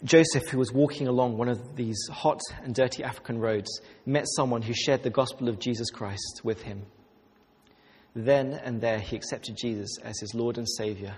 Joseph, 0.03 0.47
who 0.49 0.59
was 0.59 0.71
walking 0.71 1.07
along 1.07 1.37
one 1.37 1.49
of 1.49 1.75
these 1.75 1.97
hot 2.11 2.39
and 2.63 2.73
dirty 2.73 3.03
African 3.03 3.39
roads, 3.39 3.81
met 4.05 4.25
someone 4.35 4.61
who 4.61 4.73
shared 4.73 5.03
the 5.03 5.09
gospel 5.09 5.49
of 5.49 5.59
Jesus 5.59 5.89
Christ 5.89 6.41
with 6.43 6.61
him. 6.61 6.85
Then 8.15 8.53
and 8.53 8.79
there, 8.79 8.99
he 8.99 9.15
accepted 9.15 9.57
Jesus 9.57 9.97
as 10.03 10.19
his 10.19 10.33
Lord 10.33 10.57
and 10.57 10.67
Savior. 10.69 11.15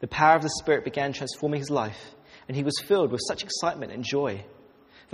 The 0.00 0.08
power 0.08 0.34
of 0.34 0.42
the 0.42 0.50
Spirit 0.60 0.84
began 0.84 1.12
transforming 1.12 1.60
his 1.60 1.70
life, 1.70 2.14
and 2.48 2.56
he 2.56 2.64
was 2.64 2.74
filled 2.84 3.12
with 3.12 3.20
such 3.28 3.44
excitement 3.44 3.92
and 3.92 4.02
joy 4.02 4.44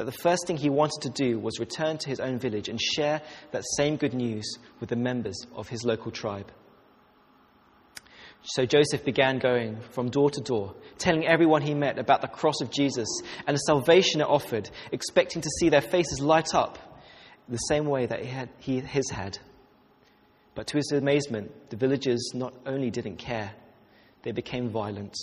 that 0.01 0.07
the 0.07 0.13
first 0.13 0.47
thing 0.47 0.57
he 0.57 0.71
wanted 0.71 1.03
to 1.03 1.11
do 1.11 1.39
was 1.39 1.61
return 1.61 1.99
to 1.99 2.09
his 2.09 2.21
own 2.21 2.39
village 2.39 2.71
and 2.71 2.81
share 2.81 3.21
that 3.51 3.63
same 3.77 3.97
good 3.97 4.15
news 4.15 4.57
with 4.81 4.89
the 4.89 4.97
members 4.97 5.37
of 5.55 5.69
his 5.69 5.85
local 5.85 6.11
tribe. 6.11 6.51
So 8.41 8.65
Joseph 8.65 9.05
began 9.05 9.39
going 9.39 9.79
from 9.91 10.09
door 10.09 10.31
to 10.31 10.41
door, 10.41 10.75
telling 10.97 11.27
everyone 11.27 11.61
he 11.61 11.75
met 11.75 11.99
about 11.99 12.23
the 12.23 12.29
cross 12.29 12.63
of 12.63 12.71
Jesus 12.71 13.09
and 13.47 13.55
the 13.55 13.61
salvation 13.61 14.23
it 14.23 14.27
offered, 14.27 14.71
expecting 14.91 15.43
to 15.43 15.51
see 15.59 15.69
their 15.69 15.83
faces 15.83 16.19
light 16.19 16.55
up 16.55 16.79
the 17.47 17.59
same 17.59 17.85
way 17.85 18.07
that 18.07 18.21
he 18.21 18.31
had, 18.31 18.49
he, 18.59 18.81
his 18.81 19.11
had. 19.11 19.37
But 20.55 20.67
to 20.69 20.79
his 20.79 20.93
amazement, 20.93 21.69
the 21.69 21.77
villagers 21.77 22.31
not 22.33 22.55
only 22.65 22.89
didn't 22.89 23.17
care, 23.17 23.53
they 24.23 24.33
became 24.33 24.71
violent. 24.71 25.15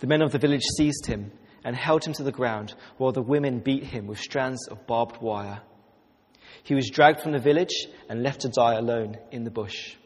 The 0.00 0.08
men 0.08 0.20
of 0.20 0.32
the 0.32 0.38
village 0.38 0.64
seized 0.76 1.06
him 1.06 1.32
and 1.66 1.74
held 1.74 2.06
him 2.06 2.12
to 2.12 2.22
the 2.22 2.30
ground, 2.30 2.72
while 2.96 3.10
the 3.10 3.20
women 3.20 3.58
beat 3.58 3.82
him 3.82 4.06
with 4.06 4.20
strands 4.20 4.68
of 4.68 4.86
barbed 4.86 5.20
wire. 5.20 5.60
He 6.62 6.76
was 6.76 6.88
dragged 6.88 7.20
from 7.20 7.32
the 7.32 7.40
village 7.40 7.88
and 8.08 8.22
left 8.22 8.42
to 8.42 8.48
die 8.48 8.74
alone 8.74 9.16
in 9.32 9.42
the 9.42 9.50
bush. 9.50 9.96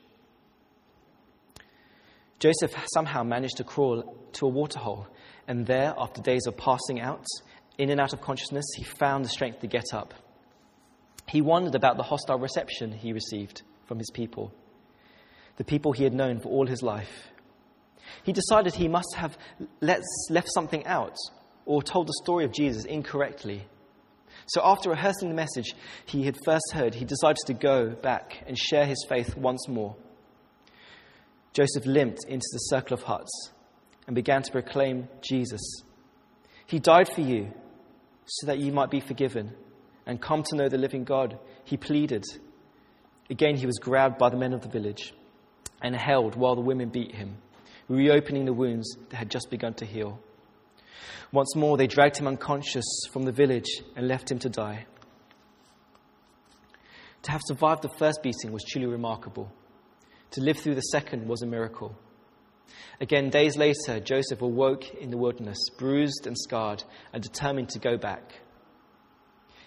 Joseph 2.38 2.74
somehow 2.94 3.24
managed 3.24 3.58
to 3.58 3.64
crawl 3.64 4.16
to 4.32 4.46
a 4.46 4.48
waterhole, 4.48 5.06
and 5.46 5.66
there, 5.66 5.92
after 5.98 6.22
days 6.22 6.46
of 6.46 6.56
passing 6.56 6.98
out, 6.98 7.26
in 7.76 7.90
and 7.90 8.00
out 8.00 8.14
of 8.14 8.22
consciousness, 8.22 8.64
he 8.78 8.84
found 8.84 9.26
the 9.26 9.28
strength 9.28 9.60
to 9.60 9.66
get 9.66 9.92
up. 9.92 10.14
He 11.28 11.42
wondered 11.42 11.74
about 11.74 11.98
the 11.98 12.02
hostile 12.02 12.38
reception 12.38 12.90
he 12.90 13.12
received 13.12 13.60
from 13.84 13.98
his 13.98 14.10
people, 14.10 14.50
the 15.58 15.64
people 15.64 15.92
he 15.92 16.04
had 16.04 16.14
known 16.14 16.40
for 16.40 16.48
all 16.48 16.66
his 16.66 16.82
life. 16.82 17.28
He 18.24 18.32
decided 18.32 18.74
he 18.74 18.88
must 18.88 19.14
have 19.16 19.36
let, 19.82 20.00
left 20.30 20.48
something 20.50 20.86
out 20.86 21.16
or 21.70 21.84
told 21.84 22.08
the 22.08 22.20
story 22.24 22.44
of 22.44 22.50
Jesus 22.50 22.84
incorrectly. 22.84 23.64
So, 24.46 24.60
after 24.64 24.90
rehearsing 24.90 25.28
the 25.28 25.36
message 25.36 25.76
he 26.04 26.24
had 26.24 26.36
first 26.44 26.72
heard, 26.72 26.96
he 26.96 27.04
decided 27.04 27.46
to 27.46 27.54
go 27.54 27.90
back 27.90 28.42
and 28.48 28.58
share 28.58 28.84
his 28.84 29.06
faith 29.08 29.36
once 29.36 29.68
more. 29.68 29.94
Joseph 31.52 31.86
limped 31.86 32.24
into 32.26 32.48
the 32.52 32.58
circle 32.58 32.94
of 32.94 33.04
huts 33.04 33.52
and 34.08 34.16
began 34.16 34.42
to 34.42 34.50
proclaim 34.50 35.06
Jesus. 35.22 35.60
He 36.66 36.80
died 36.80 37.08
for 37.08 37.20
you 37.20 37.52
so 38.26 38.48
that 38.48 38.58
you 38.58 38.72
might 38.72 38.90
be 38.90 38.98
forgiven 38.98 39.52
and 40.06 40.20
come 40.20 40.42
to 40.42 40.56
know 40.56 40.68
the 40.68 40.76
living 40.76 41.04
God. 41.04 41.38
He 41.62 41.76
pleaded. 41.76 42.24
Again, 43.30 43.54
he 43.54 43.66
was 43.66 43.78
grabbed 43.78 44.18
by 44.18 44.30
the 44.30 44.36
men 44.36 44.54
of 44.54 44.62
the 44.62 44.68
village 44.68 45.14
and 45.80 45.94
held 45.94 46.34
while 46.34 46.56
the 46.56 46.62
women 46.62 46.88
beat 46.88 47.14
him, 47.14 47.36
reopening 47.88 48.44
the 48.44 48.52
wounds 48.52 48.96
that 49.10 49.16
had 49.18 49.30
just 49.30 49.50
begun 49.50 49.74
to 49.74 49.86
heal. 49.86 50.18
Once 51.32 51.54
more, 51.56 51.76
they 51.76 51.86
dragged 51.86 52.18
him 52.18 52.26
unconscious 52.26 52.84
from 53.12 53.22
the 53.22 53.32
village 53.32 53.82
and 53.96 54.08
left 54.08 54.30
him 54.30 54.38
to 54.38 54.48
die. 54.48 54.86
To 57.22 57.32
have 57.32 57.42
survived 57.44 57.82
the 57.82 57.96
first 57.98 58.22
beating 58.22 58.52
was 58.52 58.64
truly 58.64 58.86
remarkable. 58.86 59.52
To 60.32 60.40
live 60.40 60.58
through 60.58 60.76
the 60.76 60.80
second 60.80 61.26
was 61.28 61.42
a 61.42 61.46
miracle. 61.46 61.94
Again, 63.00 63.30
days 63.30 63.56
later, 63.56 64.00
Joseph 64.00 64.42
awoke 64.42 64.94
in 64.94 65.10
the 65.10 65.18
wilderness, 65.18 65.58
bruised 65.78 66.26
and 66.26 66.38
scarred, 66.38 66.84
and 67.12 67.22
determined 67.22 67.68
to 67.70 67.78
go 67.78 67.96
back. 67.96 68.40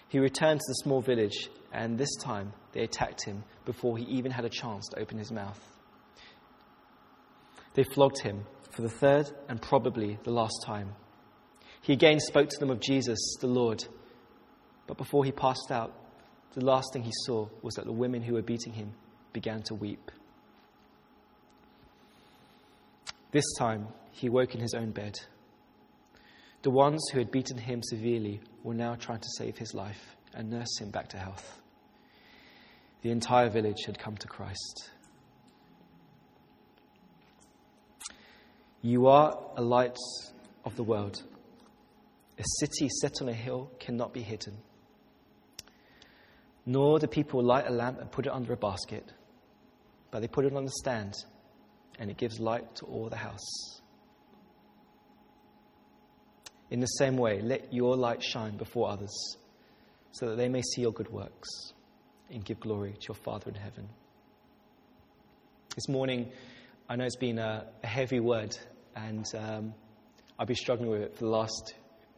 He 0.08 0.18
returned 0.18 0.60
to 0.60 0.68
the 0.68 0.74
small 0.74 1.00
village, 1.00 1.48
and 1.72 1.98
this 1.98 2.14
time 2.16 2.52
they 2.72 2.82
attacked 2.82 3.24
him 3.24 3.44
before 3.64 3.98
he 3.98 4.04
even 4.04 4.30
had 4.30 4.44
a 4.44 4.48
chance 4.50 4.88
to 4.88 5.00
open 5.00 5.18
his 5.18 5.32
mouth. 5.32 5.60
They 7.74 7.82
flogged 7.82 8.20
him 8.20 8.46
for 8.70 8.82
the 8.82 8.88
third 8.88 9.30
and 9.48 9.60
probably 9.60 10.18
the 10.22 10.30
last 10.30 10.62
time. 10.64 10.94
He 11.84 11.92
again 11.92 12.18
spoke 12.18 12.48
to 12.48 12.58
them 12.58 12.70
of 12.70 12.80
Jesus, 12.80 13.18
the 13.42 13.46
Lord, 13.46 13.84
but 14.86 14.96
before 14.96 15.22
he 15.22 15.32
passed 15.32 15.70
out, 15.70 15.92
the 16.54 16.64
last 16.64 16.94
thing 16.94 17.02
he 17.02 17.12
saw 17.26 17.46
was 17.60 17.74
that 17.74 17.84
the 17.84 17.92
women 17.92 18.22
who 18.22 18.32
were 18.32 18.42
beating 18.42 18.72
him 18.72 18.94
began 19.34 19.62
to 19.64 19.74
weep. 19.74 20.10
This 23.32 23.44
time, 23.58 23.88
he 24.12 24.30
woke 24.30 24.54
in 24.54 24.62
his 24.62 24.72
own 24.72 24.92
bed. 24.92 25.20
The 26.62 26.70
ones 26.70 27.06
who 27.12 27.18
had 27.18 27.30
beaten 27.30 27.58
him 27.58 27.82
severely 27.82 28.40
were 28.62 28.72
now 28.72 28.94
trying 28.94 29.20
to 29.20 29.28
save 29.36 29.58
his 29.58 29.74
life 29.74 30.16
and 30.32 30.48
nurse 30.48 30.80
him 30.80 30.88
back 30.88 31.08
to 31.10 31.18
health. 31.18 31.60
The 33.02 33.10
entire 33.10 33.50
village 33.50 33.84
had 33.84 33.98
come 33.98 34.16
to 34.16 34.26
Christ. 34.26 34.90
You 38.80 39.06
are 39.08 39.38
a 39.58 39.62
light 39.62 39.98
of 40.64 40.76
the 40.76 40.82
world. 40.82 41.22
A 42.38 42.42
city 42.58 42.88
set 42.88 43.22
on 43.22 43.28
a 43.28 43.32
hill 43.32 43.70
cannot 43.78 44.12
be 44.12 44.22
hidden. 44.22 44.58
Nor 46.66 46.98
do 46.98 47.06
people 47.06 47.42
light 47.42 47.66
a 47.66 47.70
lamp 47.70 48.00
and 48.00 48.10
put 48.10 48.26
it 48.26 48.32
under 48.32 48.52
a 48.52 48.56
basket, 48.56 49.12
but 50.10 50.20
they 50.20 50.28
put 50.28 50.44
it 50.44 50.54
on 50.54 50.64
a 50.64 50.70
stand 50.70 51.14
and 51.98 52.10
it 52.10 52.16
gives 52.16 52.40
light 52.40 52.74
to 52.76 52.86
all 52.86 53.08
the 53.08 53.16
house. 53.16 53.80
In 56.70 56.80
the 56.80 56.86
same 56.86 57.16
way, 57.16 57.40
let 57.40 57.72
your 57.72 57.96
light 57.96 58.22
shine 58.22 58.56
before 58.56 58.90
others, 58.90 59.36
so 60.12 60.30
that 60.30 60.36
they 60.36 60.48
may 60.48 60.62
see 60.62 60.80
your 60.80 60.92
good 60.92 61.10
works 61.10 61.48
and 62.30 62.44
give 62.44 62.58
glory 62.58 62.92
to 62.92 63.08
your 63.08 63.14
Father 63.14 63.50
in 63.50 63.54
heaven. 63.54 63.88
This 65.76 65.88
morning, 65.88 66.32
I 66.88 66.96
know 66.96 67.04
it's 67.04 67.16
been 67.16 67.38
a, 67.38 67.66
a 67.82 67.86
heavy 67.86 68.18
word, 68.18 68.56
and 68.96 69.24
um, 69.36 69.74
I've 70.38 70.48
been 70.48 70.56
struggling 70.56 70.90
with 70.90 71.02
it 71.02 71.16
for 71.16 71.24
the 71.24 71.30
last 71.30 71.74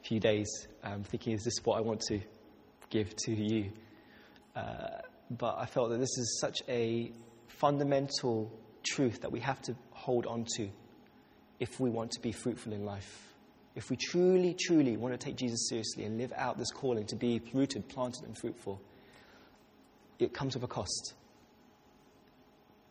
few 0.07 0.21
days, 0.21 0.69
um, 0.83 1.03
thinking, 1.03 1.33
is 1.33 1.43
this 1.43 1.59
what 1.65 1.79
I 1.79 1.81
want 1.81 2.01
to 2.09 2.21
give 2.91 3.15
to 3.25 3.35
you? 3.35 3.73
Uh, 4.55 5.01
but 5.31 5.57
I 5.59 5.67
felt 5.67 5.91
that 5.91 5.99
this 5.99 6.17
is 6.17 6.39
such 6.41 6.63
a 6.69 7.13
fundamental 7.49 8.53
truth 8.85 9.21
that 9.23 9.33
we 9.33 9.41
have 9.41 9.61
to 9.63 9.75
hold 9.91 10.27
on 10.27 10.45
to 10.57 10.69
if 11.59 11.81
we 11.81 11.91
want 11.91 12.13
to 12.13 12.21
be 12.21 12.33
fruitful 12.33 12.73
in 12.73 12.85
life. 12.85 13.35
If 13.75 13.91
we 13.91 13.97
truly, 13.97 14.55
truly 14.55 14.97
want 14.97 15.19
to 15.19 15.19
take 15.19 15.37
Jesus 15.37 15.69
seriously 15.69 16.05
and 16.05 16.17
live 16.19 16.33
out 16.37 16.57
this 16.57 16.71
calling 16.71 17.07
to 17.07 17.17
be 17.17 17.43
rooted, 17.53 17.89
planted, 17.89 18.25
and 18.25 18.37
fruitful, 18.39 18.81
it 20.19 20.33
comes 20.33 20.55
with 20.55 20.65
a 20.65 20.69
cost. 20.69 21.15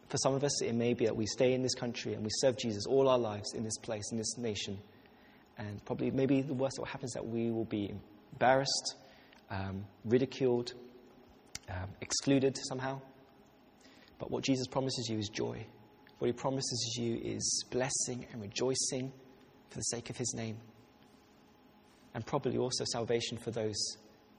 For 0.10 0.18
some 0.18 0.36
of 0.36 0.44
us, 0.44 0.62
it 0.62 0.74
may 0.74 0.94
be 0.94 1.06
that 1.06 1.16
we 1.16 1.26
stay 1.26 1.54
in 1.54 1.64
this 1.64 1.74
country 1.74 2.14
and 2.14 2.24
we 2.24 2.30
serve 2.34 2.58
Jesus 2.58 2.86
all 2.86 3.10
our 3.10 3.18
lives 3.18 3.54
in 3.54 3.64
this 3.64 3.78
place, 3.78 4.12
in 4.12 4.18
this 4.18 4.38
nation. 4.38 4.78
And 5.58 5.84
probably, 5.86 6.12
maybe 6.12 6.42
the 6.42 6.54
worst 6.54 6.78
that 6.78 6.88
happens 6.88 7.12
is 7.12 7.14
that 7.14 7.26
we 7.26 7.52
will 7.52 7.66
be 7.66 7.94
embarrassed, 8.34 8.96
um, 9.50 9.86
ridiculed, 10.04 10.74
um, 11.70 11.90
excluded 12.02 12.58
somehow. 12.68 13.00
But 14.20 14.32
what 14.32 14.44
Jesus 14.44 14.68
promises 14.68 15.08
you 15.10 15.18
is 15.18 15.30
joy. 15.30 15.66
What 16.20 16.28
he 16.28 16.34
promises 16.34 16.96
you 16.98 17.20
is 17.24 17.66
blessing 17.70 18.26
and 18.32 18.42
rejoicing 18.42 19.12
for 19.70 19.78
the 19.78 19.84
sake 19.84 20.10
of 20.10 20.18
his 20.18 20.34
name. 20.36 20.58
And 22.14 22.26
probably 22.26 22.58
also 22.58 22.86
salvation 22.92 23.38
for 23.38 23.52
those 23.52 23.76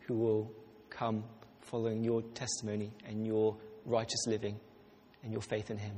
who 0.01 0.15
will 0.15 0.51
come 0.89 1.25
following 1.61 2.03
your 2.03 2.23
testimony 2.23 2.91
and 3.07 3.27
your 3.27 3.57
righteous 3.85 4.27
living 4.27 4.59
and 5.23 5.33
your 5.33 5.43
faith 5.43 5.71
in 5.71 5.79
him. 5.79 5.95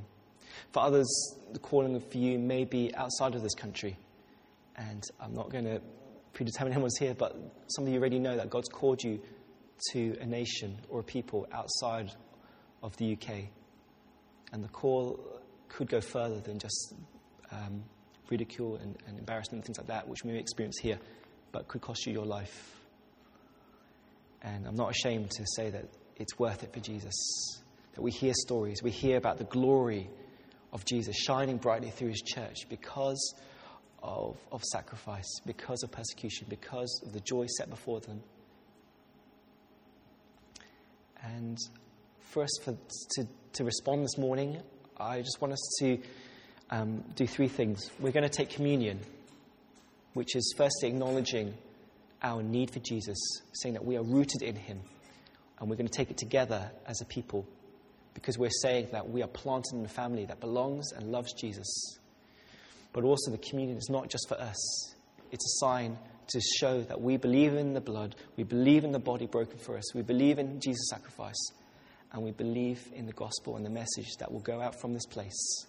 For 0.73 0.83
others, 0.83 1.09
the 1.53 1.59
calling 1.59 2.01
for 2.01 2.19
you 2.19 2.39
may 2.39 2.65
be 2.65 2.95
outside 2.95 3.35
of 3.35 3.43
this 3.43 3.55
country. 3.55 3.97
And 4.79 5.03
I'm 5.21 5.35
not 5.35 5.51
going 5.51 5.65
to 5.65 5.81
predetermine 6.33 6.73
anyone's 6.75 6.99
here, 6.99 7.15
but 7.15 7.37
some 7.69 7.87
of 7.87 7.93
you 7.93 7.99
already 7.99 8.19
know 8.19 8.37
that 8.37 8.49
God's 8.49 8.69
called 8.69 9.03
you 9.03 9.21
to 9.93 10.17
a 10.21 10.27
nation 10.27 10.79
or 10.89 11.01
a 11.01 11.05
people 11.05 11.47
outside 11.53 12.13
of 12.83 12.97
the 12.97 13.13
UK. 13.13 13.49
And 14.53 14.65
the 14.65 14.69
call 14.69 15.21
could 15.69 15.89
go 15.89 16.01
further 16.01 16.41
than 16.41 16.59
just 16.59 16.95
um, 17.51 17.85
ridicule 18.31 18.77
and, 18.77 18.97
and 19.07 19.19
embarrassment 19.19 19.59
and 19.59 19.65
things 19.65 19.79
like 19.79 19.89
that, 19.89 20.09
which 20.09 20.25
we 20.25 20.33
may 20.33 20.39
experience 20.39 20.79
here, 20.79 20.99
but 21.53 21.69
could 21.69 21.81
cost 21.81 22.07
you 22.07 22.13
your 22.13 22.27
life. 22.27 22.77
And 24.43 24.67
I'm 24.67 24.77
not 24.77 24.91
ashamed 24.91 25.31
to 25.33 25.45
say 25.57 25.71
that 25.71 25.87
it's 26.17 26.39
worth 26.39 26.63
it 26.63 26.73
for 26.73 26.81
Jesus. 26.81 27.15
That 27.95 28.03
we 28.03 28.11
hear 28.11 28.33
stories, 28.35 28.83
we 28.83 28.91
hear 28.91 29.17
about 29.17 29.39
the 29.39 29.45
glory 29.45 30.09
of 30.73 30.85
Jesus 30.85 31.17
shining 31.17 31.57
brightly 31.57 31.91
through 31.91 32.09
his 32.09 32.23
church 32.23 32.69
because 32.69 33.35
of, 34.03 34.37
of 34.53 34.63
sacrifice, 34.65 35.41
because 35.47 35.83
of 35.83 35.91
persecution, 35.91 36.47
because 36.49 37.03
of 37.05 37.13
the 37.13 37.21
joy 37.21 37.47
set 37.47 37.69
before 37.71 38.01
them. 38.01 38.23
And 41.23 41.59
for 42.21 42.43
us 42.43 42.51
for, 42.63 42.77
to, 43.17 43.29
to 43.55 43.65
respond 43.65 44.05
this 44.05 44.19
morning, 44.19 44.61
I 44.97 45.21
just 45.21 45.41
want 45.41 45.53
us 45.53 45.77
to 45.81 45.99
um, 46.71 47.05
do 47.17 47.27
three 47.27 47.49
things. 47.49 47.91
We're 47.99 48.13
going 48.13 48.29
to 48.29 48.29
take 48.29 48.51
communion, 48.51 49.01
which 50.15 50.37
is 50.37 50.55
firstly 50.57 50.89
acknowledging 50.89 51.55
our 52.23 52.43
need 52.43 52.71
for 52.71 52.81
Jesus, 52.81 53.19
saying 53.53 53.75
that 53.75 53.85
we 53.85 53.97
are 53.97 54.03
rooted 54.03 54.43
in 54.43 54.57
Him, 54.57 54.81
and 55.59 55.69
we're 55.69 55.77
going 55.77 55.89
to 55.89 55.97
take 55.97 56.11
it 56.11 56.19
together 56.19 56.71
as 56.87 57.01
a 57.01 57.05
people 57.05 57.47
because 58.15 58.37
we're 58.37 58.51
saying 58.63 58.89
that 58.91 59.09
we 59.09 59.23
are 59.23 59.29
planted 59.29 59.75
in 59.75 59.85
a 59.85 59.89
family 59.89 60.25
that 60.27 60.41
belongs 60.41 60.91
and 60.93 61.13
loves 61.13 61.33
Jesus. 61.35 61.98
But 62.93 63.05
also, 63.05 63.31
the 63.31 63.39
communion 63.39 63.77
is 63.77 63.89
not 63.91 64.09
just 64.09 64.29
for 64.29 64.41
us, 64.41 64.95
it's 65.31 65.45
a 65.45 65.67
sign 65.67 65.99
to 66.29 66.41
show 66.61 66.83
that 66.83 67.01
we 67.01 67.17
believe 67.17 67.55
in 67.55 67.75
the 67.75 67.81
blood, 67.81 68.15
we 68.37 68.45
believe 68.45 68.85
in 68.85 68.93
the 68.93 68.99
body 68.99 69.27
broken 69.27 69.59
for 69.59 69.77
us, 69.77 69.95
we 69.95 70.03
believe 70.03 70.39
in 70.39 70.61
Jesus' 70.61 70.89
sacrifice, 70.91 71.53
and 72.13 72.23
we 72.23 72.31
believe 72.31 72.89
in 72.95 73.07
the 73.07 73.13
gospel 73.13 73.57
and 73.57 73.65
the 73.65 73.71
message 73.71 74.09
that 74.19 74.31
will 74.31 74.41
go 74.41 74.61
out 74.61 74.79
from 74.81 74.95
this 74.95 75.07
place. 75.07 75.67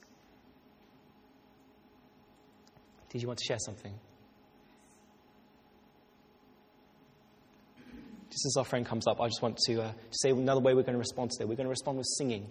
Did 3.09 3.21
you 3.21 3.27
want 3.27 3.39
to 3.39 3.45
share 3.45 3.59
something? 3.59 3.93
Just 8.29 8.45
as 8.45 8.55
our 8.57 8.65
friend 8.65 8.85
comes 8.85 9.07
up, 9.07 9.19
I 9.19 9.27
just 9.27 9.41
want 9.41 9.57
to, 9.65 9.81
uh, 9.81 9.91
say 10.11 10.29
another 10.29 10.61
way 10.61 10.75
we're 10.75 10.83
going 10.83 10.93
to 10.93 10.99
respond 10.99 11.31
today. 11.31 11.45
We're 11.45 11.55
going 11.55 11.65
to 11.65 11.71
respond 11.71 11.97
with 11.97 12.07
singing. 12.17 12.47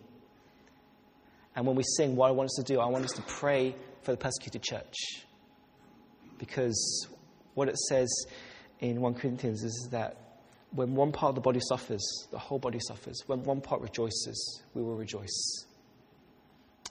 And 1.59 1.67
when 1.67 1.75
we 1.75 1.83
sing, 1.97 2.15
what 2.15 2.29
I 2.29 2.31
want 2.31 2.47
us 2.47 2.65
to 2.65 2.73
do, 2.73 2.79
I 2.79 2.87
want 2.87 3.05
us 3.05 3.11
to 3.15 3.23
pray 3.23 3.75
for 4.03 4.13
the 4.13 4.17
persecuted 4.17 4.63
church. 4.63 4.95
Because 6.39 7.09
what 7.55 7.69
it 7.69 7.77
says 7.77 8.09
in 8.79 9.01
1 9.01 9.15
Corinthians 9.15 9.65
is 9.65 9.89
that 9.91 10.39
when 10.71 10.95
one 10.95 11.11
part 11.11 11.31
of 11.31 11.35
the 11.35 11.41
body 11.41 11.59
suffers, 11.69 12.29
the 12.31 12.39
whole 12.39 12.61
body 12.61 12.79
suffers. 12.79 13.25
When 13.27 13.43
one 13.43 13.61
part 13.61 13.81
rejoices, 13.81 14.63
we 14.73 14.83
will 14.83 14.95
rejoice. 14.95 15.67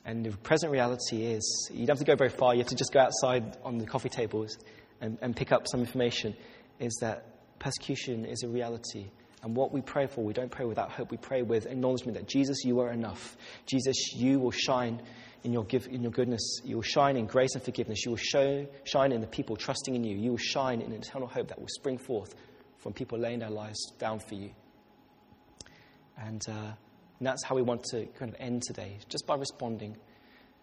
And 0.03 0.25
the 0.25 0.35
present 0.35 0.69
reality 0.69 1.23
is, 1.23 1.69
you 1.71 1.85
don't 1.85 1.97
have 1.97 2.05
to 2.05 2.11
go 2.11 2.17
very 2.17 2.29
far, 2.29 2.53
you 2.53 2.59
have 2.59 2.67
to 2.67 2.75
just 2.75 2.91
go 2.91 2.99
outside 2.99 3.55
on 3.63 3.77
the 3.77 3.85
coffee 3.85 4.09
tables 4.09 4.57
and, 4.99 5.17
and 5.21 5.33
pick 5.33 5.53
up 5.53 5.65
some 5.71 5.79
information, 5.79 6.35
is 6.81 6.93
that 6.99 7.23
persecution 7.57 8.25
is 8.25 8.43
a 8.43 8.49
reality. 8.49 9.11
And 9.47 9.55
what 9.55 9.71
we 9.71 9.79
pray 9.79 10.07
for, 10.07 10.25
we 10.25 10.33
don't 10.33 10.51
pray 10.51 10.65
without 10.65 10.91
hope. 10.91 11.09
We 11.09 11.15
pray 11.15 11.41
with 11.41 11.67
acknowledgement 11.67 12.17
that 12.17 12.27
Jesus, 12.27 12.65
you 12.65 12.81
are 12.81 12.91
enough. 12.91 13.37
Jesus, 13.65 14.11
you 14.13 14.41
will 14.41 14.51
shine 14.51 15.01
in 15.45 15.53
your, 15.53 15.63
give, 15.63 15.87
in 15.87 16.01
your 16.01 16.11
goodness. 16.11 16.59
You 16.65 16.75
will 16.75 16.83
shine 16.83 17.15
in 17.15 17.27
grace 17.27 17.55
and 17.55 17.63
forgiveness. 17.63 18.03
You 18.03 18.11
will 18.11 18.17
show, 18.17 18.67
shine 18.83 19.13
in 19.13 19.21
the 19.21 19.27
people 19.27 19.55
trusting 19.55 19.95
in 19.95 20.03
you. 20.03 20.17
You 20.17 20.31
will 20.31 20.37
shine 20.37 20.81
in 20.81 20.91
eternal 20.91 21.29
hope 21.29 21.47
that 21.47 21.57
will 21.57 21.69
spring 21.69 21.97
forth 21.97 22.35
from 22.75 22.91
people 22.91 23.17
laying 23.19 23.39
their 23.39 23.49
lives 23.49 23.93
down 23.97 24.19
for 24.19 24.35
you. 24.35 24.51
And, 26.17 26.41
uh, 26.49 26.73
and 27.19 27.25
that's 27.25 27.45
how 27.45 27.55
we 27.55 27.61
want 27.61 27.85
to 27.91 28.05
kind 28.19 28.33
of 28.33 28.35
end 28.41 28.63
today, 28.63 28.97
just 29.07 29.25
by 29.25 29.35
responding, 29.35 29.95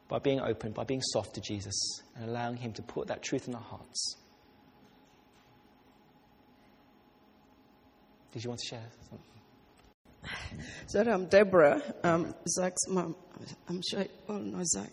by 0.08 0.18
being 0.18 0.40
open, 0.40 0.72
by 0.72 0.84
being 0.84 1.00
soft 1.00 1.36
to 1.36 1.40
Jesus, 1.40 2.02
and 2.16 2.28
allowing 2.28 2.58
Him 2.58 2.74
to 2.74 2.82
put 2.82 3.06
that 3.06 3.22
truth 3.22 3.48
in 3.48 3.54
our 3.54 3.62
hearts. 3.62 4.16
Did 8.34 8.42
you 8.42 8.50
want 8.50 8.60
to 8.62 8.66
share 8.66 8.82
something? 9.08 10.66
Sorry, 10.88 11.08
I'm 11.08 11.26
Deborah. 11.26 11.80
Um, 12.02 12.34
Zach's 12.48 12.88
mom. 12.88 13.14
I'm 13.68 13.80
sure 13.88 14.00
you 14.00 14.08
all 14.28 14.40
know 14.40 14.60
Zach. 14.64 14.90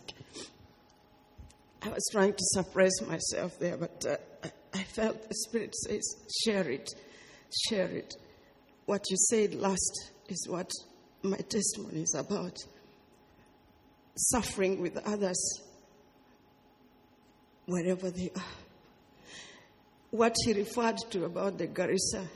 I 1.82 1.90
was 1.90 2.08
trying 2.12 2.34
to 2.34 2.44
suppress 2.54 2.92
myself 3.02 3.58
there, 3.58 3.78
but 3.78 4.06
uh, 4.08 4.48
I 4.76 4.84
felt 4.84 5.28
the 5.28 5.34
Spirit 5.34 5.74
says, 5.76 6.04
share 6.46 6.70
it, 6.70 6.88
share 7.68 7.88
it. 7.88 8.14
What 8.86 9.02
you 9.10 9.18
said 9.18 9.56
last 9.56 10.12
is 10.30 10.48
what 10.48 10.70
my 11.24 11.38
testimony 11.38 12.04
is 12.04 12.14
about. 12.14 12.56
Suffering 14.16 14.80
with 14.82 14.98
others 15.08 15.62
wherever 17.66 18.12
they 18.12 18.30
are. 18.36 18.44
What 20.12 20.36
he 20.46 20.54
referred 20.54 20.98
to 21.10 21.26
about 21.26 21.58
the 21.58 21.66
Garissa 21.66 22.28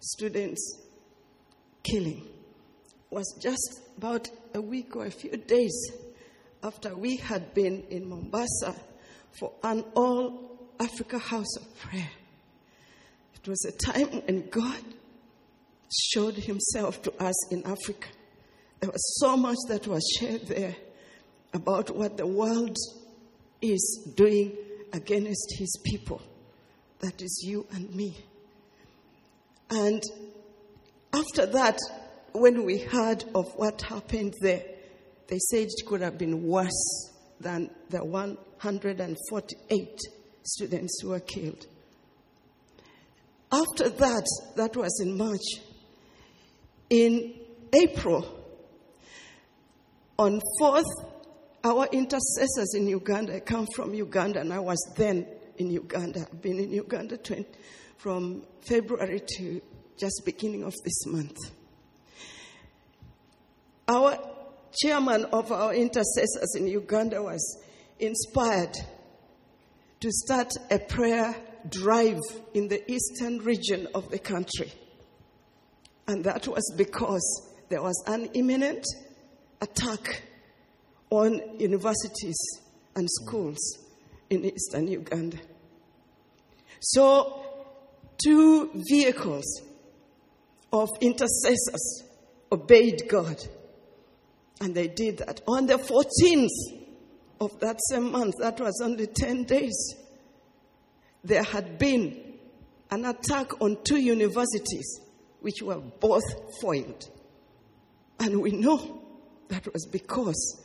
students 0.00 0.78
killing 1.82 2.26
was 3.10 3.34
just 3.40 3.80
about 3.96 4.28
a 4.54 4.60
week 4.60 4.96
or 4.96 5.06
a 5.06 5.10
few 5.10 5.36
days 5.36 5.90
after 6.62 6.94
we 6.96 7.16
had 7.16 7.54
been 7.54 7.84
in 7.90 8.08
Mombasa 8.08 8.74
for 9.38 9.52
an 9.62 9.84
all 9.94 10.58
Africa 10.80 11.18
house 11.18 11.56
of 11.56 11.78
prayer. 11.78 12.10
It 13.34 13.48
was 13.48 13.64
a 13.64 13.92
time 13.92 14.22
when 14.26 14.48
God 14.48 14.82
showed 16.12 16.34
himself 16.34 17.02
to 17.02 17.12
us 17.22 17.52
in 17.52 17.64
Africa. 17.64 18.08
There 18.80 18.90
was 18.90 19.20
so 19.20 19.36
much 19.36 19.56
that 19.68 19.86
was 19.86 20.02
shared 20.18 20.46
there 20.48 20.76
about 21.54 21.94
what 21.94 22.16
the 22.16 22.26
world 22.26 22.76
is 23.62 24.08
doing 24.16 24.52
against 24.92 25.54
his 25.58 25.78
people. 25.84 26.20
That 27.00 27.22
is 27.22 27.44
you 27.46 27.66
and 27.72 27.94
me. 27.94 28.16
And 29.70 30.02
after 31.12 31.46
that, 31.46 31.78
when 32.32 32.64
we 32.64 32.78
heard 32.78 33.24
of 33.34 33.52
what 33.56 33.82
happened 33.82 34.34
there, 34.40 34.62
they 35.28 35.38
said 35.50 35.66
it 35.68 35.86
could 35.86 36.00
have 36.02 36.18
been 36.18 36.42
worse 36.46 37.10
than 37.40 37.70
the 37.90 38.04
148 38.04 40.00
students 40.42 41.00
who 41.02 41.08
were 41.10 41.20
killed. 41.20 41.66
After 43.50 43.88
that, 43.88 44.26
that 44.56 44.76
was 44.76 45.00
in 45.00 45.16
March. 45.16 45.40
In 46.90 47.34
April, 47.72 48.44
on 50.18 50.40
4th, 50.60 50.84
our 51.64 51.86
intercessors 51.92 52.74
in 52.74 52.86
Uganda, 52.86 53.36
I 53.36 53.40
come 53.40 53.66
from 53.74 53.92
Uganda 53.92 54.40
and 54.40 54.52
I 54.52 54.60
was 54.60 54.78
then 54.96 55.26
in 55.58 55.70
Uganda. 55.70 56.20
I've 56.20 56.42
been 56.42 56.58
in 56.58 56.70
Uganda 56.72 57.16
20, 57.16 57.44
from 57.98 58.42
February 58.60 59.22
to 59.36 59.60
just 59.98 60.22
beginning 60.24 60.62
of 60.62 60.74
this 60.84 61.06
month. 61.06 61.38
Our 63.88 64.18
chairman 64.82 65.24
of 65.26 65.52
our 65.52 65.74
intercessors 65.74 66.54
in 66.56 66.66
Uganda 66.66 67.22
was 67.22 67.62
inspired 67.98 68.74
to 70.00 70.10
start 70.10 70.52
a 70.70 70.78
prayer 70.78 71.34
drive 71.68 72.20
in 72.54 72.68
the 72.68 72.88
eastern 72.90 73.38
region 73.38 73.88
of 73.94 74.10
the 74.10 74.18
country. 74.18 74.72
And 76.06 76.24
that 76.24 76.46
was 76.46 76.72
because 76.76 77.52
there 77.68 77.82
was 77.82 78.02
an 78.06 78.26
imminent 78.34 78.84
attack 79.60 80.22
on 81.10 81.58
universities 81.58 82.36
and 82.94 83.08
schools 83.10 83.58
in 84.30 84.44
eastern 84.44 84.88
Uganda. 84.88 85.38
So 86.80 87.45
two 88.22 88.70
vehicles 88.88 89.62
of 90.72 90.88
intercessors 91.00 92.04
obeyed 92.50 93.08
God. 93.08 93.36
And 94.60 94.74
they 94.74 94.88
did 94.88 95.18
that. 95.18 95.42
On 95.46 95.66
the 95.66 95.74
14th 95.74 96.86
of 97.40 97.58
that 97.60 97.78
same 97.90 98.10
month, 98.10 98.34
that 98.40 98.58
was 98.60 98.80
only 98.82 99.06
10 99.06 99.44
days, 99.44 99.94
there 101.22 101.42
had 101.42 101.78
been 101.78 102.34
an 102.90 103.04
attack 103.04 103.60
on 103.60 103.76
two 103.84 103.98
universities, 103.98 105.00
which 105.40 105.62
were 105.62 105.80
both 106.00 106.24
foiled. 106.60 107.10
And 108.18 108.40
we 108.40 108.52
know 108.52 109.02
that 109.48 109.70
was 109.72 109.86
because 109.86 110.62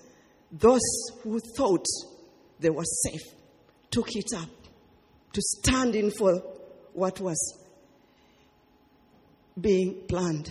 those 0.52 0.82
who 1.24 1.40
thought 1.58 1.86
they 2.60 2.70
were 2.70 2.86
safe 3.10 3.34
took 3.90 4.16
it 4.16 4.34
up 4.36 4.50
to 5.34 5.42
stand 5.42 5.96
in 5.96 6.12
for 6.12 6.42
what 6.94 7.20
was 7.20 7.58
being 9.60 10.04
planned. 10.08 10.50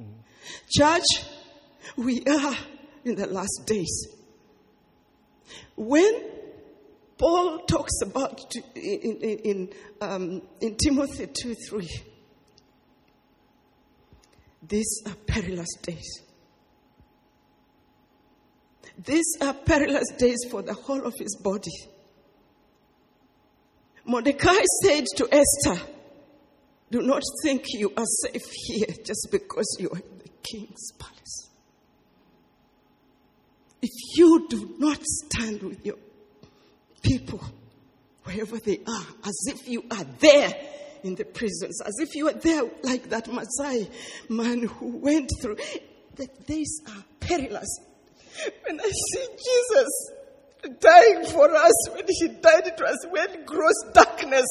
Mm-hmm. 0.00 0.12
Church, 0.70 1.24
we 1.96 2.22
are 2.24 2.54
in 3.04 3.16
the 3.16 3.26
last 3.26 3.62
days. 3.66 4.08
When 5.76 6.22
Paul 7.16 7.60
talks 7.60 8.00
about 8.02 8.40
in, 8.74 9.18
in, 9.22 9.38
in, 9.38 9.68
um, 10.00 10.42
in 10.60 10.76
Timothy 10.76 11.26
2 11.26 11.54
3, 11.68 11.88
these 14.68 15.02
are 15.06 15.14
perilous 15.26 15.74
days. 15.82 16.22
These 19.04 19.36
are 19.40 19.54
perilous 19.54 20.10
days 20.18 20.38
for 20.50 20.62
the 20.62 20.74
whole 20.74 21.04
of 21.06 21.14
his 21.18 21.36
body. 21.36 21.70
Mordecai 24.08 24.62
said 24.82 25.04
to 25.16 25.28
Esther, 25.30 25.78
Do 26.90 27.02
not 27.02 27.22
think 27.42 27.64
you 27.68 27.92
are 27.94 28.06
safe 28.22 28.50
here 28.52 28.86
just 29.04 29.28
because 29.30 29.76
you 29.78 29.90
are 29.90 29.98
in 29.98 30.18
the 30.20 30.30
king's 30.42 30.92
palace. 30.98 31.50
If 33.82 33.90
you 34.16 34.46
do 34.48 34.76
not 34.78 34.98
stand 35.04 35.62
with 35.62 35.84
your 35.84 35.98
people 37.02 37.42
wherever 38.24 38.58
they 38.58 38.80
are, 38.86 39.06
as 39.24 39.38
if 39.46 39.68
you 39.68 39.84
are 39.90 40.04
there 40.20 40.54
in 41.04 41.14
the 41.14 41.26
prisons, 41.26 41.82
as 41.82 41.98
if 41.98 42.14
you 42.14 42.28
are 42.28 42.32
there 42.32 42.62
like 42.82 43.10
that 43.10 43.26
Maasai 43.26 43.90
man 44.30 44.62
who 44.62 44.96
went 44.96 45.30
through, 45.42 45.58
that 46.16 46.46
these 46.46 46.80
are 46.88 47.04
perilous. 47.20 47.78
When 48.66 48.80
I 48.80 48.88
see 48.88 49.26
Jesus 49.26 50.12
dying 50.62 51.24
for 51.26 51.50
us. 51.54 51.88
When 51.94 52.04
he 52.08 52.28
died, 52.28 52.66
it 52.66 52.80
was 52.80 53.06
when 53.10 53.44
gross 53.44 53.92
darkness 53.92 54.46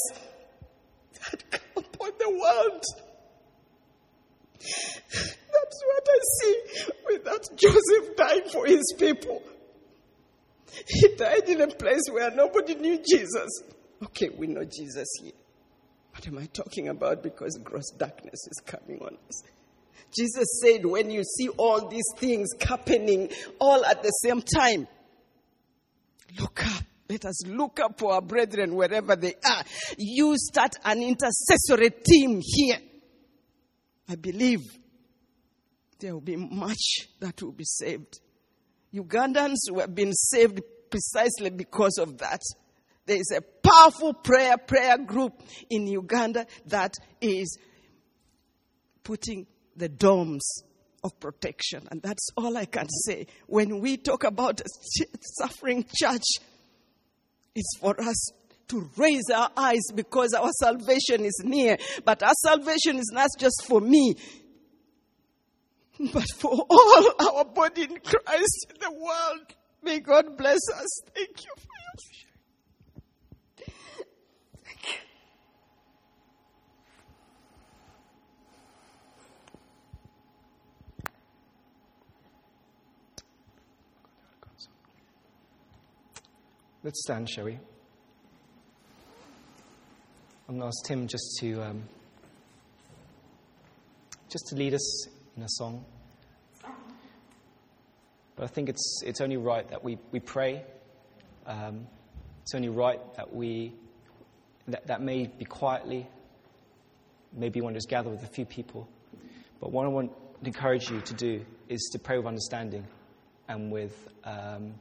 had 1.19 1.51
come 1.51 1.83
upon 1.83 2.11
the 2.19 2.29
world. 2.29 2.83
That's 4.59 5.83
what 5.85 6.07
I 6.09 6.19
see 6.41 6.61
with 7.05 7.23
that 7.25 7.47
Joseph 7.57 8.15
dying 8.15 8.49
for 8.51 8.65
his 8.65 8.93
people. 8.97 9.41
He 10.87 11.15
died 11.15 11.49
in 11.49 11.61
a 11.61 11.67
place 11.67 12.03
where 12.11 12.31
nobody 12.31 12.75
knew 12.75 12.97
Jesus. 12.97 13.63
Okay, 14.03 14.29
we 14.29 14.47
know 14.47 14.63
Jesus 14.63 15.07
here. 15.21 15.33
What 16.11 16.27
am 16.27 16.37
I 16.37 16.45
talking 16.47 16.87
about? 16.89 17.23
Because 17.23 17.59
gross 17.63 17.91
darkness 17.91 18.47
is 18.47 18.61
coming 18.65 18.99
on 19.01 19.17
us. 19.27 19.43
Jesus 20.15 20.61
said, 20.63 20.85
when 20.85 21.11
you 21.11 21.23
see 21.23 21.49
all 21.49 21.87
these 21.89 22.07
things 22.17 22.49
happening 22.61 23.29
all 23.59 23.83
at 23.85 24.03
the 24.03 24.09
same 24.09 24.41
time, 24.41 24.87
Look 26.39 26.65
up. 26.65 26.83
Let 27.09 27.25
us 27.25 27.47
look 27.47 27.79
up 27.79 27.97
for 27.97 28.13
our 28.13 28.21
brethren 28.21 28.75
wherever 28.75 29.15
they 29.15 29.35
are. 29.45 29.63
You 29.97 30.35
start 30.37 30.75
an 30.83 31.01
intercessory 31.01 31.91
team 32.05 32.41
here. 32.43 32.79
I 34.09 34.15
believe 34.15 34.61
there 35.99 36.13
will 36.13 36.21
be 36.21 36.35
much 36.35 37.07
that 37.19 37.41
will 37.41 37.53
be 37.53 37.63
saved. 37.63 38.19
Ugandans 38.93 39.55
who 39.69 39.79
have 39.79 39.95
been 39.95 40.13
saved 40.13 40.61
precisely 40.89 41.49
because 41.49 41.97
of 41.97 42.17
that. 42.19 42.41
There 43.05 43.17
is 43.17 43.31
a 43.35 43.41
powerful 43.41 44.13
prayer 44.13 44.57
prayer 44.57 44.97
group 44.97 45.41
in 45.69 45.87
Uganda 45.87 46.45
that 46.67 46.93
is 47.21 47.57
putting 49.03 49.47
the 49.77 49.87
domes 49.87 50.63
of 51.07 51.19
protection. 51.19 51.87
And 51.89 52.01
that's 52.01 52.29
all 52.37 52.55
I 52.55 52.65
can 52.65 52.87
say. 53.05 53.27
When 53.47 53.79
we 53.79 53.97
talk 53.97 54.23
about 54.23 54.61
a 54.61 54.65
suffering 55.39 55.85
church, 55.95 56.25
it's 57.55 57.77
for 57.79 57.99
us 57.99 58.31
to 58.67 58.89
raise 58.97 59.29
our 59.33 59.49
eyes 59.55 59.81
because 59.95 60.33
our 60.33 60.51
salvation 60.59 61.25
is 61.25 61.41
near. 61.43 61.77
But 62.05 62.21
our 62.21 62.33
salvation 62.43 62.97
is 62.97 63.09
not 63.13 63.29
just 63.39 63.65
for 63.65 63.81
me, 63.81 64.15
but 66.13 66.29
for 66.35 66.51
all 66.69 67.13
our 67.19 67.45
body 67.45 67.83
in 67.83 67.97
Christ 67.99 68.67
in 68.69 68.79
the 68.79 68.91
world. 68.91 69.55
May 69.81 69.99
God 69.99 70.37
bless 70.37 70.59
us. 70.75 71.01
Thank 71.15 71.45
you 71.45 71.53
for 71.55 71.61
your 71.63 72.26
Let's 86.87 87.01
stand, 87.01 87.29
shall 87.29 87.43
we? 87.43 87.59
I'm 90.47 90.57
going 90.57 90.61
to 90.61 90.67
ask 90.67 90.85
Tim 90.85 91.05
just 91.05 91.37
to 91.41 91.61
um, 91.61 91.83
just 94.29 94.47
to 94.47 94.55
lead 94.55 94.73
us 94.73 95.07
in 95.35 95.43
a 95.43 95.49
song. 95.49 95.83
But 98.37 98.45
I 98.45 98.47
think 98.47 98.69
it's, 98.69 99.01
it's 99.05 99.19
only 99.19 99.35
right 99.35 99.67
that 99.67 99.83
we, 99.83 99.97
we 100.13 100.21
pray. 100.21 100.63
Um, 101.45 101.87
it's 102.43 102.55
only 102.55 102.69
right 102.69 103.01
that 103.17 103.35
we, 103.35 103.73
that, 104.69 104.87
that 104.87 105.01
may 105.01 105.27
be 105.27 105.43
quietly, 105.43 106.07
maybe 107.33 107.59
you 107.59 107.65
want 107.65 107.73
to 107.73 107.79
just 107.79 107.89
gather 107.89 108.09
with 108.09 108.23
a 108.23 108.27
few 108.27 108.45
people. 108.45 108.87
But 109.59 109.73
what 109.73 109.83
I 109.83 109.89
want 109.89 110.13
to 110.41 110.47
encourage 110.47 110.89
you 110.89 111.01
to 111.01 111.13
do 111.13 111.45
is 111.67 111.89
to 111.91 111.99
pray 111.99 112.15
with 112.15 112.27
understanding 112.27 112.87
and 113.49 113.73
with, 113.73 114.07
um, 114.23 114.75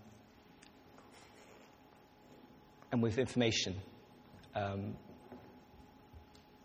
and 2.93 3.03
with 3.03 3.19
information. 3.19 3.77
Um, 4.55 4.97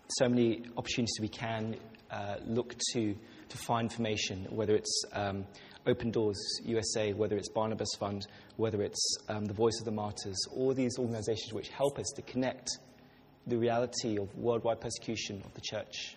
so 0.08 0.28
many 0.28 0.64
opportunities 0.78 1.18
we 1.20 1.30
can 1.30 1.76
uh, 2.10 2.36
look 2.46 2.76
to 2.94 3.16
to 3.52 3.58
find 3.58 3.92
information, 3.92 4.48
whether 4.50 4.76
it's 4.76 5.04
um, 5.14 5.46
Open 5.86 6.10
Doors 6.10 6.40
USA, 6.64 7.14
whether 7.14 7.36
it's 7.36 7.50
Barnabas 7.50 7.90
Fund, 8.00 8.28
whether 8.56 8.82
it's 8.82 9.18
um, 9.28 9.46
the 9.46 9.54
Voice 9.54 9.78
of 9.80 9.86
the 9.86 9.92
Martyrs, 9.92 10.38
all 10.56 10.74
these 10.74 10.98
organizations 10.98 11.54
which 11.54 11.70
help 11.70 12.00
us 12.00 12.08
to 12.16 12.22
connect 12.22 12.70
the 13.48 13.58
reality 13.58 14.18
of 14.18 14.34
worldwide 14.36 14.80
persecution 14.80 15.42
of 15.44 15.54
the 15.54 15.62
church. 15.62 16.16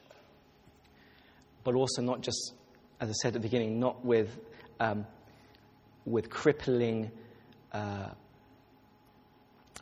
But 1.65 1.75
also, 1.75 2.03
not 2.03 2.21
just, 2.21 2.53
as 3.01 3.09
I 3.09 3.13
said 3.13 3.29
at 3.29 3.35
the 3.35 3.41
beginning, 3.41 3.81
not 3.81 4.05
with, 4.05 4.39
um, 4.79 5.07
with 6.05 6.31
crippling 6.31 7.11
uh, 7.73 8.11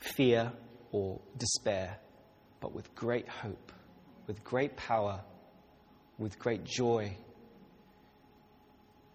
fear 0.03 0.53
or 0.90 1.20
despair, 1.36 1.98
but 2.61 2.72
with 2.72 2.94
great 2.94 3.28
hope, 3.28 3.72
with 4.26 4.42
great 4.44 4.76
power, 4.76 5.20
with 6.18 6.38
great 6.38 6.64
joy 6.64 7.16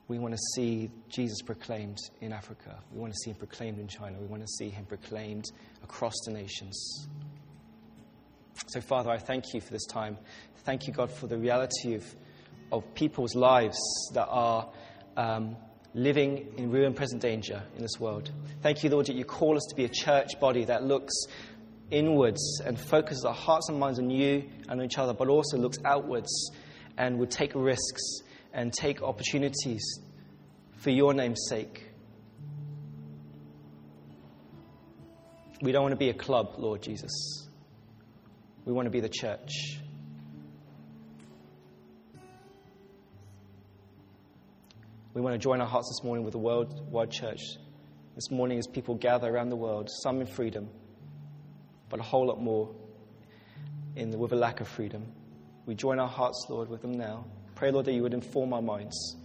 we 0.07 0.19
want 0.19 0.33
to 0.33 0.39
see 0.55 0.89
Jesus 1.09 1.41
proclaimed 1.41 1.97
in 2.21 2.31
Africa. 2.31 2.79
We 2.93 2.99
want 2.99 3.13
to 3.13 3.19
see 3.19 3.31
him 3.31 3.37
proclaimed 3.37 3.79
in 3.79 3.87
China. 3.87 4.17
We 4.19 4.27
want 4.27 4.41
to 4.41 4.47
see 4.47 4.69
him 4.69 4.85
proclaimed 4.85 5.45
across 5.83 6.13
the 6.25 6.31
nations. 6.31 7.07
So, 8.67 8.79
Father, 8.79 9.09
I 9.09 9.17
thank 9.17 9.53
you 9.53 9.59
for 9.59 9.71
this 9.71 9.85
time. 9.85 10.17
Thank 10.63 10.87
you, 10.87 10.93
God, 10.93 11.11
for 11.11 11.27
the 11.27 11.37
reality 11.37 11.95
of, 11.95 12.05
of 12.71 12.93
people's 12.93 13.35
lives 13.35 13.77
that 14.13 14.27
are 14.29 14.69
um, 15.17 15.57
living 15.97 16.53
in 16.57 16.69
real 16.69 16.85
and 16.85 16.95
present 16.95 17.21
danger 17.21 17.63
in 17.75 17.81
this 17.81 17.99
world. 17.99 18.31
Thank 18.61 18.83
you, 18.83 18.89
Lord, 18.91 19.07
that 19.07 19.15
you 19.15 19.25
call 19.25 19.57
us 19.57 19.65
to 19.69 19.75
be 19.75 19.83
a 19.83 19.89
church 19.89 20.39
body 20.39 20.63
that 20.65 20.83
looks 20.83 21.13
inwards 21.89 22.61
and 22.63 22.79
focuses 22.79 23.25
our 23.25 23.33
hearts 23.33 23.67
and 23.67 23.79
minds 23.79 23.97
on 23.97 24.11
you 24.11 24.47
and 24.69 24.79
on 24.79 24.85
each 24.85 24.99
other, 24.99 25.13
but 25.13 25.27
also 25.27 25.57
looks 25.57 25.79
outwards 25.83 26.51
and 26.99 27.17
would 27.17 27.31
take 27.31 27.51
risks 27.55 28.19
and 28.53 28.71
take 28.71 29.01
opportunities 29.01 29.83
for 30.77 30.91
your 30.91 31.15
name's 31.15 31.47
sake. 31.49 31.83
We 35.63 35.71
don't 35.71 35.81
want 35.81 35.93
to 35.93 35.97
be 35.97 36.09
a 36.09 36.13
club, 36.13 36.53
Lord 36.59 36.83
Jesus. 36.83 37.47
We 38.65 38.71
want 38.71 38.85
to 38.85 38.91
be 38.91 38.99
the 38.99 39.09
church. 39.09 39.79
We 45.17 45.21
want 45.21 45.33
to 45.33 45.39
join 45.39 45.61
our 45.61 45.67
hearts 45.67 45.89
this 45.89 46.03
morning 46.03 46.23
with 46.23 46.33
the 46.33 46.37
worldwide 46.37 47.09
church. 47.09 47.41
This 48.13 48.29
morning, 48.29 48.59
as 48.59 48.67
people 48.67 48.93
gather 48.93 49.27
around 49.27 49.49
the 49.49 49.55
world, 49.55 49.89
some 50.03 50.21
in 50.21 50.27
freedom, 50.27 50.69
but 51.89 51.99
a 51.99 52.03
whole 52.03 52.27
lot 52.27 52.39
more 52.39 52.69
in 53.95 54.11
the, 54.11 54.17
with 54.19 54.31
a 54.31 54.35
lack 54.35 54.61
of 54.61 54.67
freedom. 54.67 55.11
We 55.65 55.73
join 55.73 55.97
our 55.97 56.07
hearts, 56.07 56.45
Lord, 56.49 56.69
with 56.69 56.83
them 56.83 56.91
now. 56.91 57.25
Pray, 57.55 57.71
Lord, 57.71 57.87
that 57.87 57.93
you 57.93 58.03
would 58.03 58.13
inform 58.13 58.53
our 58.53 58.61
minds, 58.61 59.17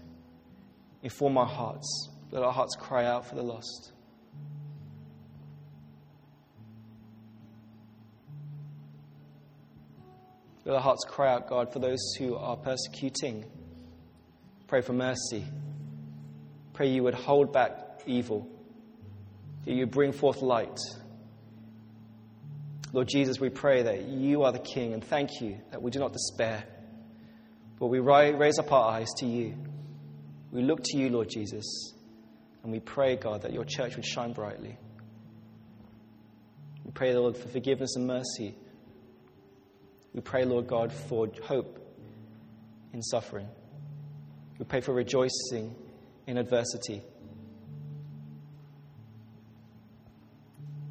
inform 1.03 1.37
our 1.37 1.45
hearts. 1.45 2.09
Let 2.31 2.43
our 2.43 2.53
hearts 2.55 2.75
cry 2.75 3.05
out 3.05 3.29
for 3.29 3.35
the 3.35 3.43
lost. 3.43 3.93
Let 10.65 10.75
our 10.75 10.81
hearts 10.81 11.05
cry 11.07 11.35
out, 11.35 11.51
God, 11.51 11.71
for 11.71 11.81
those 11.81 12.15
who 12.19 12.35
are 12.35 12.57
persecuting. 12.57 13.45
Pray 14.69 14.81
for 14.81 14.95
mercy. 14.95 15.45
Pray 16.73 16.89
you 16.89 17.03
would 17.03 17.15
hold 17.15 17.53
back 17.53 18.03
evil, 18.07 18.49
that 19.65 19.73
you 19.73 19.87
bring 19.87 20.13
forth 20.13 20.43
light. 20.43 20.79
Lord 22.93 23.09
Jesus, 23.09 23.39
we 23.39 23.49
pray 23.49 23.83
that 23.83 24.03
you 24.03 24.43
are 24.43 24.53
the 24.53 24.59
King, 24.59 24.93
and 24.93 25.03
thank 25.03 25.41
you 25.41 25.59
that 25.71 25.81
we 25.81 25.91
do 25.91 25.99
not 25.99 26.13
despair. 26.13 26.65
But 27.79 27.87
we 27.87 27.99
raise 27.99 28.59
up 28.59 28.71
our 28.73 28.91
eyes 28.91 29.09
to 29.19 29.27
you. 29.27 29.55
We 30.51 30.63
look 30.63 30.81
to 30.85 30.99
you, 30.99 31.09
Lord 31.09 31.29
Jesus, 31.31 31.95
and 32.63 32.71
we 32.71 32.81
pray, 32.81 33.17
God, 33.17 33.43
that 33.43 33.53
your 33.53 33.65
church 33.65 33.97
would 33.97 34.05
shine 34.05 34.33
brightly. 34.33 34.77
We 36.85 36.91
pray, 36.91 37.15
Lord, 37.15 37.37
for 37.37 37.49
forgiveness 37.49 37.97
and 37.97 38.07
mercy. 38.07 38.57
We 40.13 40.21
pray, 40.21 40.45
Lord 40.45 40.67
God, 40.67 40.93
for 40.93 41.29
hope 41.45 41.79
in 42.93 43.03
suffering. 43.03 43.49
We 44.59 44.67
pray 44.67 44.83
for 44.83 44.93
rejoicing 44.93 45.75
in 46.27 46.39
adversity. 46.39 47.03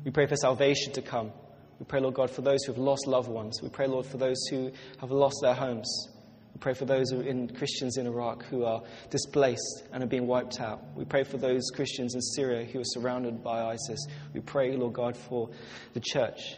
We 0.04 0.12
pray 0.12 0.26
for 0.26 0.36
salvation 0.36 0.94
to 0.94 1.02
come. 1.02 1.32
We 1.80 1.86
pray, 1.86 2.00
Lord 2.00 2.16
God, 2.16 2.30
for 2.30 2.42
those 2.42 2.64
who 2.64 2.74
have 2.74 2.80
lost 2.80 3.08
loved 3.08 3.30
ones. 3.30 3.62
We 3.62 3.70
pray, 3.70 3.88
Lord, 3.88 4.06
for 4.06 4.18
those 4.18 4.44
who 4.50 4.72
have 5.00 5.12
lost 5.12 5.36
their 5.42 5.54
homes. 5.54 6.10
We 6.54 6.60
pray 6.60 6.74
for 6.74 6.86
those 6.86 7.12
in, 7.12 7.50
Christians 7.56 7.98
in 7.98 8.08
Iraq 8.08 8.44
who 8.46 8.66
are 8.66 8.84
displaced 9.10 9.84
and 9.92 10.04
are 10.04 10.08
being 10.08 10.28
wiped 10.28 10.60
out. 10.60 10.84
We 10.96 11.06
pray 11.06 11.24
for 11.24 11.38
those 11.38 11.64
Christians 11.74 12.14
in 12.14 12.22
Syria 12.22 12.66
who 12.66 12.82
are 12.82 12.86
surrounded 12.86 13.44
by 13.44 13.64
ISIS. 13.64 14.06
We 14.34 14.42
pray, 14.42 14.76
Lord 14.76 14.94
God, 14.94 15.16
for 15.16 15.50
the 15.94 16.02
church, 16.02 16.58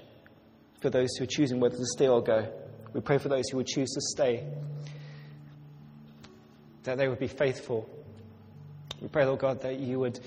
for 0.82 0.90
those 0.90 1.16
who 1.18 1.24
are 1.24 1.28
choosing 1.28 1.60
whether 1.60 1.78
to 1.78 1.86
stay 1.86 2.08
or 2.08 2.22
go. 2.22 2.52
We 2.94 3.02
pray 3.02 3.18
for 3.18 3.30
those 3.30 3.50
who 3.50 3.58
would 3.58 3.68
choose 3.68 3.92
to 3.92 4.02
stay, 4.02 4.46
that 6.84 6.98
they 6.98 7.08
would 7.08 7.20
be 7.20 7.28
faithful. 7.28 7.90
We 9.04 9.10
pray, 9.10 9.26
Lord 9.26 9.40
God, 9.40 9.62
that 9.62 9.80
you 9.80 10.00
would 10.00 10.20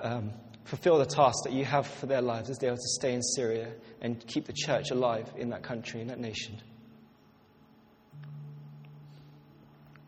um, 0.00 0.32
fulfill 0.64 0.98
the 0.98 1.06
task 1.06 1.44
that 1.44 1.52
you 1.52 1.64
have 1.64 1.86
for 1.86 2.06
their 2.06 2.20
lives 2.20 2.50
as 2.50 2.58
they 2.58 2.68
are 2.68 2.74
to 2.74 2.88
stay 2.98 3.14
in 3.14 3.22
Syria 3.22 3.72
and 4.00 4.26
keep 4.26 4.46
the 4.46 4.52
church 4.52 4.90
alive 4.90 5.32
in 5.36 5.50
that 5.50 5.62
country, 5.62 6.00
in 6.00 6.08
that 6.08 6.18
nation. 6.18 6.60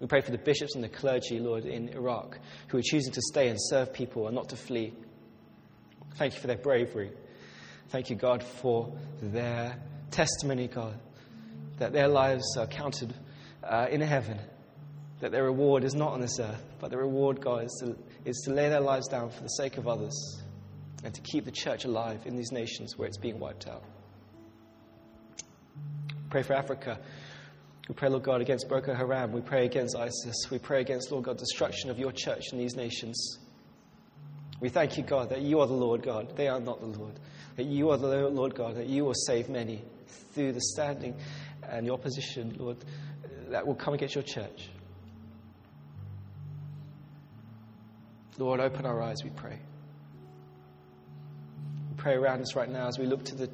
We 0.01 0.09
pray 0.09 0.21
for 0.23 0.33
the 0.33 0.39
bishops 0.39 0.75
and 0.75 0.83
the 0.83 0.89
clergy, 0.89 1.39
Lord, 1.39 1.65
in 1.65 1.89
Iraq, 1.91 2.39
who 2.67 2.79
are 2.79 2.83
choosing 2.83 3.13
to 3.13 3.23
stay 3.23 3.49
and 3.49 3.59
serve 3.59 3.93
people 3.93 4.27
and 4.27 4.35
not 4.35 4.49
to 4.51 4.57
flee. 4.57 4.93
Thank 6.17 6.35
you 6.35 6.41
for 6.41 6.49
their 6.49 6.59
bravery. 6.59 7.13
Thank 7.91 8.11
you, 8.11 8.17
God, 8.17 8.43
for 8.43 8.93
their 9.23 9.79
testimony, 10.11 10.67
God, 10.67 10.99
that 11.79 11.93
their 11.93 12.09
lives 12.09 12.57
are 12.59 12.67
counted 12.67 13.15
uh, 13.63 13.87
in 13.89 14.01
heaven, 14.01 14.39
that 15.21 15.31
their 15.31 15.45
reward 15.45 15.85
is 15.85 15.95
not 15.95 16.13
on 16.13 16.21
this 16.21 16.41
earth, 16.41 16.63
but 16.81 16.91
the 16.91 16.99
reward, 16.99 17.41
God, 17.41 17.65
is 17.65 17.83
to, 17.83 17.97
is 18.27 18.43
to 18.45 18.53
lay 18.53 18.69
their 18.69 18.81
lives 18.81 19.09
down 19.09 19.31
for 19.31 19.43
the 19.43 19.49
sake 19.49 19.79
of 19.79 19.89
others. 19.89 20.43
and 21.05 21.15
to 21.15 21.21
keep 21.21 21.45
the 21.45 21.53
church 21.53 21.85
alive 21.85 22.27
in 22.27 22.35
these 22.37 22.51
nations 22.51 22.99
where 22.99 23.07
it's 23.07 23.19
being 23.19 23.39
wiped 23.39 23.69
out. 23.69 23.85
Pray 26.31 26.43
for 26.43 26.55
Africa. 26.55 26.99
We 27.89 27.95
pray, 27.95 28.09
Lord 28.09 28.25
God, 28.25 28.41
against 28.41 28.69
Boko 28.69 28.93
Haram. 28.93 29.31
We 29.31 29.41
pray 29.41 29.67
against 29.67 29.95
ISIS. 29.95 30.51
We 30.51 30.59
pray 30.59 30.81
against, 30.81 31.13
Lord 31.13 31.25
God, 31.25 31.39
destruction 31.39 31.91
of 31.91 31.99
your 31.99 32.11
church 32.11 32.47
in 32.51 32.59
these 32.59 32.75
nations. 32.75 33.39
We 34.59 34.69
thank 34.69 34.97
you, 34.97 35.05
God, 35.05 35.29
that 35.31 35.43
you 35.43 35.61
are 35.61 35.67
the 35.69 35.75
Lord 35.75 36.03
God. 36.03 36.37
They 36.37 36.49
are 36.49 36.59
not 36.59 36.81
the 36.81 36.87
Lord. 36.87 37.21
That 37.55 37.67
you 37.67 37.91
are 37.91 37.99
the 37.99 38.29
Lord 38.29 38.57
God, 38.57 38.75
that 38.75 38.89
you 38.89 39.05
will 39.05 39.15
save 39.15 39.49
many 39.49 39.85
through 40.33 40.53
the 40.53 40.61
standing 40.61 41.15
and 41.63 41.87
the 41.87 41.93
opposition, 41.93 42.57
Lord, 42.59 42.79
that 43.51 43.65
will 43.65 43.77
come 43.77 43.95
against 43.95 44.17
your 44.17 44.25
church. 44.25 44.71
Lord, 48.39 48.61
open 48.61 48.85
our 48.85 49.03
eyes, 49.03 49.25
we 49.25 49.31
pray. 49.31 49.59
We 51.91 51.97
pray 51.97 52.15
around 52.15 52.43
us 52.43 52.55
right 52.55 52.69
now 52.69 52.87
as 52.87 52.99
we 52.99 53.07
look 53.07 53.25
to 53.25 53.35
the, 53.35 53.47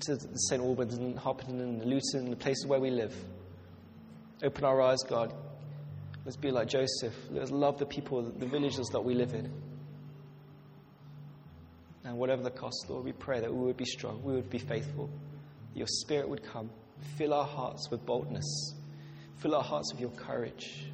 to 0.00 0.16
the 0.16 0.36
St. 0.36 0.62
Albans 0.62 0.94
and 0.94 1.18
Harpenden 1.18 1.60
and 1.60 1.84
Luton 1.84 2.20
and 2.20 2.32
the 2.32 2.36
places 2.36 2.66
where 2.66 2.80
we 2.80 2.90
live. 2.90 3.14
Open 4.42 4.64
our 4.64 4.80
eyes, 4.80 5.02
God. 5.08 5.34
Let's 6.24 6.36
be 6.36 6.50
like 6.50 6.68
Joseph. 6.68 7.14
Let's 7.30 7.50
love 7.50 7.78
the 7.78 7.86
people, 7.86 8.22
the 8.22 8.46
villages 8.46 8.88
that 8.92 9.00
we 9.00 9.14
live 9.14 9.34
in. 9.34 9.50
And 12.04 12.16
whatever 12.16 12.42
the 12.42 12.50
cost, 12.50 12.86
Lord, 12.88 13.04
we 13.04 13.12
pray 13.12 13.40
that 13.40 13.52
we 13.52 13.66
would 13.66 13.76
be 13.76 13.84
strong, 13.84 14.22
we 14.22 14.34
would 14.34 14.48
be 14.48 14.58
faithful, 14.58 15.10
your 15.74 15.86
Spirit 15.86 16.28
would 16.28 16.42
come, 16.42 16.70
fill 17.16 17.34
our 17.34 17.44
hearts 17.44 17.90
with 17.90 18.04
boldness, 18.06 18.74
fill 19.36 19.54
our 19.54 19.62
hearts 19.62 19.92
with 19.92 20.00
your 20.00 20.10
courage. 20.10 20.86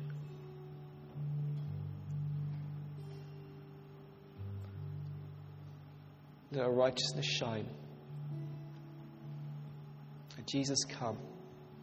Let 6.56 6.64
our 6.64 6.72
righteousness 6.72 7.26
shine. 7.26 7.66
And 10.38 10.46
Jesus, 10.46 10.84
come. 10.88 11.18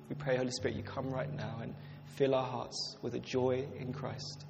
We 0.10 0.16
pray, 0.16 0.36
Holy 0.36 0.50
Spirit, 0.50 0.76
you 0.76 0.82
come 0.82 1.12
right 1.12 1.32
now 1.32 1.60
and 1.62 1.76
fill 2.16 2.34
our 2.34 2.46
hearts 2.46 2.98
with 3.04 3.14
a 3.14 3.20
joy 3.20 3.68
in 3.78 3.94
Christ. 3.94 4.48